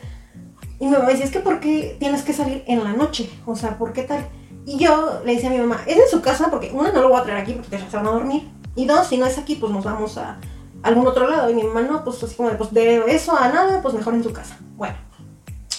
y 0.80 0.86
mi 0.86 0.91
mamá 0.93 1.10
decía, 1.10 1.25
es 1.25 1.32
que 1.32 1.39
¿por 1.39 1.60
qué 1.60 1.97
tienes 1.99 2.21
que 2.21 2.32
salir 2.32 2.63
en 2.65 2.82
la 2.82 2.93
noche? 2.93 3.30
O 3.45 3.58
sea, 3.58 3.78
¿por 3.78 3.91
qué 3.91 4.04
tal? 4.04 4.25
Y 4.65 4.78
yo 4.78 5.21
le 5.25 5.34
decía 5.34 5.49
a 5.49 5.52
mi 5.52 5.60
mamá, 5.60 5.82
es 5.86 5.97
en 5.97 6.08
su 6.10 6.21
casa 6.21 6.49
porque 6.49 6.71
una 6.71 6.93
no 6.93 7.02
lo 7.02 7.10
voy 7.10 7.19
a 7.19 7.23
traer 7.23 7.41
aquí 7.41 7.54
porque 7.54 7.78
te 7.78 7.95
van 7.95 8.08
a 8.08 8.12
dormir. 8.12 8.49
Y 8.75 8.86
dos, 8.86 9.08
si 9.08 9.17
no 9.17 9.25
es 9.25 9.38
aquí, 9.38 9.56
pues 9.56 9.69
nos 9.73 9.84
vamos 9.84 10.17
a 10.17 10.39
algún 10.82 11.08
otro 11.08 11.30
lado. 11.30 11.49
Y 11.49 11.56
mi 11.56 11.63
mamá, 11.63 11.82
no, 11.82 12.06
pues 12.06 12.23
así 12.23 12.36
como 12.36 12.52
pues 12.52 12.73
de 12.73 13.04
eso 13.13 13.38
a 13.38 13.49
nada, 13.49 13.82
pues 13.82 13.93
mejor 13.93 14.13
en 14.13 14.23
su 14.23 14.32
casa. 14.32 14.58
Bueno. 14.78 14.95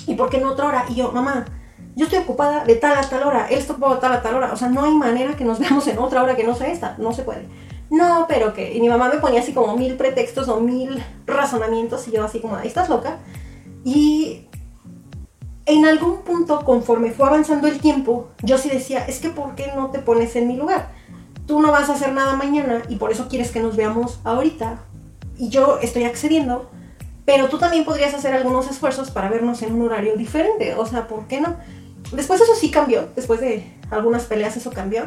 ¿Y 0.07 0.15
por 0.17 0.29
qué 0.29 0.41
no 0.41 0.51
otra 0.51 0.67
hora? 0.67 0.85
Y 0.89 0.97
yo, 0.97 1.11
mamá, 1.13 1.47
yo 1.97 2.05
estoy 2.05 2.21
ocupada 2.21 2.65
de 2.65 2.77
tal 2.77 2.97
a 2.97 3.03
tal 3.03 3.23
hora, 3.25 3.47
él 3.49 3.59
está 3.59 3.73
ocupado 3.73 3.95
de 3.95 4.01
tal 4.01 4.13
a 4.13 4.23
tal 4.23 4.35
hora. 4.35 4.53
O 4.53 4.57
sea, 4.57 4.69
no 4.69 4.85
hay 4.85 4.95
manera 4.95 5.37
que 5.37 5.45
nos 5.45 5.59
veamos 5.59 5.87
en 5.87 5.99
otra 5.99 6.23
hora 6.23 6.37
que 6.37 6.45
no 6.45 6.55
sea 6.55 6.69
esta. 6.69 6.95
No 6.99 7.13
se 7.13 7.23
puede 7.23 7.47
no, 7.91 8.27
pero 8.29 8.55
que. 8.55 8.73
Y 8.75 8.81
mi 8.81 8.89
mamá 8.89 9.09
me 9.09 9.19
ponía 9.19 9.41
así 9.41 9.53
como 9.53 9.77
mil 9.77 9.97
pretextos 9.97 10.49
o 10.49 10.61
mil 10.61 11.03
razonamientos 11.27 12.07
y 12.09 12.13
yo 12.13 12.25
así 12.25 12.41
como, 12.41 12.57
estás 12.59 12.89
loca. 12.89 13.19
Y 13.85 14.47
en 15.67 15.85
algún 15.85 16.23
punto, 16.23 16.65
conforme 16.65 17.11
fue 17.11 17.27
avanzando 17.27 17.67
el 17.67 17.81
tiempo, 17.81 18.29
yo 18.43 18.59
sí 18.59 18.71
decía, 18.71 19.05
es 19.07 19.19
que 19.19 19.31
¿por 19.31 19.57
qué 19.57 19.73
no 19.75 19.91
te 19.91 19.99
pones 19.99 20.37
en 20.37 20.47
mi 20.49 20.57
lugar? 20.57 20.93
Tú 21.47 21.61
no 21.61 21.73
vas 21.73 21.91
a 21.91 21.95
hacer 21.95 22.13
nada 22.13 22.37
mañana 22.37 22.83
y 22.89 22.97
por 22.97 23.11
eso 23.11 23.29
quieres 23.29 23.51
que 23.51 23.61
nos 23.61 23.77
veamos 23.77 24.21
ahorita. 24.23 24.79
Y 25.37 25.49
yo 25.49 25.79
estoy 25.83 26.05
accediendo, 26.05 26.71
pero 27.25 27.49
tú 27.49 27.59
también 27.59 27.85
podrías 27.85 28.15
hacer 28.15 28.35
algunos 28.35 28.71
esfuerzos 28.71 29.11
para 29.11 29.29
vernos 29.29 29.63
en 29.63 29.75
un 29.75 29.83
horario 29.83 30.15
diferente. 30.15 30.75
O 30.77 30.87
sea, 30.87 31.09
¿por 31.09 31.27
qué 31.27 31.41
no? 31.41 31.57
Después 32.13 32.41
eso 32.41 32.55
sí 32.55 32.71
cambió, 32.71 33.09
después 33.15 33.41
de 33.41 33.65
algunas 33.91 34.25
peleas 34.25 34.57
eso 34.57 34.71
cambió 34.71 35.05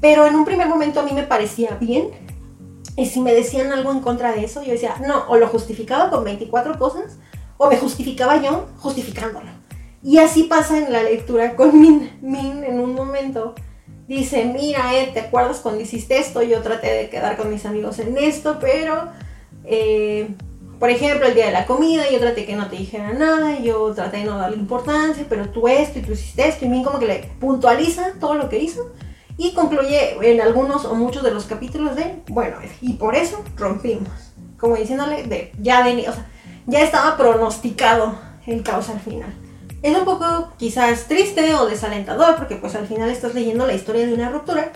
pero 0.00 0.26
en 0.26 0.34
un 0.34 0.44
primer 0.44 0.68
momento 0.68 1.00
a 1.00 1.02
mí 1.02 1.12
me 1.12 1.24
parecía 1.24 1.76
bien. 1.80 2.08
Y 2.96 3.06
si 3.06 3.20
me 3.20 3.32
decían 3.32 3.72
algo 3.72 3.92
en 3.92 4.00
contra 4.00 4.32
de 4.32 4.44
eso, 4.44 4.62
yo 4.62 4.72
decía, 4.72 4.96
no, 5.06 5.24
o 5.28 5.36
lo 5.36 5.46
justificaba 5.48 6.10
con 6.10 6.24
24 6.24 6.78
cosas, 6.78 7.18
o 7.56 7.68
me 7.68 7.76
justificaba 7.76 8.40
yo 8.42 8.66
justificándolo. 8.78 9.48
Y 10.02 10.18
así 10.18 10.44
pasa 10.44 10.78
en 10.78 10.92
la 10.92 11.02
lectura 11.02 11.56
con 11.56 11.78
Min. 11.78 12.18
Min 12.22 12.64
en 12.64 12.80
un 12.80 12.94
momento 12.94 13.54
dice, 14.08 14.44
mira, 14.44 14.94
eh, 14.98 15.10
¿te 15.12 15.20
acuerdas 15.20 15.60
cuando 15.60 15.80
hiciste 15.80 16.18
esto? 16.18 16.42
Yo 16.42 16.62
traté 16.62 16.88
de 16.88 17.10
quedar 17.10 17.36
con 17.36 17.50
mis 17.50 17.64
amigos 17.64 17.98
en 17.98 18.16
esto, 18.18 18.58
pero, 18.60 19.08
eh, 19.64 20.34
por 20.80 20.88
ejemplo, 20.88 21.26
el 21.26 21.34
día 21.34 21.46
de 21.46 21.52
la 21.52 21.66
comida, 21.66 22.10
yo 22.10 22.18
traté 22.18 22.46
que 22.46 22.56
no 22.56 22.68
te 22.68 22.76
dijera 22.76 23.12
nada, 23.12 23.58
yo 23.58 23.92
traté 23.94 24.16
de 24.16 24.24
no 24.24 24.38
darle 24.38 24.56
importancia, 24.56 25.26
pero 25.28 25.50
tú 25.50 25.68
esto 25.68 25.98
y 25.98 26.02
tú 26.02 26.12
hiciste 26.12 26.48
esto, 26.48 26.64
y 26.64 26.68
Min 26.68 26.82
como 26.82 26.98
que 26.98 27.06
le 27.06 27.30
puntualiza 27.38 28.14
todo 28.18 28.34
lo 28.34 28.48
que 28.48 28.58
hizo 28.58 28.90
y 29.36 29.52
concluye 29.52 30.16
en 30.22 30.40
algunos 30.40 30.86
o 30.86 30.94
muchos 30.94 31.22
de 31.22 31.32
los 31.32 31.44
capítulos 31.44 31.96
de, 31.96 32.22
bueno, 32.28 32.56
y 32.80 32.94
por 32.94 33.14
eso 33.14 33.44
rompimos. 33.56 34.32
Como 34.58 34.76
diciéndole, 34.76 35.24
de, 35.24 35.52
ya, 35.60 35.84
de, 35.84 36.08
o 36.08 36.12
sea, 36.12 36.26
ya 36.66 36.80
estaba 36.80 37.18
pronosticado 37.18 38.18
el 38.46 38.62
caos 38.62 38.88
al 38.88 39.00
final. 39.00 39.34
Es 39.82 39.96
un 39.96 40.04
poco 40.06 40.50
quizás 40.56 41.08
triste 41.08 41.54
o 41.54 41.66
desalentador 41.66 42.36
porque 42.36 42.56
pues 42.56 42.74
al 42.74 42.86
final 42.86 43.10
estás 43.10 43.34
leyendo 43.34 43.66
la 43.66 43.74
historia 43.74 44.06
de 44.06 44.14
una 44.14 44.30
ruptura 44.30 44.72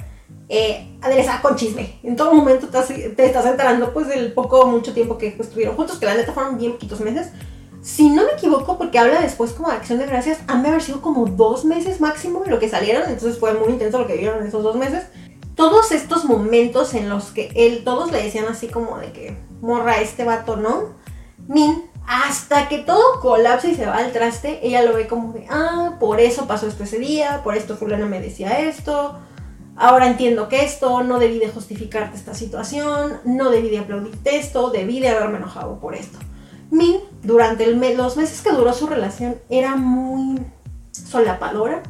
eh, 0.48 0.86
aderezada 1.00 1.40
con 1.40 1.56
chisme. 1.56 1.98
En 2.02 2.16
todo 2.16 2.34
momento 2.34 2.68
te 2.68 3.26
estás 3.26 3.46
enterando 3.46 3.92
pues 3.92 4.08
del 4.08 4.32
poco 4.32 4.66
mucho 4.66 4.92
tiempo 4.92 5.18
que 5.18 5.28
estuvieron 5.28 5.76
juntos, 5.76 5.98
que 5.98 6.06
la 6.06 6.14
neta 6.14 6.32
fueron 6.32 6.58
bien 6.58 6.72
poquitos 6.72 7.00
meses. 7.00 7.28
Si 7.82 8.08
no 8.08 8.24
me 8.24 8.32
equivoco, 8.32 8.78
porque 8.78 8.98
habla 8.98 9.20
después 9.20 9.52
como 9.52 9.68
de 9.68 9.74
acción 9.74 9.98
de 9.98 10.06
gracias, 10.06 10.38
han 10.46 10.62
de 10.62 10.70
haber 10.70 10.82
sido 10.82 11.02
como 11.02 11.26
dos 11.26 11.66
meses 11.66 12.00
máximo 12.00 12.42
lo 12.46 12.58
que 12.58 12.68
salieron, 12.68 13.02
entonces 13.10 13.38
fue 13.38 13.52
muy 13.52 13.72
intenso 13.72 13.98
lo 13.98 14.06
que 14.06 14.16
vieron 14.16 14.40
en 14.40 14.46
esos 14.46 14.62
dos 14.62 14.76
meses. 14.76 15.04
Todos 15.54 15.92
estos 15.92 16.24
momentos 16.24 16.94
en 16.94 17.08
los 17.08 17.26
que 17.26 17.52
él, 17.54 17.84
todos 17.84 18.10
le 18.10 18.22
decían 18.22 18.46
así 18.46 18.68
como 18.68 18.98
de 18.98 19.12
que 19.12 19.36
morra 19.60 20.00
este 20.00 20.24
vato, 20.24 20.56
¿no? 20.56 20.94
Min, 21.46 21.82
hasta 22.06 22.68
que 22.68 22.78
todo 22.78 23.20
colapsa 23.20 23.68
y 23.68 23.74
se 23.74 23.86
va 23.86 23.96
al 23.96 24.12
traste, 24.12 24.66
ella 24.66 24.82
lo 24.82 24.94
ve 24.94 25.06
como 25.06 25.32
de, 25.32 25.46
ah, 25.50 25.96
por 26.00 26.20
eso 26.20 26.46
pasó 26.46 26.66
esto 26.66 26.84
ese 26.84 26.98
día, 26.98 27.42
por 27.44 27.56
esto 27.56 27.76
fulano 27.76 28.06
me 28.06 28.20
decía 28.20 28.60
esto, 28.60 29.18
ahora 29.76 30.06
entiendo 30.08 30.48
que 30.48 30.64
esto, 30.64 31.02
no 31.02 31.18
debí 31.18 31.38
de 31.38 31.48
justificarte 31.48 32.16
esta 32.16 32.34
situación, 32.34 33.20
no 33.24 33.50
debí 33.50 33.70
de 33.70 33.78
aplaudirte 33.78 34.36
esto, 34.36 34.70
debí 34.70 35.00
de 35.00 35.08
haberme 35.08 35.38
enojado 35.38 35.80
por 35.80 35.94
esto. 35.94 36.18
Min, 36.70 37.00
durante 37.22 37.66
los 37.66 38.16
meses 38.16 38.42
que 38.42 38.52
duró 38.52 38.72
su 38.72 38.86
relación, 38.86 39.36
era 39.48 39.76
muy 39.76 40.40
solapadora 40.92 41.82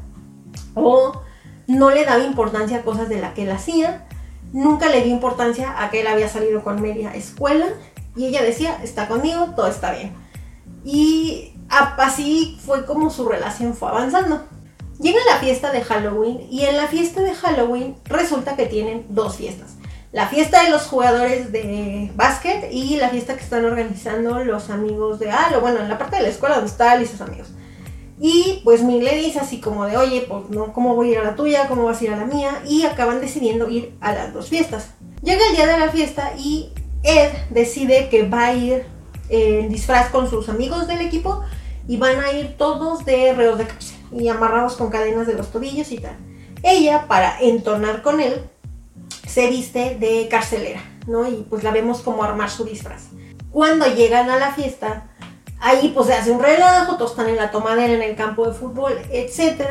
o 0.74 1.22
no 1.66 1.90
le 1.90 2.04
daba 2.04 2.24
importancia 2.24 2.78
a 2.78 2.82
cosas 2.82 3.08
de 3.08 3.20
las 3.20 3.34
que 3.34 3.44
él 3.44 3.50
hacía, 3.50 4.06
nunca 4.52 4.88
le 4.88 5.02
dio 5.02 5.12
importancia 5.12 5.82
a 5.82 5.90
que 5.90 6.00
él 6.00 6.06
había 6.06 6.28
salido 6.28 6.62
con 6.62 6.80
media 6.80 7.14
escuela 7.14 7.66
y 8.16 8.26
ella 8.26 8.42
decía, 8.42 8.78
está 8.82 9.08
conmigo, 9.08 9.50
todo 9.56 9.66
está 9.66 9.92
bien. 9.92 10.12
Y 10.84 11.54
así 11.68 12.58
fue 12.64 12.84
como 12.84 13.10
su 13.10 13.28
relación 13.28 13.74
fue 13.74 13.88
avanzando. 13.88 14.44
Llega 15.00 15.18
la 15.28 15.38
fiesta 15.38 15.72
de 15.72 15.82
Halloween 15.82 16.46
y 16.50 16.64
en 16.64 16.76
la 16.76 16.86
fiesta 16.86 17.20
de 17.20 17.34
Halloween 17.34 17.96
resulta 18.04 18.54
que 18.54 18.66
tienen 18.66 19.06
dos 19.08 19.36
fiestas. 19.36 19.74
La 20.12 20.28
fiesta 20.28 20.62
de 20.62 20.70
los 20.70 20.82
jugadores 20.82 21.50
de 21.50 22.12
básquet 22.14 22.68
y 22.70 22.96
la 22.96 23.08
fiesta 23.08 23.34
que 23.34 23.42
están 23.42 23.64
organizando 23.64 24.44
los 24.44 24.70
amigos 24.70 25.18
de 25.18 25.32
Alo, 25.32 25.60
bueno, 25.60 25.80
en 25.80 25.88
la 25.88 25.98
parte 25.98 26.16
de 26.16 26.22
la 26.22 26.28
escuela 26.28 26.54
donde 26.54 26.70
está 26.70 27.00
y 27.02 27.06
sus 27.06 27.20
amigos. 27.20 27.48
Y 28.20 28.60
pues 28.62 28.84
mi 28.84 29.02
le 29.02 29.16
dice 29.16 29.40
así 29.40 29.60
como 29.60 29.86
de, 29.86 29.96
oye, 29.96 30.26
pues 30.28 30.48
no, 30.50 30.72
¿cómo 30.72 30.94
voy 30.94 31.08
a 31.08 31.12
ir 31.12 31.18
a 31.18 31.24
la 31.24 31.34
tuya? 31.34 31.66
¿Cómo 31.66 31.84
vas 31.84 32.00
a 32.00 32.04
ir 32.04 32.10
a 32.12 32.16
la 32.16 32.26
mía? 32.26 32.62
Y 32.64 32.84
acaban 32.84 33.20
decidiendo 33.20 33.68
ir 33.68 33.96
a 34.00 34.12
las 34.12 34.32
dos 34.32 34.48
fiestas. 34.48 34.90
Llega 35.22 35.44
el 35.50 35.56
día 35.56 35.66
de 35.66 35.78
la 35.80 35.90
fiesta 35.90 36.34
y 36.38 36.70
Ed 37.02 37.32
decide 37.50 38.08
que 38.08 38.28
va 38.28 38.46
a 38.46 38.54
ir 38.54 38.86
en 39.28 39.68
disfraz 39.68 40.10
con 40.10 40.30
sus 40.30 40.48
amigos 40.48 40.86
del 40.86 41.00
equipo 41.00 41.42
y 41.88 41.96
van 41.96 42.20
a 42.20 42.30
ir 42.30 42.56
todos 42.56 43.04
de 43.04 43.34
reos 43.34 43.58
de 43.58 43.66
cárcel 43.66 43.93
y 44.14 44.28
amarrados 44.28 44.76
con 44.76 44.90
cadenas 44.90 45.26
de 45.26 45.34
los 45.34 45.50
tobillos 45.50 45.90
y 45.92 45.98
tal. 45.98 46.16
Ella, 46.62 47.06
para 47.08 47.38
entonar 47.40 48.02
con 48.02 48.20
él, 48.20 48.42
se 49.26 49.48
viste 49.48 49.96
de 49.98 50.28
carcelera, 50.30 50.80
¿no? 51.06 51.28
Y 51.28 51.46
pues 51.48 51.64
la 51.64 51.70
vemos 51.70 52.00
como 52.00 52.24
armar 52.24 52.50
su 52.50 52.64
disfraz. 52.64 53.08
Cuando 53.50 53.86
llegan 53.86 54.30
a 54.30 54.36
la 54.36 54.52
fiesta, 54.52 55.10
ahí 55.60 55.92
pues 55.94 56.06
se 56.06 56.14
hace 56.14 56.30
un 56.30 56.40
relajo, 56.40 56.96
todos 56.96 57.12
están 57.12 57.28
en 57.28 57.36
la 57.36 57.50
tomadera, 57.50 57.92
en 57.92 58.02
el 58.02 58.16
campo 58.16 58.46
de 58.46 58.54
fútbol, 58.54 58.98
etc. 59.10 59.62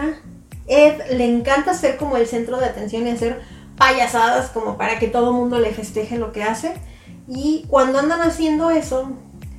Ed 0.68 1.02
le 1.12 1.26
encanta 1.26 1.74
ser 1.74 1.98
como 1.98 2.18
el 2.18 2.28
centro 2.28 2.60
de 2.60 2.66
atención 2.66 3.08
y 3.08 3.12
hacer 3.12 3.42
payasadas 3.78 4.50
como 4.50 4.78
para 4.78 5.00
que 5.00 5.08
todo 5.08 5.30
el 5.30 5.36
mundo 5.36 5.60
le 5.60 5.72
festeje 5.72 6.18
lo 6.18 6.32
que 6.32 6.44
hace. 6.44 6.76
Y 7.28 7.66
cuando 7.70 8.00
andan 8.00 8.22
haciendo 8.22 8.70
eso, 8.70 9.12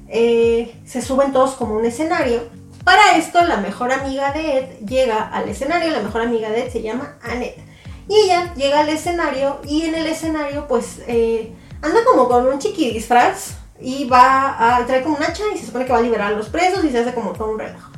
eh, 0.09 0.80
se 0.85 1.03
suben 1.03 1.32
todos 1.32 1.53
como 1.53 1.76
un 1.76 1.85
escenario. 1.85 2.43
Para 2.85 3.16
esto, 3.16 3.43
la 3.45 3.57
mejor 3.57 3.93
amiga 3.93 4.32
de 4.32 4.59
Ed 4.59 4.87
llega 4.87 5.28
al 5.28 5.49
escenario. 5.49 5.91
La 5.91 6.01
mejor 6.01 6.20
amiga 6.20 6.51
de 6.51 6.66
Ed 6.66 6.72
se 6.72 6.82
llama 6.82 7.16
Annette. 7.22 7.64
Y 8.09 8.14
ella 8.14 8.53
llega 8.55 8.80
al 8.80 8.89
escenario 8.91 9.61
y 9.66 9.82
en 9.82 9.95
el 9.95 10.07
escenario, 10.07 10.68
pues, 10.68 11.01
eh, 11.07 11.55
anda 11.80 12.05
como 12.05 12.28
con 12.28 12.47
un 12.47 12.59
chiqui 12.59 12.91
disfraz 12.91 13.55
y 13.80 14.07
va 14.07 14.76
a 14.76 14.87
traer 14.87 15.03
como 15.03 15.16
un 15.16 15.22
hacha 15.22 15.43
y 15.55 15.59
se 15.59 15.66
supone 15.66 15.87
que 15.87 15.93
va 15.93 15.99
a 15.99 16.03
liberar 16.03 16.32
a 16.32 16.37
los 16.37 16.51
presos 16.51 16.85
y 16.85 16.91
se 16.91 16.99
hace 16.99 17.14
como 17.14 17.32
todo 17.32 17.51
un 17.51 17.59
relajo. 17.59 17.91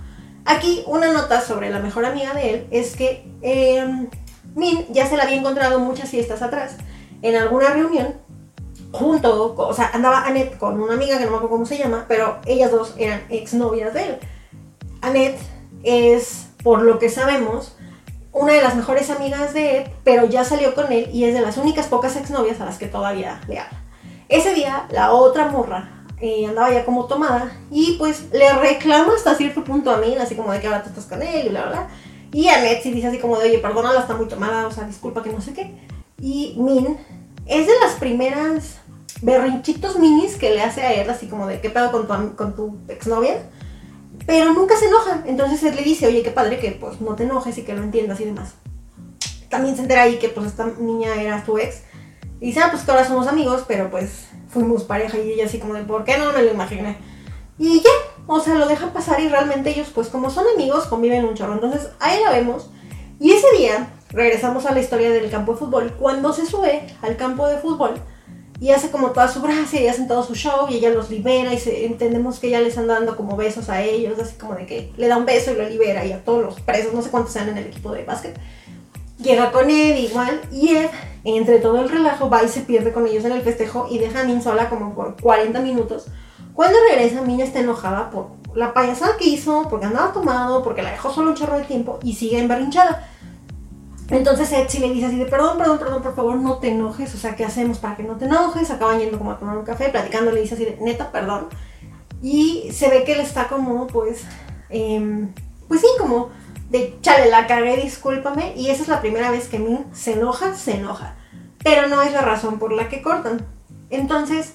Aquí, 0.44 0.84
una 0.86 1.12
nota 1.12 1.40
sobre 1.40 1.70
la 1.70 1.80
mejor 1.80 2.04
amiga 2.04 2.32
de 2.34 2.50
él 2.54 2.66
es 2.70 2.94
que 2.94 3.28
em, 3.42 4.08
Min 4.54 4.86
ya 4.90 5.06
se 5.06 5.16
la 5.16 5.24
había 5.24 5.36
encontrado 5.36 5.80
muchas 5.80 6.08
fiestas 6.08 6.40
atrás 6.40 6.76
en 7.20 7.34
alguna 7.34 7.70
reunión 7.70 8.14
junto, 8.92 9.54
o 9.56 9.74
sea, 9.74 9.90
andaba 9.92 10.24
Annette 10.24 10.56
con 10.56 10.80
una 10.80 10.94
amiga 10.94 11.18
que 11.18 11.24
no 11.24 11.32
me 11.32 11.36
acuerdo 11.36 11.56
cómo 11.56 11.66
se 11.66 11.78
llama, 11.78 12.06
pero 12.08 12.38
ellas 12.46 12.70
dos 12.70 12.94
eran 12.96 13.24
exnovias 13.28 13.92
de 13.92 14.06
él. 14.06 14.18
Annette 15.06 15.38
es, 15.84 16.48
por 16.64 16.82
lo 16.82 16.98
que 16.98 17.08
sabemos, 17.08 17.76
una 18.32 18.52
de 18.52 18.60
las 18.60 18.74
mejores 18.74 19.08
amigas 19.10 19.54
de 19.54 19.78
Ed, 19.78 19.86
pero 20.02 20.26
ya 20.26 20.44
salió 20.44 20.74
con 20.74 20.90
él 20.90 21.08
y 21.12 21.24
es 21.24 21.34
de 21.34 21.40
las 21.40 21.56
únicas 21.58 21.86
pocas 21.86 22.16
exnovias 22.16 22.60
a 22.60 22.64
las 22.64 22.76
que 22.76 22.86
todavía 22.86 23.40
le 23.46 23.60
habla. 23.60 23.78
Ese 24.28 24.52
día, 24.52 24.86
la 24.90 25.12
otra 25.12 25.46
morra 25.46 26.04
eh, 26.20 26.46
andaba 26.46 26.72
ya 26.72 26.84
como 26.84 27.06
tomada 27.06 27.52
y 27.70 27.92
pues 27.98 28.24
le 28.32 28.52
reclama 28.54 29.14
hasta 29.14 29.36
cierto 29.36 29.62
punto 29.62 29.92
a 29.92 29.98
mí, 29.98 30.16
así 30.16 30.34
como 30.34 30.52
de 30.52 30.60
que 30.60 30.66
ahora 30.66 30.82
tú 30.82 30.88
estás 30.88 31.06
con 31.06 31.22
él 31.22 31.46
y 31.46 31.48
bla, 31.50 31.62
bla, 31.62 31.70
bla. 31.70 31.88
Y 32.32 32.48
Annette 32.48 32.82
sí 32.82 32.90
dice 32.90 33.06
así 33.06 33.18
como 33.18 33.38
de, 33.38 33.48
oye, 33.48 33.58
perdónala, 33.58 34.00
está 34.00 34.16
muy 34.16 34.26
tomada, 34.26 34.66
o 34.66 34.72
sea, 34.72 34.84
disculpa 34.84 35.22
que 35.22 35.32
no 35.32 35.40
sé 35.40 35.54
qué. 35.54 35.72
Y 36.20 36.56
Min 36.58 36.98
es 37.46 37.66
de 37.68 37.72
las 37.80 37.94
primeras 37.94 38.78
berrinchitos 39.22 40.00
minis 40.00 40.34
que 40.34 40.50
le 40.50 40.62
hace 40.62 40.82
a 40.82 40.92
él, 40.92 41.08
así 41.08 41.28
como 41.28 41.46
de 41.46 41.60
qué 41.60 41.70
pedo 41.70 41.92
con 41.92 42.08
tu, 42.08 42.36
con 42.36 42.56
tu 42.56 42.78
exnovia, 42.88 43.48
pero 44.24 44.52
nunca 44.52 44.76
se 44.76 44.86
enoja. 44.86 45.22
Entonces 45.26 45.62
él 45.64 45.76
le 45.76 45.82
dice, 45.82 46.06
oye, 46.06 46.22
qué 46.22 46.30
padre 46.30 46.58
que 46.58 46.72
pues 46.72 47.00
no 47.00 47.14
te 47.14 47.24
enojes 47.24 47.58
y 47.58 47.62
que 47.62 47.74
lo 47.74 47.82
entiendas 47.82 48.20
y 48.20 48.24
demás. 48.24 48.54
También 49.48 49.76
se 49.76 49.82
entera 49.82 50.02
ahí 50.02 50.18
que 50.18 50.28
pues 50.28 50.46
esta 50.46 50.66
niña 50.78 51.20
era 51.20 51.44
tu 51.44 51.58
ex. 51.58 51.82
Y 52.40 52.46
dice, 52.46 52.60
ah, 52.60 52.68
pues 52.70 52.82
que 52.82 52.90
ahora 52.90 53.06
somos 53.06 53.26
amigos, 53.26 53.64
pero 53.66 53.90
pues 53.90 54.26
fuimos 54.48 54.84
pareja 54.84 55.18
y 55.18 55.32
ella 55.32 55.46
así 55.46 55.58
como 55.58 55.74
de, 55.74 55.82
¿por 55.82 56.04
qué 56.04 56.18
no 56.18 56.32
me 56.32 56.42
lo 56.42 56.52
imaginé? 56.52 56.96
Y 57.58 57.80
ya, 57.80 57.90
o 58.26 58.40
sea, 58.40 58.54
lo 58.54 58.68
dejan 58.68 58.92
pasar 58.92 59.20
y 59.20 59.28
realmente 59.28 59.70
ellos 59.70 59.88
pues 59.94 60.08
como 60.08 60.30
son 60.30 60.44
amigos 60.54 60.86
conviven 60.86 61.24
un 61.24 61.34
chorro. 61.34 61.54
Entonces 61.54 61.88
ahí 62.00 62.20
la 62.22 62.30
vemos. 62.30 62.70
Y 63.18 63.32
ese 63.32 63.46
día 63.56 63.88
regresamos 64.10 64.66
a 64.66 64.72
la 64.72 64.80
historia 64.80 65.10
del 65.10 65.30
campo 65.30 65.52
de 65.52 65.58
fútbol. 65.58 65.94
Cuando 65.98 66.32
se 66.32 66.44
sube 66.44 66.86
al 67.02 67.16
campo 67.16 67.46
de 67.46 67.58
fútbol, 67.58 67.94
y 68.60 68.70
hace 68.70 68.90
como 68.90 69.10
toda 69.10 69.28
su 69.28 69.42
gracia 69.42 69.80
y 69.80 69.88
hacen 69.88 70.08
todo 70.08 70.22
su 70.22 70.34
show 70.34 70.66
y 70.70 70.76
ella 70.76 70.90
los 70.90 71.10
libera 71.10 71.52
y 71.52 71.58
se, 71.58 71.84
entendemos 71.86 72.38
que 72.38 72.48
ella 72.48 72.60
les 72.60 72.78
anda 72.78 72.94
dando 72.94 73.16
como 73.16 73.36
besos 73.36 73.68
a 73.68 73.82
ellos, 73.82 74.18
así 74.18 74.36
como 74.36 74.54
de 74.54 74.66
que 74.66 74.92
le 74.96 75.08
da 75.08 75.16
un 75.16 75.26
beso 75.26 75.52
y 75.52 75.56
lo 75.56 75.68
libera 75.68 76.04
y 76.04 76.12
a 76.12 76.24
todos 76.24 76.42
los 76.42 76.60
presos, 76.60 76.94
no 76.94 77.02
sé 77.02 77.10
cuántos 77.10 77.32
sean 77.32 77.48
en 77.48 77.58
el 77.58 77.66
equipo 77.66 77.92
de 77.92 78.04
básquet. 78.04 78.38
Llega 79.18 79.50
con 79.50 79.70
Ed 79.70 79.96
igual 79.96 80.40
y 80.52 80.76
Ed, 80.76 80.90
entre 81.24 81.58
todo 81.58 81.80
el 81.80 81.88
relajo, 81.88 82.30
va 82.30 82.44
y 82.44 82.48
se 82.48 82.60
pierde 82.60 82.92
con 82.92 83.06
ellos 83.06 83.24
en 83.24 83.32
el 83.32 83.42
festejo 83.42 83.88
y 83.90 83.98
deja 83.98 84.20
a 84.20 84.24
Min 84.24 84.42
sola 84.42 84.68
como 84.68 84.94
por 84.94 85.20
40 85.20 85.60
minutos. 85.60 86.06
Cuando 86.54 86.78
regresa, 86.88 87.22
Min 87.22 87.40
está 87.40 87.60
enojada 87.60 88.10
por 88.10 88.28
la 88.54 88.72
payasada 88.72 89.16
que 89.18 89.28
hizo, 89.28 89.66
porque 89.68 89.86
andaba 89.86 90.12
tomado, 90.12 90.62
porque 90.62 90.82
la 90.82 90.90
dejó 90.90 91.12
solo 91.12 91.30
un 91.30 91.36
chorro 91.36 91.58
de 91.58 91.64
tiempo 91.64 91.98
y 92.02 92.14
sigue 92.14 92.38
emberrinchada. 92.38 93.06
Entonces 94.10 94.52
Ed 94.52 94.68
le 94.80 94.90
dice 94.90 95.06
así 95.06 95.16
de, 95.16 95.26
perdón, 95.26 95.58
perdón, 95.58 95.78
perdón, 95.78 96.02
por 96.02 96.14
favor, 96.14 96.36
no 96.36 96.58
te 96.58 96.68
enojes, 96.68 97.12
o 97.14 97.18
sea, 97.18 97.34
¿qué 97.34 97.44
hacemos 97.44 97.78
para 97.78 97.96
que 97.96 98.04
no 98.04 98.16
te 98.16 98.26
enojes? 98.26 98.70
Acaban 98.70 99.00
yendo 99.00 99.18
como 99.18 99.32
a 99.32 99.38
tomar 99.38 99.58
un 99.58 99.64
café, 99.64 99.88
platicando, 99.88 100.30
le 100.30 100.42
dice 100.42 100.54
así 100.54 100.64
de, 100.64 100.78
neta, 100.80 101.10
perdón. 101.10 101.48
Y 102.22 102.70
se 102.72 102.88
ve 102.88 103.04
que 103.04 103.12
él 103.12 103.20
está 103.20 103.48
como, 103.48 103.86
pues, 103.88 104.22
eh, 104.70 105.26
pues 105.68 105.80
sí, 105.80 105.88
como 105.98 106.30
de, 106.70 106.96
chale, 107.00 107.30
la 107.30 107.46
cagué, 107.46 107.76
discúlpame. 107.76 108.54
Y 108.56 108.70
esa 108.70 108.82
es 108.82 108.88
la 108.88 109.00
primera 109.00 109.30
vez 109.30 109.48
que 109.48 109.58
Min 109.58 109.84
se 109.92 110.12
enoja, 110.12 110.54
se 110.54 110.76
enoja. 110.76 111.16
Pero 111.62 111.88
no 111.88 112.02
es 112.02 112.12
la 112.12 112.22
razón 112.22 112.58
por 112.58 112.72
la 112.72 112.88
que 112.88 113.02
cortan. 113.02 113.44
Entonces, 113.90 114.54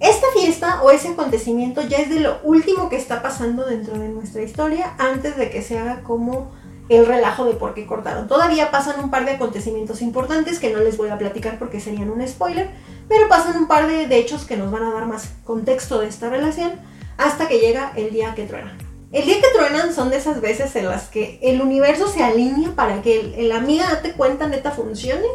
esta 0.00 0.26
fiesta 0.32 0.82
o 0.82 0.90
ese 0.90 1.08
acontecimiento 1.08 1.82
ya 1.82 1.98
es 1.98 2.10
de 2.10 2.20
lo 2.20 2.38
último 2.44 2.88
que 2.88 2.96
está 2.96 3.22
pasando 3.22 3.64
dentro 3.64 3.98
de 3.98 4.08
nuestra 4.08 4.42
historia 4.42 4.94
antes 4.98 5.36
de 5.36 5.50
que 5.50 5.62
se 5.62 5.78
haga 5.78 6.02
como 6.02 6.52
el 6.88 7.06
relajo 7.06 7.44
de 7.44 7.54
por 7.54 7.74
qué 7.74 7.86
cortaron. 7.86 8.28
Todavía 8.28 8.70
pasan 8.70 9.00
un 9.00 9.10
par 9.10 9.24
de 9.24 9.32
acontecimientos 9.32 10.00
importantes 10.00 10.58
que 10.58 10.72
no 10.72 10.80
les 10.80 10.96
voy 10.96 11.10
a 11.10 11.18
platicar 11.18 11.58
porque 11.58 11.80
serían 11.80 12.10
un 12.10 12.26
spoiler, 12.26 12.70
pero 13.08 13.28
pasan 13.28 13.56
un 13.56 13.68
par 13.68 13.86
de, 13.86 14.04
hechos 14.18 14.44
que 14.44 14.56
nos 14.56 14.70
van 14.70 14.84
a 14.84 14.92
dar 14.92 15.06
más 15.06 15.34
contexto 15.44 16.00
de 16.00 16.08
esta 16.08 16.28
relación 16.30 16.72
hasta 17.16 17.48
que 17.48 17.58
llega 17.58 17.92
el 17.96 18.10
día 18.10 18.34
que 18.34 18.44
truenan. 18.44 18.78
El 19.12 19.24
día 19.24 19.36
que 19.36 19.48
truenan 19.54 19.94
son 19.94 20.10
de 20.10 20.16
esas 20.16 20.40
veces 20.40 20.74
en 20.76 20.86
las 20.86 21.08
que 21.08 21.38
el 21.42 21.60
universo 21.60 22.08
se 22.08 22.22
alinea 22.22 22.74
para 22.74 23.00
que 23.00 23.34
el, 23.38 23.52
amiga 23.52 23.86
date 23.88 24.12
cuenta 24.12 24.48
neta 24.48 24.70
funcione 24.70 25.26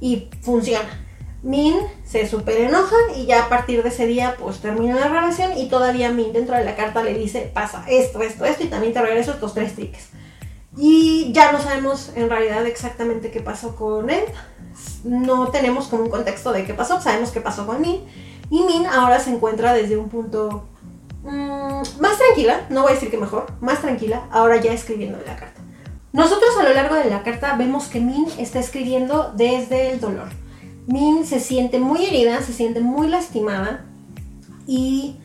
y 0.00 0.28
funciona. 0.40 1.04
Min 1.42 1.76
se 2.04 2.26
super 2.26 2.56
enoja 2.56 2.96
y 3.16 3.26
ya 3.26 3.44
a 3.44 3.48
partir 3.48 3.82
de 3.82 3.90
ese 3.90 4.06
día 4.06 4.36
pues 4.38 4.58
termina 4.58 4.98
la 4.98 5.08
relación 5.08 5.56
y 5.56 5.68
todavía 5.68 6.10
Min 6.10 6.32
dentro 6.32 6.56
de 6.56 6.64
la 6.64 6.74
carta 6.74 7.02
le 7.02 7.14
dice 7.14 7.50
pasa 7.54 7.84
esto, 7.88 8.22
esto, 8.22 8.44
esto 8.44 8.64
y 8.64 8.66
también 8.66 8.92
te 8.92 9.00
regreso 9.00 9.32
estos 9.32 9.54
tres 9.54 9.74
tickets. 9.74 10.07
Y 10.80 11.32
ya 11.32 11.50
no 11.50 11.60
sabemos 11.60 12.12
en 12.14 12.30
realidad 12.30 12.64
exactamente 12.64 13.32
qué 13.32 13.40
pasó 13.40 13.74
con 13.74 14.10
él. 14.10 14.24
No 15.02 15.48
tenemos 15.48 15.88
como 15.88 16.04
un 16.04 16.10
contexto 16.10 16.52
de 16.52 16.64
qué 16.64 16.72
pasó, 16.72 17.00
sabemos 17.00 17.32
qué 17.32 17.40
pasó 17.40 17.66
con 17.66 17.80
Min. 17.80 18.00
Y 18.48 18.62
Min 18.62 18.86
ahora 18.86 19.18
se 19.18 19.30
encuentra 19.30 19.74
desde 19.74 19.96
un 19.96 20.08
punto 20.08 20.68
mm, 21.24 21.82
más 22.00 22.18
tranquila, 22.18 22.66
no 22.70 22.82
voy 22.82 22.92
a 22.92 22.94
decir 22.94 23.10
que 23.10 23.18
mejor, 23.18 23.46
más 23.60 23.80
tranquila, 23.80 24.28
ahora 24.30 24.60
ya 24.60 24.72
escribiendo 24.72 25.18
la 25.26 25.36
carta. 25.36 25.60
Nosotros 26.12 26.50
a 26.58 26.62
lo 26.62 26.72
largo 26.72 26.94
de 26.94 27.10
la 27.10 27.24
carta 27.24 27.56
vemos 27.56 27.88
que 27.88 28.00
Min 28.00 28.26
está 28.38 28.60
escribiendo 28.60 29.32
desde 29.36 29.90
el 29.90 30.00
dolor. 30.00 30.28
Min 30.86 31.26
se 31.26 31.40
siente 31.40 31.80
muy 31.80 32.06
herida, 32.06 32.40
se 32.40 32.52
siente 32.52 32.80
muy 32.80 33.08
lastimada 33.08 33.84
y 34.64 35.16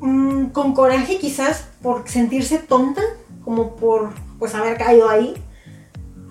mm, 0.00 0.46
con 0.46 0.74
coraje 0.74 1.18
quizás 1.18 1.66
por 1.82 2.08
sentirse 2.08 2.58
tonta, 2.58 3.02
como 3.44 3.74
por 3.74 4.10
pues 4.38 4.54
haber 4.54 4.76
caído 4.76 5.08
ahí. 5.08 5.34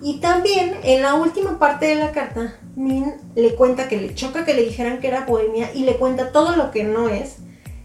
Y 0.01 0.19
también 0.19 0.75
en 0.83 1.01
la 1.01 1.13
última 1.15 1.59
parte 1.59 1.85
de 1.85 1.95
la 1.95 2.11
carta, 2.11 2.55
Min 2.75 3.13
le 3.35 3.55
cuenta 3.55 3.87
que 3.87 4.01
le 4.01 4.15
choca 4.15 4.45
que 4.45 4.53
le 4.53 4.63
dijeran 4.63 4.99
que 4.99 5.07
era 5.07 5.25
bohemia 5.25 5.73
y 5.73 5.85
le 5.85 5.95
cuenta 5.95 6.31
todo 6.31 6.55
lo 6.55 6.71
que 6.71 6.83
no 6.83 7.07
es 7.07 7.37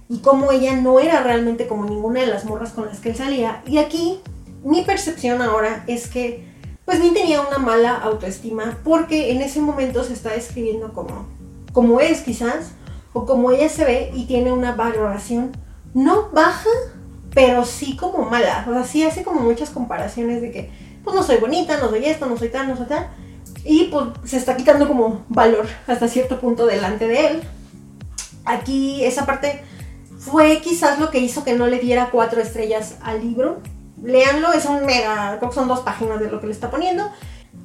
y 0.09 0.19
cómo 0.19 0.51
ella 0.51 0.75
no 0.75 0.99
era 0.99 1.23
realmente 1.23 1.67
como 1.67 1.85
ninguna 1.85 2.21
de 2.21 2.27
las 2.27 2.45
morras 2.45 2.73
con 2.73 2.87
las 2.87 3.01
que 3.01 3.11
él 3.11 3.17
salía. 3.17 3.63
Y 3.67 3.79
aquí 3.79 4.21
mi 4.65 4.83
percepción 4.83 5.43
ahora 5.43 5.85
es 5.87 6.09
que 6.09 6.49
pues 6.85 7.01
Min 7.01 7.13
tenía 7.13 7.43
una 7.43 7.59
mala 7.59 7.97
autoestima 7.97 8.79
porque 8.83 9.31
en 9.31 9.43
ese 9.43 9.61
momento 9.61 10.03
se 10.05 10.15
está 10.15 10.31
describiendo 10.31 10.93
como, 10.95 11.27
como 11.73 12.01
es 12.01 12.23
quizás 12.23 12.71
o 13.13 13.27
como 13.27 13.51
ella 13.51 13.69
se 13.69 13.85
ve 13.85 14.11
y 14.15 14.25
tiene 14.25 14.53
una 14.53 14.73
valoración 14.73 15.53
no 15.95 16.31
baja, 16.31 16.71
pero 17.39 17.65
sí 17.65 17.95
como 17.95 18.29
mala. 18.29 18.67
O 18.69 18.73
sea, 18.73 18.83
sí 18.83 19.05
hace 19.05 19.23
como 19.23 19.43
muchas 19.43 19.71
comparaciones 19.71 20.43
de 20.43 20.51
que 20.51 20.71
pues 21.05 21.15
no 21.15 21.23
soy 21.23 21.37
bonita, 21.37 21.77
no 21.77 21.89
soy 21.89 22.05
esto, 22.05 22.27
no 22.27 22.37
soy 22.37 22.49
tal, 22.49 22.67
no 22.67 22.77
soy 22.77 22.87
tal. 22.87 23.11
Y 23.65 23.85
pues 23.93 24.07
se 24.25 24.39
está 24.39 24.57
quitando 24.57 24.89
como 24.89 25.25
valor 25.29 25.69
hasta 25.87 26.09
cierto 26.09 26.41
punto 26.41 26.67
delante 26.67 27.07
de 27.07 27.27
él. 27.29 27.43
Aquí 28.45 29.05
esa 29.05 29.25
parte 29.25 29.63
fue 30.19 30.61
quizás 30.61 30.99
lo 30.99 31.11
que 31.11 31.21
hizo 31.21 31.45
que 31.45 31.53
no 31.53 31.69
le 31.69 31.79
diera 31.79 32.09
cuatro 32.11 32.41
estrellas 32.41 32.97
al 33.05 33.21
libro. 33.21 33.61
Leanlo, 34.03 34.53
es 34.53 34.65
un 34.65 34.85
mega, 34.85 35.37
creo 35.39 35.51
que 35.51 35.55
son 35.55 35.69
dos 35.69 35.79
páginas 35.83 36.19
de 36.19 36.33
lo 36.33 36.41
que 36.41 36.49
le 36.49 36.53
está 36.53 36.73
poniendo. 36.73 37.09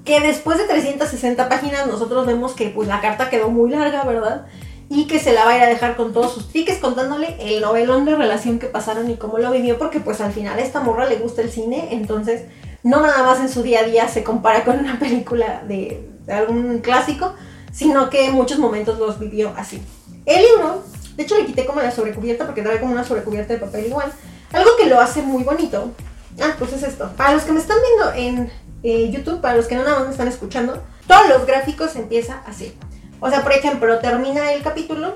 Que 0.05 0.19
después 0.19 0.59
de 0.59 0.65
360 0.65 1.49
páginas 1.49 1.87
nosotros 1.87 2.27
vemos 2.27 2.53
que 2.53 2.69
pues 2.69 2.87
la 2.87 3.01
carta 3.01 3.31
quedó 3.31 3.49
muy 3.49 3.71
larga, 3.71 4.03
¿verdad? 4.03 4.45
Y 4.89 5.07
que 5.07 5.19
se 5.19 5.33
la 5.33 5.45
va 5.45 5.51
a 5.51 5.57
ir 5.57 5.63
a 5.63 5.67
dejar 5.67 5.95
con 5.95 6.13
todos 6.13 6.33
sus 6.33 6.51
tickets 6.51 6.79
contándole 6.79 7.35
el 7.39 7.61
novelón 7.61 8.05
de 8.05 8.15
relación 8.15 8.59
que 8.59 8.67
pasaron 8.67 9.09
y 9.09 9.17
cómo 9.17 9.37
lo 9.37 9.51
vivió, 9.51 9.77
porque 9.77 9.99
pues 9.99 10.21
al 10.21 10.31
final 10.31 10.59
a 10.59 10.61
esta 10.61 10.81
morra 10.81 11.05
le 11.05 11.15
gusta 11.17 11.41
el 11.41 11.49
cine, 11.49 11.89
entonces 11.91 12.43
no 12.83 13.01
nada 13.01 13.23
más 13.23 13.39
en 13.39 13.49
su 13.49 13.63
día 13.63 13.79
a 13.79 13.83
día 13.83 14.07
se 14.07 14.23
compara 14.23 14.63
con 14.63 14.79
una 14.79 14.99
película 14.99 15.63
de, 15.67 16.07
de 16.25 16.33
algún 16.33 16.79
clásico, 16.79 17.33
sino 17.71 18.09
que 18.09 18.25
en 18.25 18.33
muchos 18.33 18.59
momentos 18.59 18.99
los 18.99 19.19
vivió 19.19 19.53
así. 19.57 19.81
El 20.25 20.41
libro 20.43 20.83
de 21.15 21.23
hecho, 21.23 21.37
le 21.37 21.45
quité 21.45 21.65
como 21.65 21.81
la 21.81 21.91
sobrecubierta 21.91 22.45
porque 22.45 22.61
trae 22.61 22.79
como 22.79 22.91
una 22.91 23.03
sobrecubierta 23.03 23.53
de 23.53 23.59
papel 23.59 23.85
igual. 23.87 24.11
Algo 24.51 24.71
que 24.77 24.87
lo 24.87 24.99
hace 24.99 25.21
muy 25.21 25.43
bonito. 25.43 25.91
Ah, 26.41 26.55
pues 26.57 26.73
es 26.73 26.83
esto. 26.83 27.11
Para 27.15 27.33
los 27.33 27.43
que 27.43 27.51
me 27.51 27.59
están 27.59 27.77
viendo 27.81 28.13
en 28.15 28.51
eh, 28.83 29.11
YouTube, 29.11 29.39
para 29.39 29.55
los 29.55 29.67
que 29.67 29.75
no 29.75 29.83
nada 29.83 29.97
más 29.97 30.05
me 30.07 30.11
están 30.11 30.27
escuchando, 30.27 30.81
todos 31.07 31.29
los 31.29 31.45
gráficos 31.45 31.95
empieza 31.95 32.41
así. 32.47 32.73
O 33.25 33.29
sea, 33.29 33.41
por 33.41 33.53
ejemplo, 33.53 33.99
termina 33.99 34.51
el 34.51 34.61
capítulo, 34.63 35.15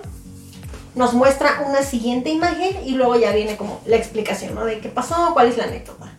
nos 0.95 1.13
muestra 1.13 1.65
una 1.67 1.81
siguiente 1.81 2.29
imagen 2.29 2.77
y 2.85 2.91
luego 2.91 3.17
ya 3.17 3.33
viene 3.33 3.57
como 3.57 3.81
la 3.85 3.97
explicación, 3.97 4.55
¿no? 4.55 4.63
De 4.63 4.79
qué 4.79 4.87
pasó, 4.87 5.31
cuál 5.33 5.49
es 5.49 5.57
la 5.57 5.65
anécdota. 5.65 6.09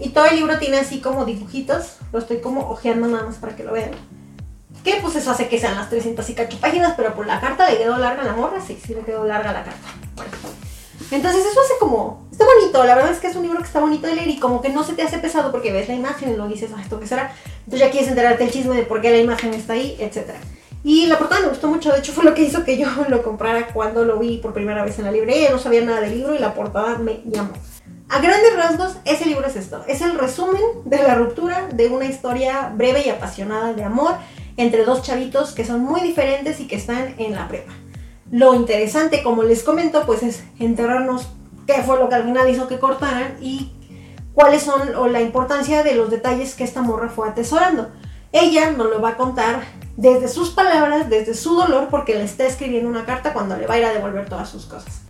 Y 0.00 0.08
todo 0.08 0.24
el 0.24 0.34
libro 0.34 0.58
tiene 0.58 0.78
así 0.78 1.00
como 1.00 1.24
dibujitos, 1.24 1.98
lo 2.12 2.18
estoy 2.18 2.38
como 2.38 2.68
ojeando 2.68 3.06
nada 3.06 3.26
más 3.26 3.36
para 3.36 3.54
que 3.54 3.62
lo 3.62 3.70
vean. 3.70 3.92
Que 4.82 4.98
pues 5.00 5.14
eso 5.14 5.30
hace 5.30 5.48
que 5.48 5.60
sean 5.60 5.76
las 5.76 5.88
300 5.88 6.28
y 6.30 6.34
cacho 6.34 6.58
páginas, 6.58 6.94
pero 6.96 7.14
por 7.14 7.28
la 7.28 7.40
carta 7.40 7.70
le 7.70 7.78
quedó 7.78 7.96
larga 7.96 8.24
la 8.24 8.32
morra, 8.32 8.60
sí, 8.60 8.76
sí 8.84 8.92
le 8.92 9.02
quedó 9.02 9.24
larga 9.24 9.52
la 9.52 9.62
carta. 9.62 9.88
Bueno. 10.16 10.32
Entonces 11.12 11.46
eso 11.46 11.60
hace 11.60 11.74
como, 11.78 12.26
está 12.32 12.44
bonito, 12.44 12.82
la 12.82 12.96
verdad 12.96 13.12
es 13.12 13.20
que 13.20 13.28
es 13.28 13.36
un 13.36 13.44
libro 13.44 13.60
que 13.60 13.66
está 13.66 13.78
bonito 13.78 14.08
de 14.08 14.16
leer 14.16 14.30
y 14.30 14.40
como 14.40 14.60
que 14.60 14.70
no 14.70 14.82
se 14.82 14.94
te 14.94 15.02
hace 15.02 15.18
pesado 15.18 15.52
porque 15.52 15.70
ves 15.70 15.86
la 15.86 15.94
imagen 15.94 16.32
y 16.32 16.36
lo 16.36 16.48
dices, 16.48 16.72
ah, 16.76 16.82
¿esto 16.82 16.98
qué 16.98 17.06
será? 17.06 17.32
Entonces 17.58 17.86
ya 17.86 17.92
quieres 17.92 18.08
enterarte 18.08 18.42
el 18.42 18.50
chisme 18.50 18.74
de 18.74 18.82
por 18.82 19.00
qué 19.00 19.10
la 19.12 19.18
imagen 19.18 19.54
está 19.54 19.74
ahí, 19.74 19.96
etc. 20.00 20.34
Y 20.84 21.06
la 21.06 21.18
portada 21.18 21.40
me 21.40 21.48
gustó 21.48 21.68
mucho, 21.68 21.90
de 21.90 22.00
hecho 22.00 22.12
fue 22.12 22.24
lo 22.24 22.34
que 22.34 22.42
hizo 22.42 22.62
que 22.62 22.76
yo 22.76 22.86
lo 23.08 23.22
comprara 23.22 23.68
cuando 23.68 24.04
lo 24.04 24.18
vi 24.18 24.36
por 24.36 24.52
primera 24.52 24.84
vez 24.84 24.98
en 24.98 25.06
la 25.06 25.10
librería, 25.10 25.50
no 25.50 25.58
sabía 25.58 25.80
nada 25.80 26.02
del 26.02 26.14
libro 26.18 26.34
y 26.34 26.38
la 26.38 26.54
portada 26.54 26.98
me 26.98 27.22
llamó. 27.24 27.54
A 28.10 28.20
grandes 28.20 28.54
rasgos, 28.54 28.98
ese 29.06 29.24
libro 29.24 29.46
es 29.46 29.56
esto, 29.56 29.82
es 29.88 30.02
el 30.02 30.18
resumen 30.18 30.60
de 30.84 30.98
la 30.98 31.14
ruptura 31.14 31.68
de 31.72 31.88
una 31.88 32.04
historia 32.04 32.70
breve 32.76 33.02
y 33.06 33.08
apasionada 33.08 33.72
de 33.72 33.82
amor 33.82 34.12
entre 34.58 34.84
dos 34.84 35.02
chavitos 35.02 35.52
que 35.52 35.64
son 35.64 35.80
muy 35.80 36.02
diferentes 36.02 36.60
y 36.60 36.68
que 36.68 36.76
están 36.76 37.14
en 37.18 37.34
la 37.34 37.48
prepa. 37.48 37.72
Lo 38.30 38.54
interesante, 38.54 39.22
como 39.22 39.42
les 39.42 39.62
comento, 39.62 40.04
pues 40.04 40.22
es 40.22 40.44
enterarnos 40.58 41.28
qué 41.66 41.82
fue 41.82 41.98
lo 41.98 42.10
que 42.10 42.16
al 42.16 42.24
final 42.24 42.48
hizo 42.50 42.68
que 42.68 42.78
cortaran 42.78 43.36
y 43.40 43.72
cuáles 44.34 44.62
son 44.62 44.94
o 44.96 45.08
la 45.08 45.22
importancia 45.22 45.82
de 45.82 45.94
los 45.94 46.10
detalles 46.10 46.54
que 46.54 46.64
esta 46.64 46.82
morra 46.82 47.08
fue 47.08 47.28
atesorando. 47.28 47.90
Ella 48.32 48.70
nos 48.70 48.90
lo 48.90 49.00
va 49.00 49.10
a 49.10 49.16
contar 49.16 49.62
desde 49.96 50.28
sus 50.28 50.50
palabras, 50.50 51.08
desde 51.08 51.34
su 51.34 51.54
dolor, 51.54 51.88
porque 51.90 52.14
le 52.14 52.24
está 52.24 52.46
escribiendo 52.46 52.88
una 52.88 53.04
carta 53.04 53.32
cuando 53.32 53.56
le 53.56 53.66
va 53.66 53.74
a 53.74 53.78
ir 53.78 53.84
a 53.84 53.92
devolver 53.92 54.28
todas 54.28 54.48
sus 54.48 54.66
cosas. 54.66 55.02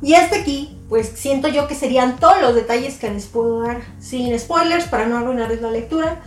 Y 0.00 0.14
hasta 0.14 0.36
aquí, 0.36 0.78
pues 0.88 1.08
siento 1.08 1.48
yo 1.48 1.66
que 1.66 1.74
serían 1.74 2.18
todos 2.18 2.40
los 2.40 2.54
detalles 2.54 2.98
que 2.98 3.10
les 3.10 3.26
puedo 3.26 3.62
dar 3.62 3.80
sin 3.98 4.38
spoilers 4.38 4.84
para 4.84 5.06
no 5.06 5.18
arruinarles 5.18 5.60
la 5.60 5.70
lectura. 5.70 6.20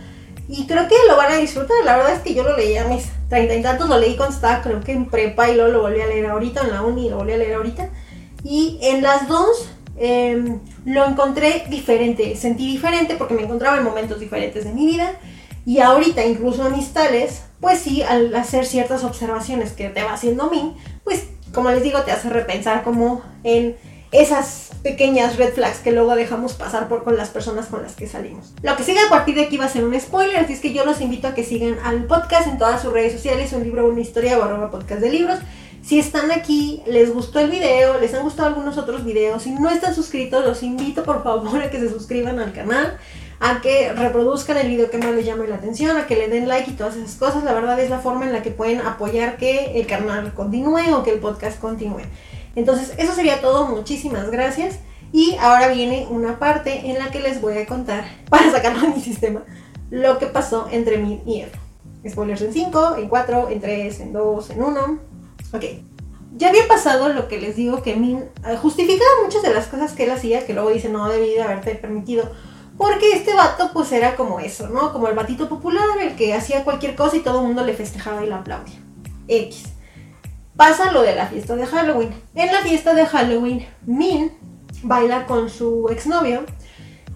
Y 0.48 0.66
creo 0.66 0.88
que 0.88 0.96
lo 1.08 1.16
van 1.16 1.32
a 1.32 1.36
disfrutar. 1.36 1.76
La 1.84 1.96
verdad 1.96 2.14
es 2.14 2.20
que 2.20 2.34
yo 2.34 2.42
lo 2.42 2.56
leí 2.56 2.76
a 2.76 2.84
mis 2.84 3.06
treinta 3.30 3.54
y 3.54 3.62
tantos, 3.62 3.88
lo 3.88 3.98
leí 3.98 4.16
cuando 4.16 4.34
estaba 4.34 4.60
creo 4.60 4.80
que 4.80 4.92
en 4.92 5.08
prepa 5.08 5.48
y 5.48 5.54
luego 5.54 5.72
lo 5.72 5.80
volví 5.82 6.02
a 6.02 6.06
leer 6.06 6.26
ahorita, 6.26 6.62
en 6.62 6.70
la 6.70 6.82
uni 6.82 7.08
lo 7.08 7.16
volví 7.16 7.32
a 7.32 7.38
leer 7.38 7.54
ahorita. 7.54 7.88
Y 8.44 8.78
en 8.82 9.02
las 9.02 9.26
dos 9.26 9.70
em, 9.96 10.60
lo 10.84 11.06
encontré 11.06 11.64
diferente, 11.70 12.36
sentí 12.36 12.66
diferente 12.66 13.14
porque 13.14 13.32
me 13.32 13.42
encontraba 13.42 13.78
en 13.78 13.84
momentos 13.84 14.20
diferentes 14.20 14.64
de 14.64 14.72
mi 14.72 14.84
vida. 14.84 15.14
Y 15.64 15.78
ahorita, 15.78 16.26
incluso 16.26 16.64
a 16.64 16.68
mis 16.68 16.92
tales, 16.92 17.44
pues 17.62 17.78
sí, 17.78 18.02
al 18.02 18.34
hacer 18.34 18.66
ciertas 18.66 19.04
observaciones 19.04 19.72
que 19.72 19.88
te 19.88 20.02
va 20.02 20.12
haciendo 20.12 20.50
mí, 20.50 20.76
pues 21.04 21.28
como 21.54 21.70
les 21.70 21.82
digo, 21.82 22.02
te 22.02 22.10
hace 22.10 22.28
repensar 22.28 22.82
como 22.82 23.22
en 23.44 23.76
esas 24.10 24.70
pequeñas 24.82 25.36
red 25.36 25.54
flags 25.54 25.78
que 25.78 25.92
luego 25.92 26.16
dejamos 26.16 26.54
pasar 26.54 26.88
por 26.88 27.04
con 27.04 27.16
las 27.16 27.30
personas 27.30 27.66
con 27.66 27.80
las 27.82 27.94
que 27.94 28.08
salimos. 28.08 28.52
Lo 28.62 28.76
que 28.76 28.82
sigue 28.82 28.98
a 28.98 29.08
partir 29.08 29.36
de 29.36 29.44
aquí 29.44 29.58
va 29.58 29.66
a 29.66 29.68
ser 29.68 29.84
un 29.84 29.98
spoiler, 29.98 30.36
así 30.38 30.54
es 30.54 30.60
que 30.60 30.74
yo 30.74 30.84
los 30.84 31.00
invito 31.00 31.28
a 31.28 31.34
que 31.34 31.44
sigan 31.44 31.78
al 31.84 32.04
podcast 32.06 32.48
en 32.48 32.58
todas 32.58 32.82
sus 32.82 32.92
redes 32.92 33.12
sociales, 33.12 33.52
un 33.52 33.62
libro, 33.62 33.88
una 33.88 34.00
historia 34.00 34.38
o 34.38 34.42
arroba 34.42 34.72
podcast 34.72 35.00
de 35.00 35.10
libros. 35.10 35.38
Si 35.84 36.00
están 36.00 36.32
aquí, 36.32 36.82
les 36.86 37.14
gustó 37.14 37.38
el 37.38 37.50
video, 37.50 38.00
les 38.00 38.12
han 38.12 38.24
gustado 38.24 38.48
algunos 38.48 38.76
otros 38.76 39.04
videos, 39.04 39.44
si 39.44 39.50
no 39.50 39.70
están 39.70 39.94
suscritos, 39.94 40.44
los 40.44 40.64
invito 40.64 41.04
por 41.04 41.22
favor 41.22 41.62
a 41.62 41.70
que 41.70 41.78
se 41.78 41.88
suscriban 41.88 42.40
al 42.40 42.52
canal, 42.52 42.98
a 43.44 43.60
que 43.60 43.92
reproduzcan 43.92 44.56
el 44.56 44.68
video 44.68 44.88
que 44.88 44.98
más 44.98 45.10
les 45.10 45.26
llame 45.26 45.48
la 45.48 45.56
atención, 45.56 45.96
a 45.96 46.06
que 46.06 46.14
le 46.14 46.28
den 46.28 46.46
like 46.46 46.70
y 46.70 46.74
todas 46.74 46.94
esas 46.94 47.16
cosas. 47.16 47.42
La 47.42 47.52
verdad 47.52 47.78
es 47.80 47.90
la 47.90 47.98
forma 47.98 48.24
en 48.24 48.32
la 48.32 48.40
que 48.40 48.52
pueden 48.52 48.80
apoyar 48.80 49.36
que 49.36 49.80
el 49.80 49.86
canal 49.88 50.32
continúe 50.32 50.94
o 50.94 51.02
que 51.02 51.10
el 51.10 51.18
podcast 51.18 51.58
continúe. 51.58 52.02
Entonces, 52.54 52.94
eso 52.98 53.12
sería 53.14 53.40
todo. 53.40 53.66
Muchísimas 53.66 54.30
gracias. 54.30 54.78
Y 55.10 55.34
ahora 55.40 55.66
viene 55.68 56.06
una 56.08 56.38
parte 56.38 56.88
en 56.88 57.00
la 57.00 57.10
que 57.10 57.18
les 57.18 57.40
voy 57.40 57.58
a 57.58 57.66
contar, 57.66 58.04
para 58.30 58.48
sacarlo 58.52 58.82
de 58.82 58.94
mi 58.94 59.00
sistema, 59.00 59.42
lo 59.90 60.20
que 60.20 60.26
pasó 60.26 60.68
entre 60.70 60.98
mí 60.98 61.20
y 61.26 61.40
él. 61.40 61.50
Spoilers 62.08 62.42
en 62.42 62.52
5, 62.52 62.96
en 62.98 63.08
4, 63.08 63.48
en 63.50 63.60
3, 63.60 64.00
en 64.00 64.12
2, 64.12 64.50
en 64.50 64.62
1. 64.62 64.98
Ok. 65.52 65.64
Ya 66.36 66.50
había 66.50 66.68
pasado 66.68 67.08
lo 67.08 67.26
que 67.26 67.40
les 67.40 67.56
digo 67.56 67.82
que 67.82 67.96
Min 67.96 68.18
eh, 68.46 68.56
justificaba 68.56 69.10
muchas 69.24 69.42
de 69.42 69.52
las 69.52 69.66
cosas 69.66 69.94
que 69.94 70.04
él 70.04 70.12
hacía, 70.12 70.46
que 70.46 70.54
luego 70.54 70.70
dice 70.70 70.88
no 70.88 71.08
debí 71.08 71.30
de 71.30 71.42
haberte 71.42 71.74
permitido. 71.74 72.30
Porque 72.76 73.12
este 73.12 73.34
vato 73.34 73.70
pues 73.72 73.92
era 73.92 74.16
como 74.16 74.40
eso, 74.40 74.68
¿no? 74.68 74.92
Como 74.92 75.08
el 75.08 75.14
batito 75.14 75.48
popular, 75.48 75.84
el 76.00 76.16
que 76.16 76.34
hacía 76.34 76.64
cualquier 76.64 76.96
cosa 76.96 77.16
y 77.16 77.20
todo 77.20 77.40
el 77.40 77.46
mundo 77.46 77.64
le 77.64 77.74
festejaba 77.74 78.24
y 78.24 78.28
lo 78.28 78.36
aplaudía. 78.36 78.78
X 79.28 79.72
pasa 80.56 80.92
lo 80.92 81.02
de 81.02 81.14
la 81.14 81.26
fiesta 81.26 81.56
de 81.56 81.66
Halloween. 81.66 82.14
En 82.34 82.52
la 82.52 82.60
fiesta 82.60 82.94
de 82.94 83.06
Halloween, 83.06 83.66
Min 83.86 84.30
baila 84.82 85.26
con 85.26 85.48
su 85.48 85.88
exnovio 85.90 86.44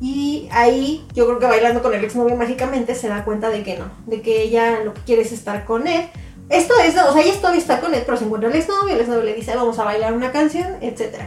y 0.00 0.48
ahí 0.52 1.07
yo 1.14 1.26
creo 1.26 1.38
que 1.38 1.46
bailando 1.46 1.82
con 1.82 1.94
el 1.94 2.04
exnovio 2.04 2.36
mágicamente 2.36 2.94
se 2.94 3.09
da 3.09 3.24
cuenta 3.24 3.48
de 3.48 3.62
que 3.62 3.78
no, 3.78 3.90
de 4.07 4.20
que 4.20 4.42
ella 4.42 4.80
lo 4.84 4.94
que 4.94 5.00
quiere 5.02 5.22
es 5.22 5.32
estar 5.32 5.64
con 5.64 5.86
él. 5.86 6.09
Esto 6.48 6.74
es, 6.78 6.96
o 6.96 7.12
sea, 7.12 7.22
ella 7.22 7.34
todavía 7.40 7.61
está 7.61 7.80
con 7.80 7.92
él, 7.94 8.02
pero 8.04 8.16
se 8.16 8.24
encuentra 8.24 8.48
el 8.50 8.57
exnovio, 8.57 8.94
el 8.94 9.00
exnovio 9.00 9.22
le 9.22 9.34
dice 9.34 9.57
vamos 9.57 9.78
a 9.78 9.84
bailar 9.84 10.12
una 10.12 10.30
canción, 10.30 10.76
etc. 10.80 11.22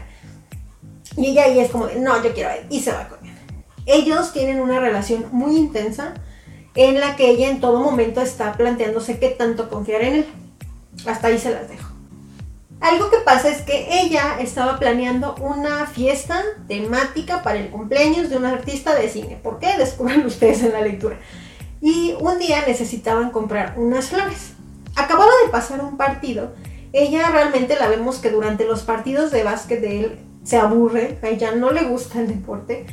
Y 1.17 1.27
ella 1.27 1.43
ahí 1.45 1.59
es 1.59 1.71
como, 1.71 1.88
no, 1.97 2.23
yo 2.23 2.34
quiero 2.34 2.49
ir, 2.51 2.65
y 2.69 2.80
se 2.80 2.91
va 2.91 3.09
con. 3.09 3.18
Ellos 3.86 4.34
tienen 4.34 4.59
una 4.59 4.80
relación 4.80 5.25
muy 5.32 5.55
intensa 5.55 6.13
en 6.75 6.99
la 6.99 7.15
que 7.15 7.30
ella 7.30 7.49
en 7.49 7.59
todo 7.59 7.80
momento 7.82 8.21
está 8.21 8.53
planteándose 8.53 9.19
qué 9.19 9.30
tanto 9.30 9.69
confiar 9.69 10.01
en 10.01 10.15
él. 10.15 10.25
Hasta 11.05 11.27
ahí 11.27 11.38
se 11.38 11.51
las 11.51 11.67
dejo. 11.69 11.89
Algo 12.82 13.09
que 13.09 13.17
pasa 13.17 13.49
es 13.49 13.61
que 13.61 14.01
ella 14.01 14.39
estaba 14.39 14.80
planeando 14.80 15.36
una 15.41 15.86
fiesta 15.86 16.41
temática 16.67 17.43
para 17.43 17.59
el 17.59 17.69
cumpleaños 17.69 18.30
de 18.30 18.38
un 18.38 18.45
artista 18.45 18.95
de 18.95 19.09
cine. 19.09 19.38
¿Por 19.41 19.59
qué? 19.59 19.77
Descubran 19.77 20.25
ustedes 20.25 20.63
en 20.63 20.71
la 20.71 20.82
lectura. 20.82 21.17
Y 21.82 22.13
un 22.19 22.39
día 22.39 22.63
necesitaban 22.65 23.32
comprar 23.32 23.75
unas 23.77 24.07
flores. 24.09 24.53
Acababa 24.95 25.32
de 25.43 25.51
pasar 25.51 25.84
un 25.84 25.97
partido. 25.97 26.53
Ella 26.93 27.30
realmente 27.30 27.75
la 27.77 27.89
vemos 27.89 28.19
que 28.19 28.32
durante 28.32 28.65
los 28.65 28.84
partidos 28.84 29.32
de 29.32 29.43
básquet 29.43 29.82
de 29.82 29.99
él 29.99 30.19
se 30.43 30.57
aburre, 30.57 31.19
a 31.21 31.27
ella 31.27 31.51
no 31.51 31.71
le 31.71 31.84
gusta 31.84 32.21
el 32.21 32.27
deporte. 32.27 32.86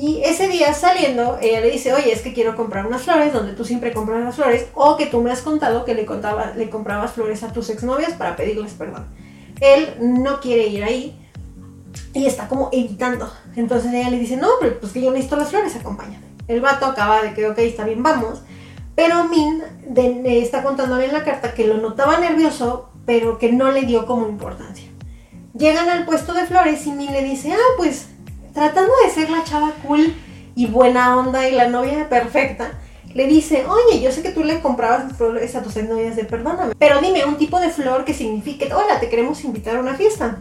Y 0.00 0.22
ese 0.22 0.46
día 0.46 0.72
saliendo, 0.74 1.38
ella 1.42 1.60
le 1.60 1.72
dice, 1.72 1.92
oye, 1.92 2.12
es 2.12 2.20
que 2.20 2.32
quiero 2.32 2.54
comprar 2.54 2.86
unas 2.86 3.02
flores 3.02 3.32
donde 3.32 3.52
tú 3.52 3.64
siempre 3.64 3.92
compras 3.92 4.22
las 4.22 4.36
flores, 4.36 4.68
o 4.74 4.96
que 4.96 5.06
tú 5.06 5.20
me 5.20 5.32
has 5.32 5.42
contado 5.42 5.84
que 5.84 5.92
le, 5.92 6.06
contaba, 6.06 6.52
le 6.54 6.70
comprabas 6.70 7.10
flores 7.10 7.42
a 7.42 7.52
tus 7.52 7.68
exnovias 7.68 8.12
para 8.12 8.36
pedirles 8.36 8.74
perdón. 8.74 9.06
Él 9.60 9.88
no 9.98 10.38
quiere 10.38 10.68
ir 10.68 10.84
ahí 10.84 11.20
y 12.14 12.26
está 12.26 12.46
como 12.46 12.68
evitando. 12.70 13.28
Entonces 13.56 13.92
ella 13.92 14.08
le 14.08 14.20
dice, 14.20 14.36
no, 14.36 14.46
pero 14.60 14.78
pues 14.78 14.92
que 14.92 15.00
yo 15.00 15.10
necesito 15.10 15.34
las 15.34 15.50
flores, 15.50 15.74
acompáñame. 15.74 16.24
El 16.46 16.60
vato 16.60 16.86
acaba 16.86 17.20
de 17.22 17.34
que, 17.34 17.48
ok, 17.48 17.58
está 17.58 17.84
bien, 17.84 18.00
vamos. 18.04 18.42
Pero 18.94 19.24
Min 19.24 19.64
de, 19.84 20.40
está 20.40 20.62
contándole 20.62 21.06
en 21.06 21.12
la 21.12 21.24
carta 21.24 21.54
que 21.54 21.66
lo 21.66 21.78
notaba 21.78 22.20
nervioso, 22.20 22.90
pero 23.04 23.38
que 23.38 23.50
no 23.50 23.72
le 23.72 23.82
dio 23.82 24.06
como 24.06 24.28
importancia. 24.28 24.88
Llegan 25.54 25.88
al 25.88 26.04
puesto 26.04 26.34
de 26.34 26.46
flores 26.46 26.86
y 26.86 26.92
Min 26.92 27.10
le 27.10 27.24
dice, 27.24 27.52
ah, 27.52 27.74
pues 27.76 28.10
tratando 28.58 28.92
de 29.04 29.10
ser 29.10 29.30
la 29.30 29.44
chava 29.44 29.72
cool 29.86 30.14
y 30.56 30.66
buena 30.66 31.16
onda 31.16 31.48
y 31.48 31.52
la 31.52 31.68
novia 31.68 32.08
perfecta, 32.08 32.72
le 33.14 33.26
dice, 33.28 33.64
oye, 33.66 34.00
yo 34.00 34.10
sé 34.10 34.20
que 34.22 34.32
tú 34.32 34.42
le 34.42 34.60
comprabas 34.60 35.16
flores 35.16 35.54
a 35.54 35.62
tus 35.62 35.76
novias 35.76 36.16
de 36.16 36.24
perdóname, 36.24 36.74
pero 36.76 37.00
dime 37.00 37.24
un 37.24 37.36
tipo 37.36 37.60
de 37.60 37.70
flor 37.70 38.04
que 38.04 38.12
signifique, 38.12 38.68
hola, 38.72 38.98
te 38.98 39.08
queremos 39.08 39.44
invitar 39.44 39.76
a 39.76 39.80
una 39.80 39.94
fiesta. 39.94 40.38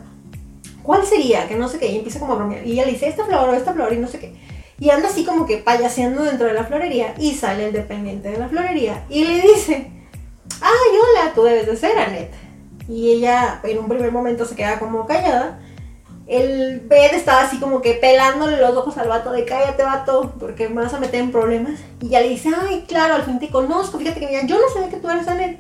¿Cuál 0.82 1.06
sería? 1.06 1.48
Que 1.48 1.56
no 1.56 1.70
sé 1.70 1.78
qué, 1.78 1.92
y 1.92 1.98
empieza 1.98 2.20
como 2.20 2.34
a 2.34 2.38
bromear. 2.38 2.66
Y 2.66 2.72
ella 2.72 2.86
le 2.86 2.94
dice, 2.94 3.08
esta 3.08 3.26
flor 3.26 3.50
o 3.50 3.54
esta 3.54 3.74
flor 3.74 3.94
y 3.94 3.98
no 3.98 4.08
sé 4.08 4.20
qué. 4.20 4.34
Y 4.80 4.90
anda 4.90 5.10
así 5.10 5.24
como 5.24 5.46
que 5.46 5.58
payaseando 5.58 6.24
dentro 6.24 6.48
de 6.48 6.54
la 6.54 6.64
florería 6.64 7.14
y 7.20 7.36
sale 7.36 7.68
el 7.68 7.74
dependiente 7.74 8.30
de 8.30 8.40
la 8.40 8.50
florería 8.50 9.06
y 9.10 9.26
le 9.26 9.42
dice, 9.42 9.92
ay, 10.62 10.98
hola, 10.98 11.34
tú 11.36 11.44
debes 11.44 11.68
de 11.68 11.78
ser 11.78 11.98
Annette. 11.98 12.34
Y 12.90 13.12
ella 13.12 13.60
en 13.64 13.78
un 13.78 13.88
primer 13.88 14.12
momento 14.12 14.46
se 14.46 14.56
queda 14.56 14.80
como 14.80 15.06
callada 15.06 15.60
el 16.28 16.82
Ben 16.82 17.16
estaba 17.16 17.42
así 17.44 17.58
como 17.58 17.82
que 17.82 17.94
pelándole 17.94 18.58
los 18.58 18.76
ojos 18.76 18.98
al 18.98 19.08
vato 19.08 19.32
de 19.32 19.46
cállate 19.46 19.84
vato, 19.84 20.34
porque 20.40 20.68
me 20.68 20.82
vas 20.82 20.94
a 20.94 21.00
meter 21.00 21.22
en 21.22 21.32
problemas. 21.32 21.80
Y 22.02 22.10
ya 22.10 22.20
le 22.20 22.30
dice, 22.30 22.50
ay, 22.56 22.86
claro, 22.88 23.16
al 23.16 23.24
fin 23.24 23.40
te 23.40 23.50
conozco, 23.50 23.98
fíjate 23.98 24.20
que 24.20 24.28
mira, 24.28 24.46
yo 24.46 24.60
no 24.60 24.70
sabía 24.74 24.90
que 24.90 24.98
tú 24.98 25.10
eres 25.10 25.28
Anel. 25.28 25.58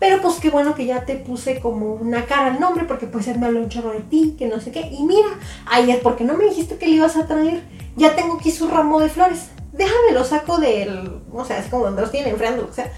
Pero 0.00 0.20
pues 0.22 0.36
qué 0.36 0.50
bueno 0.50 0.74
que 0.74 0.86
ya 0.86 1.04
te 1.04 1.16
puse 1.16 1.60
como 1.60 1.94
una 1.94 2.24
cara 2.24 2.52
al 2.52 2.60
nombre, 2.60 2.84
porque 2.84 3.06
pues 3.06 3.26
él 3.28 3.38
me 3.38 3.46
habló 3.46 3.60
un 3.60 3.68
chorro 3.68 3.90
de 3.92 4.00
ti, 4.00 4.36
que 4.38 4.46
no 4.46 4.60
sé 4.60 4.70
qué. 4.70 4.88
Y 4.92 5.02
mira, 5.04 5.28
ayer, 5.66 6.00
porque 6.02 6.24
no 6.24 6.34
me 6.34 6.44
dijiste 6.44 6.76
que 6.76 6.86
le 6.86 6.96
ibas 6.96 7.16
a 7.16 7.26
traer? 7.26 7.62
Ya 7.96 8.14
tengo 8.14 8.34
aquí 8.34 8.52
su 8.52 8.68
ramo 8.68 9.00
de 9.00 9.08
flores. 9.08 9.50
Déjame 9.72 10.12
lo 10.12 10.24
saco 10.24 10.58
del, 10.58 11.20
o 11.32 11.44
sea, 11.44 11.58
es 11.58 11.66
como 11.66 11.84
donde 11.84 12.02
los 12.02 12.10
tienen 12.10 12.30
enfriando, 12.30 12.66
o 12.68 12.72
sea, 12.72 12.92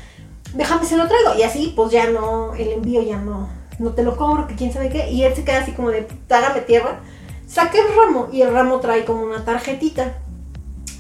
déjame 0.55 0.85
se 0.85 0.97
lo 0.97 1.09
traigo. 1.09 1.35
Y 1.39 1.43
así, 1.43 1.73
pues 1.75 1.91
ya 1.91 2.11
no, 2.11 2.55
el 2.55 2.68
envío 2.68 3.03
ya 3.03 3.18
no, 3.18 3.49
no 3.81 3.93
te 3.93 4.03
lo 4.03 4.16
cobro, 4.16 4.47
que 4.47 4.55
quién 4.55 4.72
sabe 4.72 4.91
qué. 4.91 5.11
Y 5.11 5.24
él 5.24 5.35
se 5.35 5.43
queda 5.43 5.61
así 5.61 5.72
como 5.72 5.91
de, 5.91 6.07
tágame 6.28 6.61
tierra. 6.61 7.01
Saca 7.47 7.78
el 7.78 7.97
ramo 7.97 8.28
y 8.31 8.43
el 8.43 8.53
ramo 8.53 8.78
trae 8.78 9.05
como 9.05 9.24
una 9.24 9.45
tarjetita. 9.45 10.18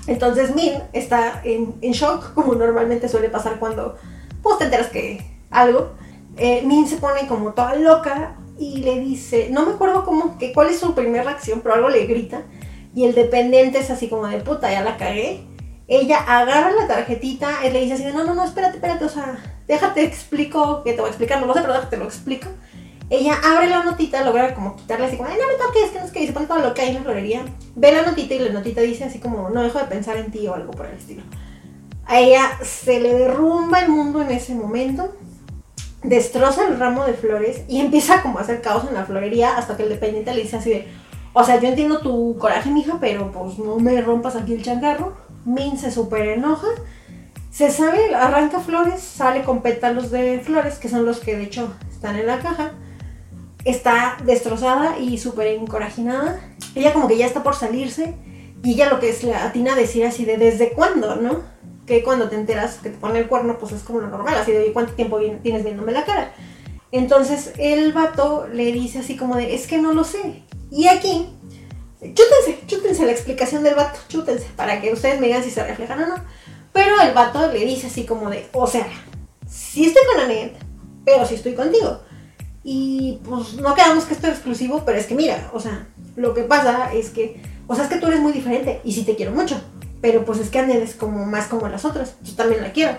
Entonces 0.06 0.54
Min 0.54 0.72
está 0.92 1.42
en, 1.44 1.78
shock, 1.80 2.32
como 2.34 2.54
normalmente 2.54 3.08
suele 3.08 3.28
pasar 3.28 3.58
cuando 3.58 3.96
pues, 4.42 4.58
te 4.58 4.64
enteras 4.64 4.88
que 4.88 5.24
algo. 5.50 5.92
Eh, 6.36 6.62
Min 6.64 6.88
se 6.88 6.96
pone 6.96 7.26
como 7.28 7.52
toda 7.52 7.74
loca 7.76 8.36
y 8.58 8.78
le 8.78 8.98
dice, 8.98 9.48
no 9.50 9.66
me 9.66 9.72
acuerdo 9.72 10.04
cómo, 10.04 10.38
que, 10.38 10.52
cuál 10.52 10.68
es 10.68 10.80
su 10.80 10.94
primera 10.94 11.24
reacción, 11.24 11.60
pero 11.60 11.74
algo 11.74 11.88
le 11.88 12.06
grita. 12.06 12.42
Y 12.94 13.04
el 13.04 13.14
dependiente 13.14 13.78
es 13.78 13.90
así 13.90 14.08
como 14.08 14.26
de 14.26 14.38
puta, 14.38 14.72
ya 14.72 14.82
la 14.82 14.96
cagué. 14.96 15.46
Ella 15.86 16.18
agarra 16.18 16.70
la 16.72 16.86
tarjetita, 16.86 17.64
él 17.64 17.72
le 17.72 17.80
dice 17.80 17.94
así, 17.94 18.04
no, 18.14 18.24
no, 18.24 18.34
no, 18.34 18.44
espérate, 18.44 18.76
espérate, 18.76 19.04
o 19.04 19.08
sea, 19.08 19.38
déjate 19.66 20.04
explico, 20.04 20.82
que 20.84 20.92
te 20.92 21.00
voy 21.00 21.08
a 21.08 21.10
explicar, 21.10 21.40
no 21.40 21.46
lo 21.46 21.54
sé, 21.54 21.60
pero 21.60 21.74
déjate 21.74 21.96
lo 21.96 22.04
explico. 22.04 22.48
Ella 23.10 23.36
abre 23.44 23.66
la 23.66 23.82
notita, 23.82 24.24
logra 24.24 24.54
como 24.54 24.76
quitarle 24.76 25.06
así 25.06 25.16
como, 25.16 25.28
ay, 25.28 25.36
no 25.36 25.48
me 25.48 25.54
toques, 25.54 25.90
que 25.90 25.98
no 25.98 26.04
es 26.04 26.12
que, 26.12 26.22
y 26.22 26.26
se 26.28 26.32
lo 26.32 26.74
que 26.74 26.80
hay 26.80 26.88
en 26.90 26.94
la 26.94 27.00
florería. 27.00 27.44
Ve 27.74 27.90
la 27.90 28.02
notita 28.02 28.34
y 28.34 28.38
la 28.38 28.50
notita 28.50 28.82
dice 28.82 29.02
así 29.02 29.18
como, 29.18 29.50
no 29.50 29.62
dejo 29.62 29.80
de 29.80 29.86
pensar 29.86 30.16
en 30.16 30.30
ti 30.30 30.46
o 30.46 30.54
algo 30.54 30.70
por 30.70 30.86
el 30.86 30.96
estilo. 30.96 31.24
A 32.06 32.20
ella 32.20 32.42
se 32.62 33.00
le 33.00 33.12
derrumba 33.12 33.80
el 33.80 33.88
mundo 33.88 34.22
en 34.22 34.30
ese 34.30 34.54
momento, 34.54 35.12
destroza 36.04 36.68
el 36.68 36.78
ramo 36.78 37.04
de 37.04 37.14
flores 37.14 37.62
y 37.68 37.80
empieza 37.80 38.22
como 38.22 38.38
a 38.38 38.42
hacer 38.42 38.62
caos 38.62 38.84
en 38.88 38.94
la 38.94 39.04
florería 39.04 39.58
hasta 39.58 39.76
que 39.76 39.82
el 39.82 39.88
dependiente 39.88 40.32
le 40.32 40.42
dice 40.42 40.58
así 40.58 40.70
de, 40.70 40.88
o 41.32 41.42
sea, 41.42 41.60
yo 41.60 41.66
entiendo 41.66 41.98
tu 41.98 42.38
coraje, 42.38 42.70
mija, 42.70 42.98
pero 43.00 43.32
pues 43.32 43.58
no 43.58 43.76
me 43.80 44.00
rompas 44.00 44.36
aquí 44.36 44.54
el 44.54 44.62
changarro. 44.62 45.14
Min 45.44 45.78
se 45.78 45.90
super 45.90 46.28
enoja. 46.28 46.68
Se 47.50 47.72
sabe, 47.72 48.14
arranca 48.14 48.60
flores, 48.60 49.00
sale 49.00 49.42
con 49.42 49.62
pétalos 49.62 50.12
de 50.12 50.38
flores, 50.38 50.78
que 50.78 50.88
son 50.88 51.04
los 51.04 51.18
que 51.18 51.36
de 51.36 51.42
hecho 51.42 51.72
están 51.90 52.16
en 52.16 52.28
la 52.28 52.38
caja 52.38 52.72
está 53.64 54.16
destrozada 54.24 54.98
y 54.98 55.18
súper 55.18 55.48
encorajinada. 55.48 56.40
Ella 56.74 56.92
como 56.92 57.08
que 57.08 57.16
ya 57.16 57.26
está 57.26 57.42
por 57.42 57.54
salirse 57.54 58.14
y 58.62 58.74
ella 58.74 58.90
lo 58.90 59.00
que 59.00 59.10
es 59.10 59.22
la 59.22 59.44
atina 59.44 59.74
decir 59.74 60.04
así 60.04 60.24
de 60.24 60.36
desde 60.36 60.70
cuándo, 60.70 61.16
¿no? 61.16 61.42
Que 61.86 62.02
cuando 62.02 62.28
te 62.28 62.36
enteras 62.36 62.78
que 62.78 62.90
te 62.90 62.98
pone 62.98 63.18
el 63.18 63.28
cuerno, 63.28 63.58
pues 63.58 63.72
es 63.72 63.82
como 63.82 64.00
lo 64.00 64.08
normal, 64.08 64.34
así 64.36 64.52
de 64.52 64.72
cuánto 64.72 64.92
tiempo 64.94 65.18
tienes 65.42 65.64
viéndome 65.64 65.92
la 65.92 66.04
cara. 66.04 66.32
Entonces 66.92 67.52
el 67.58 67.92
vato 67.92 68.48
le 68.52 68.72
dice 68.72 69.00
así 69.00 69.16
como 69.16 69.36
de, 69.36 69.54
es 69.54 69.66
que 69.66 69.78
no 69.78 69.92
lo 69.92 70.04
sé. 70.04 70.42
Y 70.70 70.86
aquí, 70.88 71.28
chútense, 72.00 72.60
chútense 72.66 73.04
la 73.04 73.12
explicación 73.12 73.62
del 73.62 73.74
vato, 73.74 73.98
chútense, 74.08 74.46
para 74.56 74.80
que 74.80 74.92
ustedes 74.92 75.20
me 75.20 75.26
digan 75.26 75.42
si 75.42 75.50
se 75.50 75.64
reflejan 75.64 76.02
o 76.02 76.06
no. 76.06 76.14
Pero 76.72 77.00
el 77.00 77.12
vato 77.12 77.50
le 77.52 77.64
dice 77.64 77.88
así 77.88 78.04
como 78.04 78.30
de, 78.30 78.48
o 78.52 78.66
sea, 78.66 78.86
sí 79.48 79.86
estoy 79.86 80.02
con 80.06 80.20
Anet, 80.20 80.54
pero 81.04 81.26
sí 81.26 81.34
estoy 81.34 81.54
contigo. 81.54 82.00
Y 82.62 83.18
pues 83.24 83.54
no 83.54 83.74
quedamos 83.74 84.04
que 84.04 84.14
esto 84.14 84.26
es 84.26 84.34
exclusivo, 84.34 84.82
pero 84.84 84.98
es 84.98 85.06
que 85.06 85.14
mira, 85.14 85.50
o 85.54 85.60
sea, 85.60 85.86
lo 86.16 86.34
que 86.34 86.42
pasa 86.42 86.92
es 86.92 87.10
que, 87.10 87.40
o 87.66 87.74
sea, 87.74 87.84
es 87.84 87.90
que 87.90 87.96
tú 87.96 88.06
eres 88.06 88.20
muy 88.20 88.32
diferente 88.32 88.80
y 88.84 88.92
sí 88.92 89.04
te 89.04 89.16
quiero 89.16 89.32
mucho, 89.32 89.60
pero 90.00 90.24
pues 90.24 90.38
es 90.40 90.50
que 90.50 90.58
Anel 90.58 90.82
es 90.82 90.94
como 90.94 91.24
más 91.24 91.46
como 91.46 91.68
las 91.68 91.84
otras, 91.84 92.16
yo 92.22 92.34
también 92.34 92.62
la 92.62 92.72
quiero. 92.72 92.98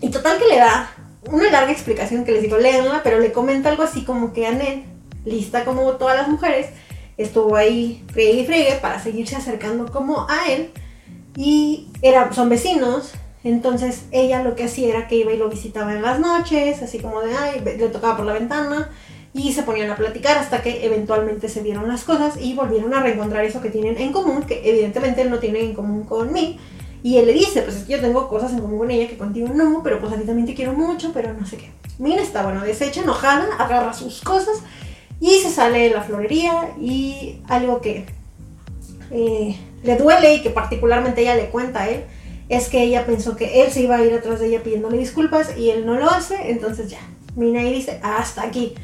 Y 0.00 0.10
total 0.10 0.38
que 0.38 0.48
le 0.48 0.56
da 0.56 0.90
una 1.30 1.50
larga 1.50 1.72
explicación 1.72 2.24
que 2.24 2.32
les 2.32 2.42
digo, 2.42 2.56
léanla, 2.56 3.02
pero 3.02 3.18
le 3.18 3.32
comenta 3.32 3.68
algo 3.68 3.82
así 3.82 4.04
como 4.04 4.32
que 4.32 4.46
Anel, 4.46 4.84
lista 5.26 5.64
como 5.64 5.92
todas 5.92 6.16
las 6.16 6.28
mujeres, 6.28 6.68
estuvo 7.18 7.56
ahí 7.56 8.02
fregue 8.10 8.40
y 8.40 8.46
fregue 8.46 8.78
para 8.80 9.02
seguirse 9.02 9.36
acercando 9.36 9.92
como 9.92 10.26
a 10.30 10.48
él 10.48 10.70
y 11.36 11.88
era, 12.00 12.32
son 12.32 12.48
vecinos 12.48 13.12
entonces 13.42 14.04
ella 14.12 14.42
lo 14.42 14.54
que 14.54 14.64
hacía 14.64 14.88
era 14.88 15.08
que 15.08 15.16
iba 15.16 15.32
y 15.32 15.38
lo 15.38 15.48
visitaba 15.48 15.94
en 15.94 16.02
las 16.02 16.20
noches, 16.20 16.82
así 16.82 16.98
como 16.98 17.22
de, 17.22 17.34
ay, 17.34 17.62
le 17.64 17.88
tocaba 17.88 18.16
por 18.16 18.26
la 18.26 18.34
ventana 18.34 18.90
y 19.32 19.52
se 19.52 19.62
ponían 19.62 19.90
a 19.90 19.96
platicar 19.96 20.36
hasta 20.38 20.62
que 20.62 20.84
eventualmente 20.84 21.48
se 21.48 21.62
dieron 21.62 21.88
las 21.88 22.04
cosas 22.04 22.34
y 22.40 22.54
volvieron 22.54 22.92
a 22.94 23.00
reencontrar 23.00 23.44
eso 23.44 23.60
que 23.60 23.70
tienen 23.70 23.96
en 23.98 24.12
común, 24.12 24.42
que 24.42 24.60
evidentemente 24.68 25.24
no 25.24 25.38
tiene 25.38 25.60
en 25.60 25.74
común 25.74 26.04
con 26.04 26.32
mí. 26.32 26.58
Y 27.02 27.16
él 27.16 27.26
le 27.26 27.32
dice, 27.32 27.62
pues 27.62 27.76
es 27.76 27.84
que 27.84 27.92
yo 27.92 28.00
tengo 28.00 28.28
cosas 28.28 28.52
en 28.52 28.58
común 28.58 28.78
con 28.78 28.90
ella 28.90 29.08
que 29.08 29.16
contigo 29.16 29.48
no, 29.54 29.82
pero 29.82 30.00
pues 30.00 30.12
a 30.12 30.16
ti 30.16 30.24
también 30.24 30.46
te 30.46 30.54
quiero 30.54 30.74
mucho, 30.74 31.12
pero 31.14 31.32
no 31.32 31.46
sé 31.46 31.56
qué. 31.56 31.70
Mina 31.98 32.20
está, 32.20 32.42
bueno, 32.42 32.62
deshecha, 32.62 33.00
enojada, 33.00 33.46
agarra 33.58 33.94
sus 33.94 34.20
cosas 34.20 34.58
y 35.18 35.38
se 35.38 35.48
sale 35.48 35.78
de 35.84 35.90
la 35.90 36.02
florería 36.02 36.72
y 36.78 37.40
algo 37.48 37.80
que 37.80 38.04
eh, 39.10 39.56
le 39.82 39.96
duele 39.96 40.34
y 40.34 40.42
que 40.42 40.50
particularmente 40.50 41.22
ella 41.22 41.36
le 41.36 41.48
cuenta 41.48 41.82
a 41.82 41.88
él 41.88 42.04
es 42.50 42.68
que 42.68 42.82
ella 42.82 43.06
pensó 43.06 43.36
que 43.36 43.62
él 43.62 43.70
se 43.70 43.82
iba 43.82 43.94
a 43.94 44.04
ir 44.04 44.12
atrás 44.12 44.40
de 44.40 44.48
ella 44.48 44.62
pidiéndole 44.62 44.98
disculpas 44.98 45.56
y 45.56 45.70
él 45.70 45.86
no 45.86 45.94
lo 45.94 46.10
hace, 46.10 46.50
entonces 46.50 46.90
ya. 46.90 46.98
Mina 47.36 47.62
y 47.62 47.72
dice, 47.72 48.00
hasta 48.02 48.42
aquí. 48.42 48.74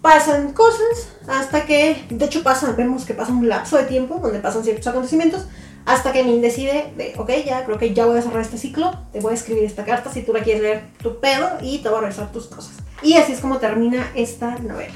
Pasan 0.00 0.52
cosas 0.52 1.08
hasta 1.26 1.66
que, 1.66 2.06
de 2.08 2.24
hecho 2.24 2.44
pasa, 2.44 2.72
vemos 2.72 3.04
que 3.04 3.12
pasa 3.12 3.32
un 3.32 3.48
lapso 3.48 3.76
de 3.76 3.84
tiempo 3.84 4.20
donde 4.22 4.38
pasan 4.38 4.62
ciertos 4.62 4.86
acontecimientos 4.86 5.48
hasta 5.84 6.12
que 6.12 6.22
Min 6.22 6.40
decide 6.40 6.92
de, 6.96 7.14
ok, 7.18 7.30
ya 7.44 7.64
creo 7.64 7.76
que 7.76 7.92
ya 7.92 8.06
voy 8.06 8.18
a 8.18 8.22
cerrar 8.22 8.42
este 8.42 8.56
ciclo, 8.56 8.92
te 9.12 9.18
voy 9.18 9.32
a 9.32 9.34
escribir 9.34 9.64
esta 9.64 9.84
carta 9.84 10.12
si 10.12 10.22
tú 10.22 10.32
la 10.32 10.44
quieres 10.44 10.62
leer 10.62 10.84
tu 11.02 11.18
pedo 11.18 11.48
y 11.60 11.78
te 11.78 11.88
voy 11.88 11.98
a 11.98 12.00
regresar 12.02 12.30
tus 12.30 12.46
cosas. 12.46 12.74
Y 13.02 13.14
así 13.14 13.32
es 13.32 13.40
como 13.40 13.58
termina 13.58 14.12
esta 14.14 14.58
novela. 14.60 14.94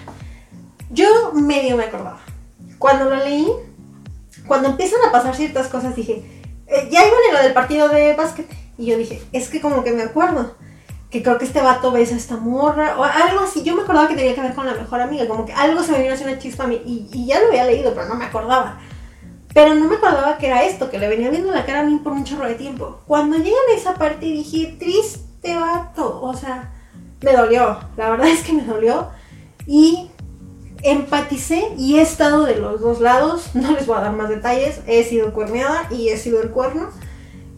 Yo 0.90 1.32
medio 1.32 1.76
me 1.76 1.84
acordaba. 1.84 2.20
Cuando 2.78 3.10
lo 3.10 3.16
leí, 3.16 3.48
cuando 4.46 4.68
empiezan 4.68 5.00
a 5.08 5.12
pasar 5.12 5.34
ciertas 5.34 5.66
cosas 5.66 5.96
dije, 5.96 6.39
eh, 6.70 6.88
ya 6.90 7.06
iban 7.06 7.18
en 7.28 7.34
lo 7.34 7.42
del 7.42 7.52
partido 7.52 7.88
de 7.88 8.14
básquet. 8.14 8.46
Y 8.78 8.86
yo 8.86 8.96
dije, 8.96 9.20
es 9.32 9.48
que 9.48 9.60
como 9.60 9.84
que 9.84 9.92
me 9.92 10.02
acuerdo 10.02 10.54
que 11.10 11.22
creo 11.22 11.38
que 11.38 11.44
este 11.44 11.60
vato 11.60 11.90
besa 11.90 12.14
a 12.14 12.18
esta 12.18 12.36
morra 12.36 12.96
o 12.96 13.04
algo 13.04 13.40
así. 13.40 13.62
Yo 13.62 13.74
me 13.74 13.82
acordaba 13.82 14.08
que 14.08 14.14
tenía 14.14 14.34
que 14.34 14.40
ver 14.40 14.54
con 14.54 14.66
la 14.66 14.74
mejor 14.74 15.00
amiga, 15.00 15.26
como 15.26 15.44
que 15.44 15.52
algo 15.52 15.82
se 15.82 15.92
me 15.92 16.02
vino 16.02 16.14
así 16.14 16.24
una 16.24 16.38
chispa 16.38 16.64
a 16.64 16.66
mí 16.68 16.80
y, 16.86 17.26
ya 17.26 17.40
lo 17.40 17.48
había 17.48 17.64
leído, 17.64 17.92
pero 17.92 18.08
no 18.08 18.14
me 18.14 18.26
acordaba. 18.26 18.78
Pero 19.52 19.74
no 19.74 19.86
me 19.86 19.96
acordaba 19.96 20.38
que 20.38 20.46
era 20.46 20.62
esto, 20.62 20.90
que 20.90 21.00
le 21.00 21.08
venía 21.08 21.28
viendo 21.28 21.50
la 21.50 21.66
cara 21.66 21.80
a 21.80 21.82
mí 21.82 21.98
por 21.98 22.12
un 22.12 22.24
chorro 22.24 22.46
de 22.46 22.54
tiempo. 22.54 23.00
Cuando 23.06 23.36
llegan 23.36 23.58
a 23.72 23.76
esa 23.76 23.94
parte 23.94 24.26
dije, 24.26 24.76
triste 24.78 25.56
vato, 25.56 26.20
o 26.22 26.32
sea, 26.34 26.72
me 27.20 27.32
dolió, 27.32 27.80
la 27.96 28.10
verdad 28.10 28.28
es 28.28 28.44
que 28.44 28.52
me 28.52 28.62
dolió. 28.62 29.08
Y 29.66 30.09
empaticé 30.82 31.68
y 31.76 31.98
he 31.98 32.02
estado 32.02 32.44
de 32.44 32.56
los 32.56 32.80
dos 32.80 33.00
lados, 33.00 33.50
no 33.54 33.72
les 33.72 33.86
voy 33.86 33.98
a 33.98 34.02
dar 34.02 34.12
más 34.12 34.28
detalles, 34.28 34.80
he 34.86 35.04
sido 35.04 35.32
cuerneada 35.32 35.88
y 35.90 36.08
he 36.08 36.16
sido 36.16 36.42
el 36.42 36.50
cuerno. 36.50 36.88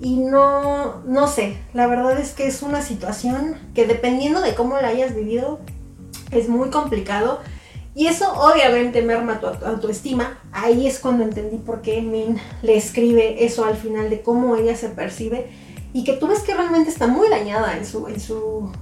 Y 0.01 0.17
no, 0.17 1.01
no 1.07 1.29
sé, 1.29 1.57
la 1.75 1.87
verdad 1.87 2.19
es 2.19 2.33
que 2.33 2.49
es 2.49 2.63
una 2.63 2.83
situación 2.83 3.57
que 3.73 3.87
dependiendo 3.87 4.41
de 4.41 4.55
cómo 4.55 4.77
la 4.81 4.89
hayas 4.89 5.15
vivido 5.15 5.61
es 6.33 6.49
muy 6.49 6.71
complicado. 6.71 7.41
Y 7.95 8.07
eso 8.07 8.33
obviamente 8.33 9.03
merma 9.03 9.39
tu 9.39 9.47
autoestima. 9.47 10.41
Ahí 10.51 10.87
es 10.87 10.99
cuando 10.99 11.25
entendí 11.25 11.59
por 11.59 11.83
qué 11.83 12.01
Min 12.01 12.39
le 12.63 12.77
escribe 12.77 13.45
eso 13.45 13.65
al 13.65 13.77
final 13.77 14.09
de 14.09 14.23
cómo 14.23 14.57
ella 14.57 14.75
se 14.77 14.89
percibe. 14.89 15.51
Y 15.93 16.05
que 16.05 16.15
tú 16.15 16.27
ves 16.27 16.41
que 16.41 16.55
realmente 16.55 16.89
está 16.89 17.07
muy 17.07 17.29
dañada 17.29 17.77
en 17.77 17.85
su, 17.85 18.09
en 18.09 18.19
su 18.19 18.73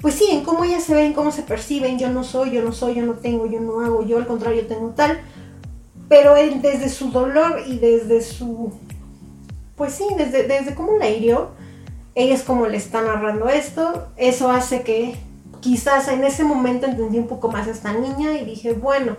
pues 0.00 0.14
sí, 0.14 0.28
en 0.30 0.44
cómo 0.44 0.64
ella 0.64 0.80
se 0.80 0.94
ve, 0.94 1.06
en 1.06 1.12
cómo 1.12 1.32
se 1.32 1.42
perciben, 1.42 1.98
yo 1.98 2.08
no 2.08 2.22
soy, 2.22 2.52
yo 2.52 2.62
no 2.62 2.72
soy, 2.72 2.94
yo 2.94 3.02
no 3.02 3.14
tengo, 3.14 3.46
yo 3.46 3.60
no 3.60 3.80
hago, 3.80 4.04
yo 4.04 4.18
al 4.18 4.26
contrario 4.26 4.66
tengo 4.66 4.90
tal, 4.90 5.20
pero 6.08 6.34
desde 6.34 6.88
su 6.88 7.10
dolor 7.10 7.62
y 7.66 7.78
desde 7.78 8.22
su, 8.22 8.72
pues 9.76 9.94
sí, 9.94 10.06
desde, 10.16 10.44
desde 10.44 10.74
cómo 10.74 10.96
la 10.98 11.08
hirió, 11.08 11.50
ella 12.14 12.34
es 12.34 12.42
como 12.42 12.66
le 12.66 12.76
está 12.76 13.02
narrando 13.02 13.48
esto, 13.48 14.08
eso 14.16 14.50
hace 14.50 14.82
que 14.82 15.16
quizás 15.60 16.08
en 16.08 16.24
ese 16.24 16.44
momento 16.44 16.86
entendí 16.86 17.18
un 17.18 17.26
poco 17.26 17.50
más 17.50 17.66
a 17.66 17.72
esta 17.72 17.92
niña 17.92 18.38
y 18.38 18.44
dije, 18.44 18.72
bueno, 18.72 19.16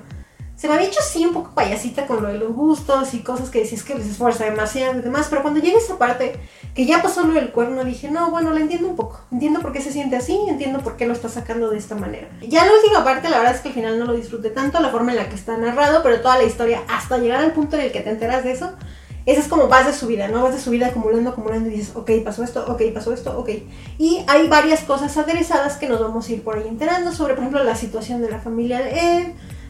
se 0.59 0.67
me 0.67 0.73
había 0.73 0.87
hecho 0.87 0.99
así 0.99 1.25
un 1.25 1.31
poco 1.31 1.51
payasita 1.51 2.05
con 2.05 2.21
lo 2.21 2.27
de 2.27 2.37
los 2.37 2.51
gustos 2.51 3.13
y 3.13 3.19
cosas 3.19 3.49
que 3.49 3.63
decís 3.63 3.81
que 3.81 3.95
les 3.95 4.07
esfuerza 4.07 4.43
demasiado 4.43 4.99
y 4.99 5.01
demás, 5.01 5.27
pero 5.29 5.41
cuando 5.41 5.61
llega 5.61 5.77
esa 5.77 5.97
parte 5.97 6.37
que 6.75 6.85
ya 6.85 7.01
pasó 7.01 7.23
lo 7.23 7.31
del 7.31 7.51
cuerno, 7.51 7.85
dije, 7.85 8.11
no, 8.11 8.29
bueno, 8.29 8.51
la 8.51 8.59
entiendo 8.59 8.89
un 8.89 8.97
poco, 8.97 9.21
entiendo 9.31 9.61
por 9.61 9.71
qué 9.71 9.79
se 9.81 9.93
siente 9.93 10.17
así, 10.17 10.37
entiendo 10.49 10.79
por 10.79 10.97
qué 10.97 11.07
lo 11.07 11.13
está 11.13 11.29
sacando 11.29 11.69
de 11.69 11.77
esta 11.77 11.95
manera. 11.95 12.27
Ya 12.41 12.65
la 12.65 12.73
última 12.73 13.05
parte, 13.05 13.29
la 13.29 13.37
verdad 13.37 13.55
es 13.55 13.61
que 13.61 13.69
al 13.69 13.73
final 13.73 13.99
no 13.99 14.03
lo 14.03 14.13
disfruté 14.15 14.49
tanto, 14.49 14.81
la 14.81 14.89
forma 14.89 15.11
en 15.11 15.19
la 15.19 15.29
que 15.29 15.35
está 15.35 15.55
narrado, 15.55 16.03
pero 16.03 16.19
toda 16.19 16.37
la 16.37 16.43
historia, 16.43 16.81
hasta 16.89 17.17
llegar 17.19 17.41
al 17.41 17.53
punto 17.53 17.77
en 17.77 17.83
el 17.83 17.93
que 17.93 18.01
te 18.01 18.09
enteras 18.09 18.43
de 18.43 18.51
eso, 18.51 18.73
esa 19.25 19.39
es 19.39 19.47
como 19.47 19.69
vas 19.69 19.85
de 19.85 19.93
su 19.93 20.07
vida, 20.07 20.27
¿no? 20.27 20.43
Vas 20.43 20.55
de 20.55 20.59
su 20.59 20.71
vida 20.71 20.87
acumulando, 20.87 21.29
acumulando 21.29 21.69
y 21.69 21.73
dices, 21.75 21.95
ok, 21.95 22.11
pasó 22.25 22.43
esto, 22.43 22.65
ok, 22.67 22.81
pasó 22.93 23.13
esto, 23.13 23.39
ok. 23.39 23.49
Y 23.97 24.25
hay 24.27 24.49
varias 24.49 24.81
cosas 24.81 25.15
aderezadas 25.15 25.77
que 25.77 25.87
nos 25.87 26.01
vamos 26.01 26.27
a 26.27 26.33
ir 26.33 26.43
por 26.43 26.57
ahí 26.57 26.67
enterando 26.67 27.13
sobre, 27.13 27.35
por 27.35 27.43
ejemplo, 27.43 27.63
la 27.63 27.75
situación 27.75 28.21
de 28.21 28.29
la 28.29 28.39
familia 28.39 28.79
de 28.79 28.91
Ed, 28.91 29.27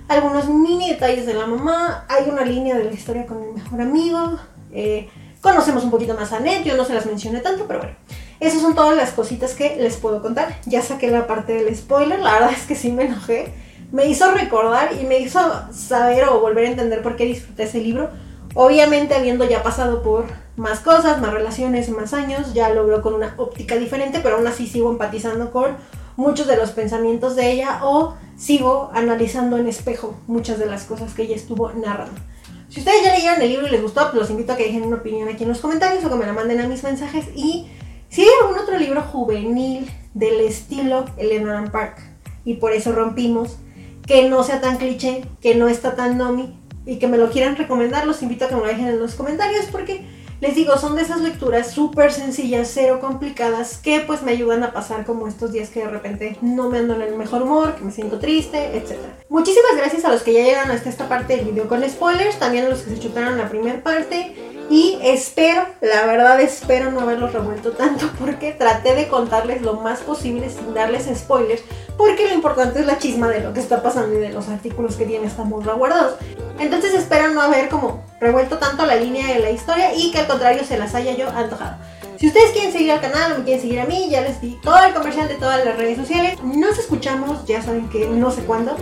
algunos 0.09 0.49
mini 0.49 0.89
detalles 0.89 1.25
de 1.25 1.35
la 1.35 1.45
mamá, 1.45 2.05
hay 2.09 2.29
una 2.29 2.43
línea 2.43 2.77
de 2.77 2.83
la 2.83 2.91
historia 2.91 3.25
con 3.25 3.43
el 3.43 3.53
mejor 3.53 3.79
amigo, 3.79 4.39
eh, 4.73 5.07
conocemos 5.39 5.83
un 5.83 5.91
poquito 5.91 6.15
más 6.15 6.33
a 6.33 6.39
Ned, 6.39 6.63
yo 6.63 6.75
no 6.75 6.83
se 6.83 6.93
las 6.93 7.05
mencioné 7.05 7.39
tanto, 7.39 7.65
pero 7.67 7.79
bueno. 7.79 7.95
Esas 8.39 8.61
son 8.61 8.73
todas 8.73 8.95
las 8.95 9.11
cositas 9.11 9.53
que 9.53 9.75
les 9.75 9.97
puedo 9.97 10.21
contar. 10.21 10.55
Ya 10.65 10.81
saqué 10.81 11.09
la 11.09 11.27
parte 11.27 11.53
del 11.53 11.75
spoiler, 11.75 12.19
la 12.19 12.33
verdad 12.33 12.51
es 12.53 12.65
que 12.65 12.75
sí 12.75 12.91
me 12.91 13.03
enojé. 13.03 13.53
Me 13.91 14.05
hizo 14.05 14.31
recordar 14.31 14.91
y 14.99 15.05
me 15.05 15.19
hizo 15.19 15.39
saber 15.73 16.25
o 16.29 16.39
volver 16.39 16.65
a 16.65 16.69
entender 16.69 17.01
por 17.01 17.15
qué 17.15 17.25
disfruté 17.25 17.63
ese 17.63 17.79
libro. 17.79 18.09
Obviamente 18.55 19.13
habiendo 19.13 19.43
ya 19.45 19.61
pasado 19.61 20.01
por 20.01 20.25
más 20.55 20.79
cosas, 20.79 21.19
más 21.19 21.33
relaciones, 21.33 21.89
más 21.89 22.13
años, 22.13 22.53
ya 22.53 22.69
lo 22.69 22.87
veo 22.87 23.01
con 23.01 23.13
una 23.13 23.33
óptica 23.37 23.75
diferente, 23.75 24.21
pero 24.23 24.37
aún 24.37 24.47
así 24.47 24.67
sigo 24.67 24.89
empatizando 24.89 25.51
con 25.51 25.75
muchos 26.19 26.47
de 26.47 26.57
los 26.57 26.71
pensamientos 26.71 27.37
de 27.37 27.49
ella 27.49 27.79
o 27.81 28.13
sigo 28.35 28.91
analizando 28.93 29.57
en 29.57 29.67
espejo 29.67 30.19
muchas 30.27 30.59
de 30.59 30.65
las 30.65 30.83
cosas 30.83 31.13
que 31.13 31.23
ella 31.23 31.35
estuvo 31.35 31.71
narrando. 31.71 32.19
Si 32.67 32.81
ustedes 32.81 33.03
ya 33.03 33.15
leyeron 33.15 33.41
el 33.41 33.49
libro 33.49 33.67
y 33.67 33.71
les 33.71 33.81
gustó, 33.81 34.01
pues 34.11 34.15
los 34.15 34.29
invito 34.29 34.51
a 34.51 34.57
que 34.57 34.65
dejen 34.65 34.83
una 34.83 34.97
opinión 34.97 35.29
aquí 35.29 35.43
en 35.43 35.49
los 35.49 35.59
comentarios 35.59 36.03
o 36.03 36.09
que 36.09 36.15
me 36.15 36.25
la 36.25 36.33
manden 36.33 36.59
a 36.59 36.67
mis 36.67 36.83
mensajes. 36.83 37.25
Y 37.35 37.67
si 38.09 38.21
hay 38.21 38.27
algún 38.41 38.59
otro 38.59 38.77
libro 38.77 39.01
juvenil 39.01 39.89
del 40.13 40.41
estilo 40.41 41.05
Eleanor 41.17 41.71
Park 41.71 41.97
y 42.43 42.55
por 42.55 42.73
eso 42.73 42.91
rompimos, 42.91 43.57
que 44.05 44.27
no 44.27 44.43
sea 44.43 44.59
tan 44.59 44.77
cliché, 44.77 45.23
que 45.41 45.55
no 45.55 45.69
está 45.69 45.95
tan 45.95 46.17
nomi 46.17 46.59
y 46.85 46.97
que 46.97 47.07
me 47.07 47.17
lo 47.17 47.29
quieran 47.29 47.55
recomendar, 47.55 48.05
los 48.05 48.21
invito 48.21 48.45
a 48.45 48.49
que 48.49 48.55
me 48.55 48.61
lo 48.61 48.67
dejen 48.67 48.87
en 48.87 48.99
los 48.99 49.15
comentarios 49.15 49.67
porque 49.71 50.05
les 50.41 50.55
digo, 50.55 50.77
son 50.77 50.95
de 50.95 51.01
esas 51.01 51.21
lecturas 51.21 51.71
súper 51.71 52.13
sencillas, 52.13 52.71
cero 52.73 52.99
complicadas, 53.01 53.77
que 53.77 53.99
pues 54.01 54.21
me 54.21 54.31
ayudan 54.31 54.63
a 54.63 54.71
pasar 54.71 55.05
como 55.05 55.27
estos 55.27 55.51
días 55.51 55.69
que 55.69 55.81
de 55.81 55.89
repente 55.89 56.37
no 56.41 56.69
me 56.69 56.79
ando 56.79 56.95
en 56.95 57.01
el 57.01 57.15
mejor 57.15 57.41
humor, 57.41 57.75
que 57.75 57.83
me 57.83 57.91
siento 57.91 58.19
triste, 58.19 58.77
etc. 58.77 58.97
Muchísimas 59.27 59.75
gracias 59.75 60.05
a 60.05 60.11
los 60.11 60.23
que 60.23 60.33
ya 60.33 60.43
llegaron 60.43 60.71
hasta 60.71 60.89
esta 60.89 61.09
parte 61.09 61.35
del 61.35 61.45
video 61.45 61.67
con 61.67 61.87
spoilers, 61.87 62.39
también 62.39 62.65
a 62.65 62.69
los 62.69 62.81
que 62.81 62.91
se 62.91 62.99
chutaron 62.99 63.37
la 63.37 63.49
primera 63.49 63.83
parte. 63.83 64.35
Y 64.69 64.99
espero, 65.01 65.65
la 65.81 66.05
verdad 66.05 66.39
espero 66.39 66.91
no 66.91 67.01
haberlos 67.01 67.33
revuelto 67.33 67.71
tanto 67.71 68.09
porque 68.19 68.53
traté 68.53 68.95
de 68.95 69.07
contarles 69.07 69.61
lo 69.61 69.73
más 69.73 70.01
posible 70.01 70.49
sin 70.49 70.73
darles 70.73 71.09
spoilers, 71.13 71.63
porque 71.99 72.29
lo 72.29 72.33
importante 72.33 72.79
es 72.79 72.85
la 72.85 72.97
chisma 72.97 73.27
de 73.27 73.41
lo 73.41 73.51
que 73.51 73.59
está 73.59 73.83
pasando 73.83 74.15
y 74.15 74.21
de 74.21 74.29
los 74.29 74.47
artículos 74.47 74.95
que 74.95 75.03
tiene 75.03 75.27
esta 75.27 75.43
morra 75.43 75.73
guardados. 75.73 76.15
Entonces 76.57 76.93
espero 76.93 77.27
no 77.33 77.41
haber 77.41 77.67
como 77.67 78.05
revuelto 78.21 78.57
tanto 78.57 78.85
la 78.85 78.95
línea 78.95 79.27
de 79.27 79.39
la 79.39 79.51
historia 79.51 79.93
y 79.93 80.09
que 80.09 80.19
al 80.19 80.27
contrario 80.27 80.63
se 80.63 80.77
las 80.77 80.95
haya 80.95 81.11
yo 81.17 81.29
antojado. 81.29 81.75
Si 82.17 82.27
ustedes 82.27 82.51
quieren 82.51 82.71
seguir 82.71 82.93
al 82.93 83.01
canal 83.01 83.33
o 83.33 83.39
me 83.39 83.43
quieren 83.43 83.61
seguir 83.61 83.81
a 83.81 83.85
mí, 83.85 84.07
ya 84.09 84.21
les 84.21 84.39
di 84.39 84.57
todo 84.63 84.81
el 84.85 84.93
comercial 84.93 85.27
de 85.27 85.35
todas 85.35 85.65
las 85.65 85.75
redes 85.75 85.97
sociales. 85.97 86.41
Nos 86.41 86.79
escuchamos, 86.79 87.45
ya 87.45 87.61
saben 87.61 87.89
que 87.89 88.07
no 88.07 88.31
sé 88.31 88.43
cuándo, 88.43 88.77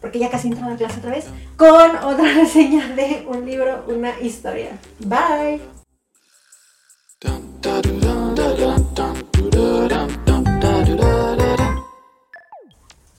porque 0.00 0.20
ya 0.20 0.30
casi 0.30 0.46
entro 0.46 0.64
a 0.64 0.76
clase 0.76 1.00
otra 1.00 1.10
vez, 1.10 1.26
con 1.56 1.96
otra 1.96 2.32
reseña 2.32 2.86
de 2.94 3.26
un 3.28 3.44
libro, 3.44 3.84
una 3.88 4.20
historia. 4.20 4.78
Bye. 5.00 5.60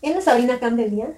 En 0.03 0.15
la 0.15 0.21
Sabrina 0.21 0.57
día, 0.57 1.17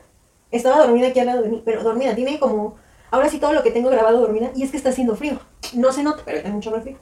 estaba 0.51 0.85
dormida 0.85 1.07
aquí 1.07 1.19
al 1.19 1.25
lado 1.25 1.41
de 1.41 1.49
mí, 1.49 1.63
pero 1.65 1.83
dormida, 1.83 2.13
tiene 2.13 2.39
como, 2.39 2.75
ahora 3.09 3.29
sí 3.29 3.39
todo 3.39 3.51
lo 3.51 3.63
que 3.63 3.71
tengo 3.71 3.89
grabado 3.89 4.19
dormida, 4.19 4.51
y 4.55 4.61
es 4.61 4.69
que 4.69 4.77
está 4.77 4.89
haciendo 4.89 5.15
frío. 5.15 5.39
No 5.73 5.91
se 5.91 6.03
nota, 6.03 6.21
pero 6.23 6.43
tengo 6.43 6.57
mucho 6.57 6.71
frío. 6.79 6.95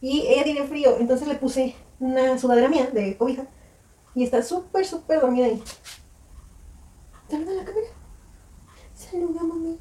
Y 0.00 0.26
ella 0.28 0.44
tiene 0.44 0.66
frío, 0.66 0.96
entonces 0.98 1.28
le 1.28 1.34
puse 1.34 1.76
una 2.00 2.38
sudadera 2.38 2.70
mía 2.70 2.88
de 2.90 3.18
cobija, 3.18 3.44
y 4.14 4.24
está 4.24 4.42
súper, 4.42 4.86
súper 4.86 5.20
dormida 5.20 5.44
ahí. 5.44 5.62
Saluda 7.28 7.52
la 7.52 7.64
cámara. 7.66 7.86
Saluda, 8.94 9.42
mami. 9.42 9.78